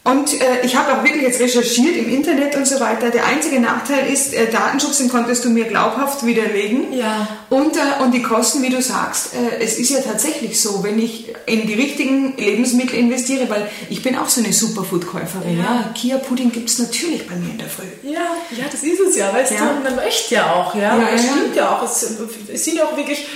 und 0.07 0.41
äh, 0.41 0.64
ich 0.64 0.76
habe 0.76 0.95
auch 0.95 1.03
wirklich 1.03 1.24
jetzt 1.24 1.41
recherchiert 1.41 1.97
im 1.97 2.09
Internet 2.09 2.55
und 2.55 2.64
so 2.64 2.78
weiter. 2.78 3.11
Der 3.11 3.26
einzige 3.26 3.59
Nachteil 3.59 4.07
ist, 4.07 4.34
äh, 4.34 4.49
Datenschutz, 4.53 4.99
den 4.99 5.09
konntest 5.09 5.45
du 5.45 5.51
mir 5.51 5.64
glaubhaft 5.64 6.24
widerlegen. 6.24 6.93
Ja. 6.93 7.26
Und, 7.51 7.76
äh, 7.76 8.05
und 8.05 8.12
die 8.12 8.22
Kosten, 8.22 8.62
wie 8.62 8.68
du 8.68 8.80
sagst, 8.80 9.34
äh, 9.34 9.61
es 9.61 9.80
ist 9.80 9.91
ja 9.91 9.99
tatsächlich 9.99 10.61
so, 10.61 10.84
wenn 10.84 11.03
ich 11.03 11.34
in 11.47 11.66
die 11.66 11.74
richtigen 11.74 12.37
Lebensmittel 12.37 12.97
investiere, 12.97 13.51
weil 13.51 13.68
ich 13.91 14.01
bin 14.05 14.16
auch 14.16 14.28
so 14.28 14.41
eine 14.45 14.53
Superfood-Käuferin. 14.53 15.59
Ja. 15.59 15.64
ja. 15.64 15.91
Kia-Pudding 15.93 16.53
gibt 16.53 16.70
es 16.70 16.78
natürlich 16.78 17.26
bei 17.26 17.34
mir 17.34 17.51
in 17.51 17.59
der 17.59 17.68
Früh. 17.68 17.82
Ja, 18.05 18.37
ja, 18.57 18.66
das 18.70 18.84
ist 18.84 19.01
es 19.01 19.16
ja. 19.16 19.34
Weißt 19.34 19.55
ja. 19.55 19.59
du, 19.59 19.82
man 19.82 19.97
möchte 19.97 20.37
ja 20.37 20.55
auch. 20.55 20.72
Ja, 20.76 20.97
ja 20.97 21.09
das 21.11 21.22
stimmt 21.22 21.57
ja 21.57 21.76
auch. 21.76 21.82
Es, 21.82 22.07
es 22.47 22.64
sind 22.64 22.76
ja 22.76 22.84
auch 22.84 22.97
wirklich 22.97 23.26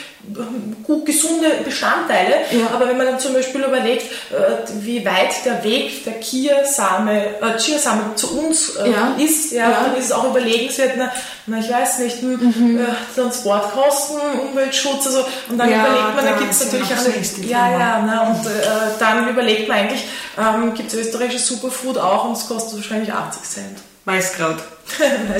gut 0.84 1.06
gesunde 1.06 1.48
Bestandteile. 1.64 2.34
Ja. 2.50 2.74
Aber 2.74 2.88
wenn 2.88 2.96
man 2.96 3.06
dann 3.06 3.18
zum 3.18 3.32
Beispiel 3.32 3.62
überlegt, 3.62 4.04
äh, 4.30 4.68
wie 4.80 5.04
weit 5.04 5.44
der 5.44 5.64
Weg 5.64 6.04
der 6.04 6.20
Chiasame, 6.20 7.40
äh, 7.40 7.58
Chiasame 7.58 8.14
zu 8.16 8.38
uns 8.38 8.76
äh, 8.76 8.90
ja. 8.90 9.14
ist, 9.18 9.52
ja, 9.52 9.70
ja, 9.70 9.84
dann 9.84 9.96
ist 9.96 10.06
es 10.06 10.12
auch 10.12 10.24
überlegenswert, 10.24 10.92
na, 10.96 11.10
na 11.46 11.58
ich 11.58 11.70
weiß 11.70 12.00
nicht, 12.00 12.20
hm, 12.20 12.38
mhm. 12.38 12.80
äh, 12.80 12.84
Transportkosten, 13.14 14.18
Umweltschutz, 14.50 15.06
also, 15.06 15.24
und 15.48 15.58
dann 15.58 15.68
überlegt 15.68 16.16
man, 16.16 16.24
da 16.24 16.32
gibt 16.38 16.52
es 16.52 16.64
natürlich 16.64 16.92
auch 16.92 17.04
eine, 17.04 17.46
ja, 17.46 17.70
ja, 17.78 18.04
na, 18.06 18.28
und 18.28 18.46
äh, 18.46 18.60
dann 18.98 19.28
überlegt 19.28 19.68
man 19.68 19.78
eigentlich, 19.78 20.04
ähm, 20.38 20.74
gibt 20.74 20.92
es 20.92 20.98
österreichisches 20.98 21.46
Superfood 21.46 21.98
auch 21.98 22.26
und 22.26 22.32
es 22.32 22.46
kostet 22.46 22.76
wahrscheinlich 22.76 23.12
80 23.12 23.42
Cent. 23.42 23.89
Weißkraut. 24.04 24.56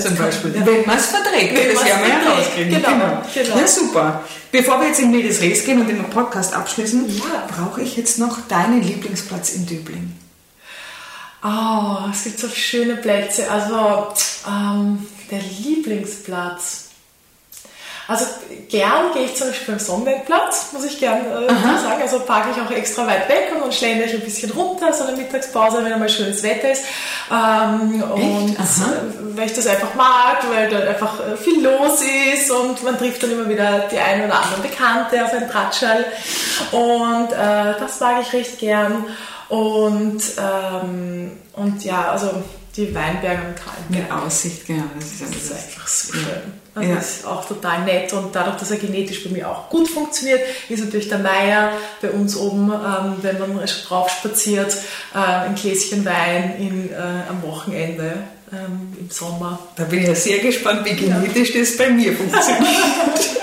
Zum 0.02 0.16
Beispiel. 0.16 0.54
Ja. 0.54 0.66
Wenn 0.66 0.86
man 0.86 0.98
es 0.98 1.06
verträgt, 1.06 1.56
Wenn 1.56 1.74
das 1.74 1.84
werden 1.84 2.04
wir 2.04 2.30
herauskriegen. 2.30 2.70
Genau, 2.70 2.88
genau. 2.88 3.22
genau. 3.34 3.58
Ja, 3.58 3.66
super. 3.66 4.24
Bevor 4.52 4.80
wir 4.80 4.88
jetzt 4.88 5.00
in 5.00 5.10
Medias 5.10 5.40
Res 5.40 5.64
gehen 5.64 5.80
und 5.80 5.88
den 5.88 6.04
Podcast 6.04 6.54
abschließen, 6.54 7.08
ja. 7.18 7.48
brauche 7.48 7.82
ich 7.82 7.96
jetzt 7.96 8.18
noch 8.18 8.46
deinen 8.48 8.82
Lieblingsplatz 8.82 9.50
in 9.54 9.66
Döbling. 9.66 10.12
Oh, 11.42 12.10
es 12.12 12.24
gibt 12.24 12.38
so 12.38 12.48
schöne 12.48 12.96
Plätze. 12.96 13.50
Also, 13.50 14.08
ähm, 14.46 15.06
der 15.30 15.40
Lieblingsplatz. 15.40 16.89
Also 18.10 18.24
gern 18.68 19.12
gehe 19.14 19.26
ich 19.26 19.36
zum 19.36 19.46
Beispiel 19.46 19.74
beim 19.74 19.78
Sonnenwendplatz, 19.78 20.72
muss 20.72 20.84
ich 20.84 20.98
gern 20.98 21.20
äh, 21.20 21.46
sagen. 21.46 22.02
Also 22.02 22.18
parke 22.18 22.48
ich 22.50 22.60
auch 22.60 22.76
extra 22.76 23.06
weit 23.06 23.28
weg 23.28 23.52
und 23.54 23.60
dann 23.60 23.70
schlendere 23.70 24.08
ich 24.08 24.14
ein 24.14 24.22
bisschen 24.22 24.50
runter, 24.50 24.92
so 24.92 25.04
eine 25.04 25.16
Mittagspause, 25.16 25.84
wenn 25.84 25.92
einmal 25.92 26.08
schönes 26.08 26.42
Wetter 26.42 26.72
ist. 26.72 26.82
Ähm, 27.30 28.02
und 28.02 28.56
äh, 28.56 29.36
weil 29.36 29.46
ich 29.46 29.52
das 29.52 29.68
einfach 29.68 29.94
mag, 29.94 30.38
weil 30.50 30.68
da 30.68 30.80
einfach 30.80 31.20
äh, 31.20 31.36
viel 31.36 31.62
los 31.62 32.00
ist 32.34 32.50
und 32.50 32.82
man 32.82 32.98
trifft 32.98 33.22
dann 33.22 33.30
immer 33.30 33.48
wieder 33.48 33.84
die 33.92 33.98
ein 33.98 34.24
oder 34.24 34.42
anderen 34.42 34.62
Bekannte 34.62 35.24
auf 35.24 35.32
ein 35.32 35.48
Tratschall. 35.48 36.04
Und 36.72 37.30
äh, 37.30 37.78
das 37.78 38.00
mag 38.00 38.22
ich 38.22 38.32
recht 38.32 38.58
gern. 38.58 39.04
Und, 39.48 40.20
ähm, 40.36 41.30
und 41.52 41.84
ja, 41.84 42.10
also 42.10 42.42
die 42.74 42.92
Weinberge 42.92 43.42
und 43.46 43.54
Kalmberge. 43.54 44.02
Mit 44.02 44.10
Aussicht, 44.10 44.66
genau. 44.66 44.82
Das 44.98 45.04
ist, 45.04 45.22
das 45.22 45.30
ist 45.30 45.52
einfach 45.52 45.86
so 45.86 46.12
schön. 46.12 46.59
Also 46.74 46.88
ja. 46.88 46.96
Das 46.96 47.16
ist 47.16 47.26
auch 47.26 47.44
total 47.46 47.84
nett 47.84 48.12
und 48.12 48.34
dadurch, 48.34 48.56
dass 48.56 48.70
er 48.70 48.76
genetisch 48.76 49.24
bei 49.24 49.30
mir 49.30 49.50
auch 49.50 49.68
gut 49.68 49.88
funktioniert, 49.88 50.40
ist 50.68 50.84
natürlich 50.84 51.08
der 51.08 51.18
Meier 51.18 51.72
bei 52.00 52.10
uns 52.10 52.36
oben, 52.36 52.70
ähm, 52.70 53.16
wenn 53.22 53.38
man 53.38 53.60
drauf 53.88 54.10
spaziert, 54.10 54.76
äh, 55.14 55.18
ein 55.18 55.56
Gläschen 55.56 56.04
Wein 56.04 56.54
in, 56.58 56.92
äh, 56.92 56.96
am 57.28 57.42
Wochenende 57.42 58.18
ähm, 58.52 58.96
im 58.98 59.10
Sommer. 59.10 59.58
Da 59.76 59.84
bin 59.84 60.00
ich 60.00 60.08
ja 60.08 60.14
sehr 60.14 60.38
gespannt, 60.38 60.84
wie 60.84 60.94
genetisch 60.94 61.54
ja. 61.54 61.60
das 61.60 61.76
bei 61.76 61.90
mir 61.90 62.16
funktioniert. 62.16 62.68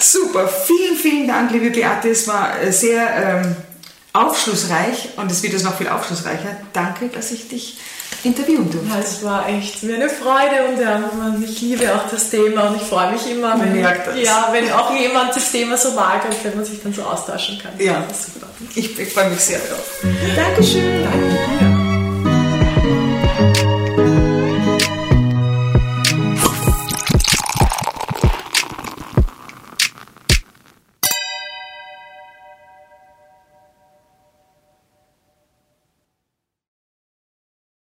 Super, 0.00 0.48
vielen, 0.48 0.96
vielen 0.96 1.28
Dank, 1.28 1.52
liebe 1.52 1.70
Beate. 1.70 2.10
Es 2.10 2.26
war 2.28 2.60
äh, 2.60 2.72
sehr 2.72 3.42
ähm, 3.44 3.56
aufschlussreich 4.12 5.10
und 5.16 5.30
es 5.30 5.42
wird 5.42 5.54
es 5.54 5.62
noch 5.62 5.76
viel 5.76 5.88
aufschlussreicher. 5.88 6.56
Danke, 6.72 7.08
dass 7.08 7.30
ich 7.30 7.48
dich 7.48 7.78
interviewen 8.24 8.70
durfte. 8.70 8.88
Ja, 8.88 8.98
es 8.98 9.24
war 9.24 9.48
echt 9.48 9.82
mir 9.82 9.94
eine 9.94 10.08
Freude 10.08 10.68
und 10.68 10.80
ja, 10.80 11.10
ich 11.42 11.60
liebe 11.60 11.94
auch 11.94 12.08
das 12.10 12.30
Thema 12.30 12.68
und 12.68 12.76
ich 12.76 12.82
freue 12.82 13.12
mich 13.12 13.30
immer, 13.30 13.58
wenn, 13.60 13.78
ja, 13.78 14.48
wenn 14.52 14.70
auch 14.72 14.94
jemand 14.94 15.34
das 15.34 15.50
Thema 15.50 15.76
so 15.76 15.92
mag 15.92 16.24
und 16.24 16.44
wenn 16.44 16.56
man 16.56 16.64
sich 16.64 16.82
dann 16.82 16.92
so 16.92 17.02
austauschen 17.02 17.58
kann. 17.58 17.72
Ja, 17.78 18.04
super. 18.12 18.46
Ich, 18.74 18.98
ich 18.98 19.12
freue 19.12 19.30
mich 19.30 19.40
sehr 19.40 19.58
darauf. 19.58 20.04
Dankeschön. 20.36 21.04
Danke. 21.04 21.79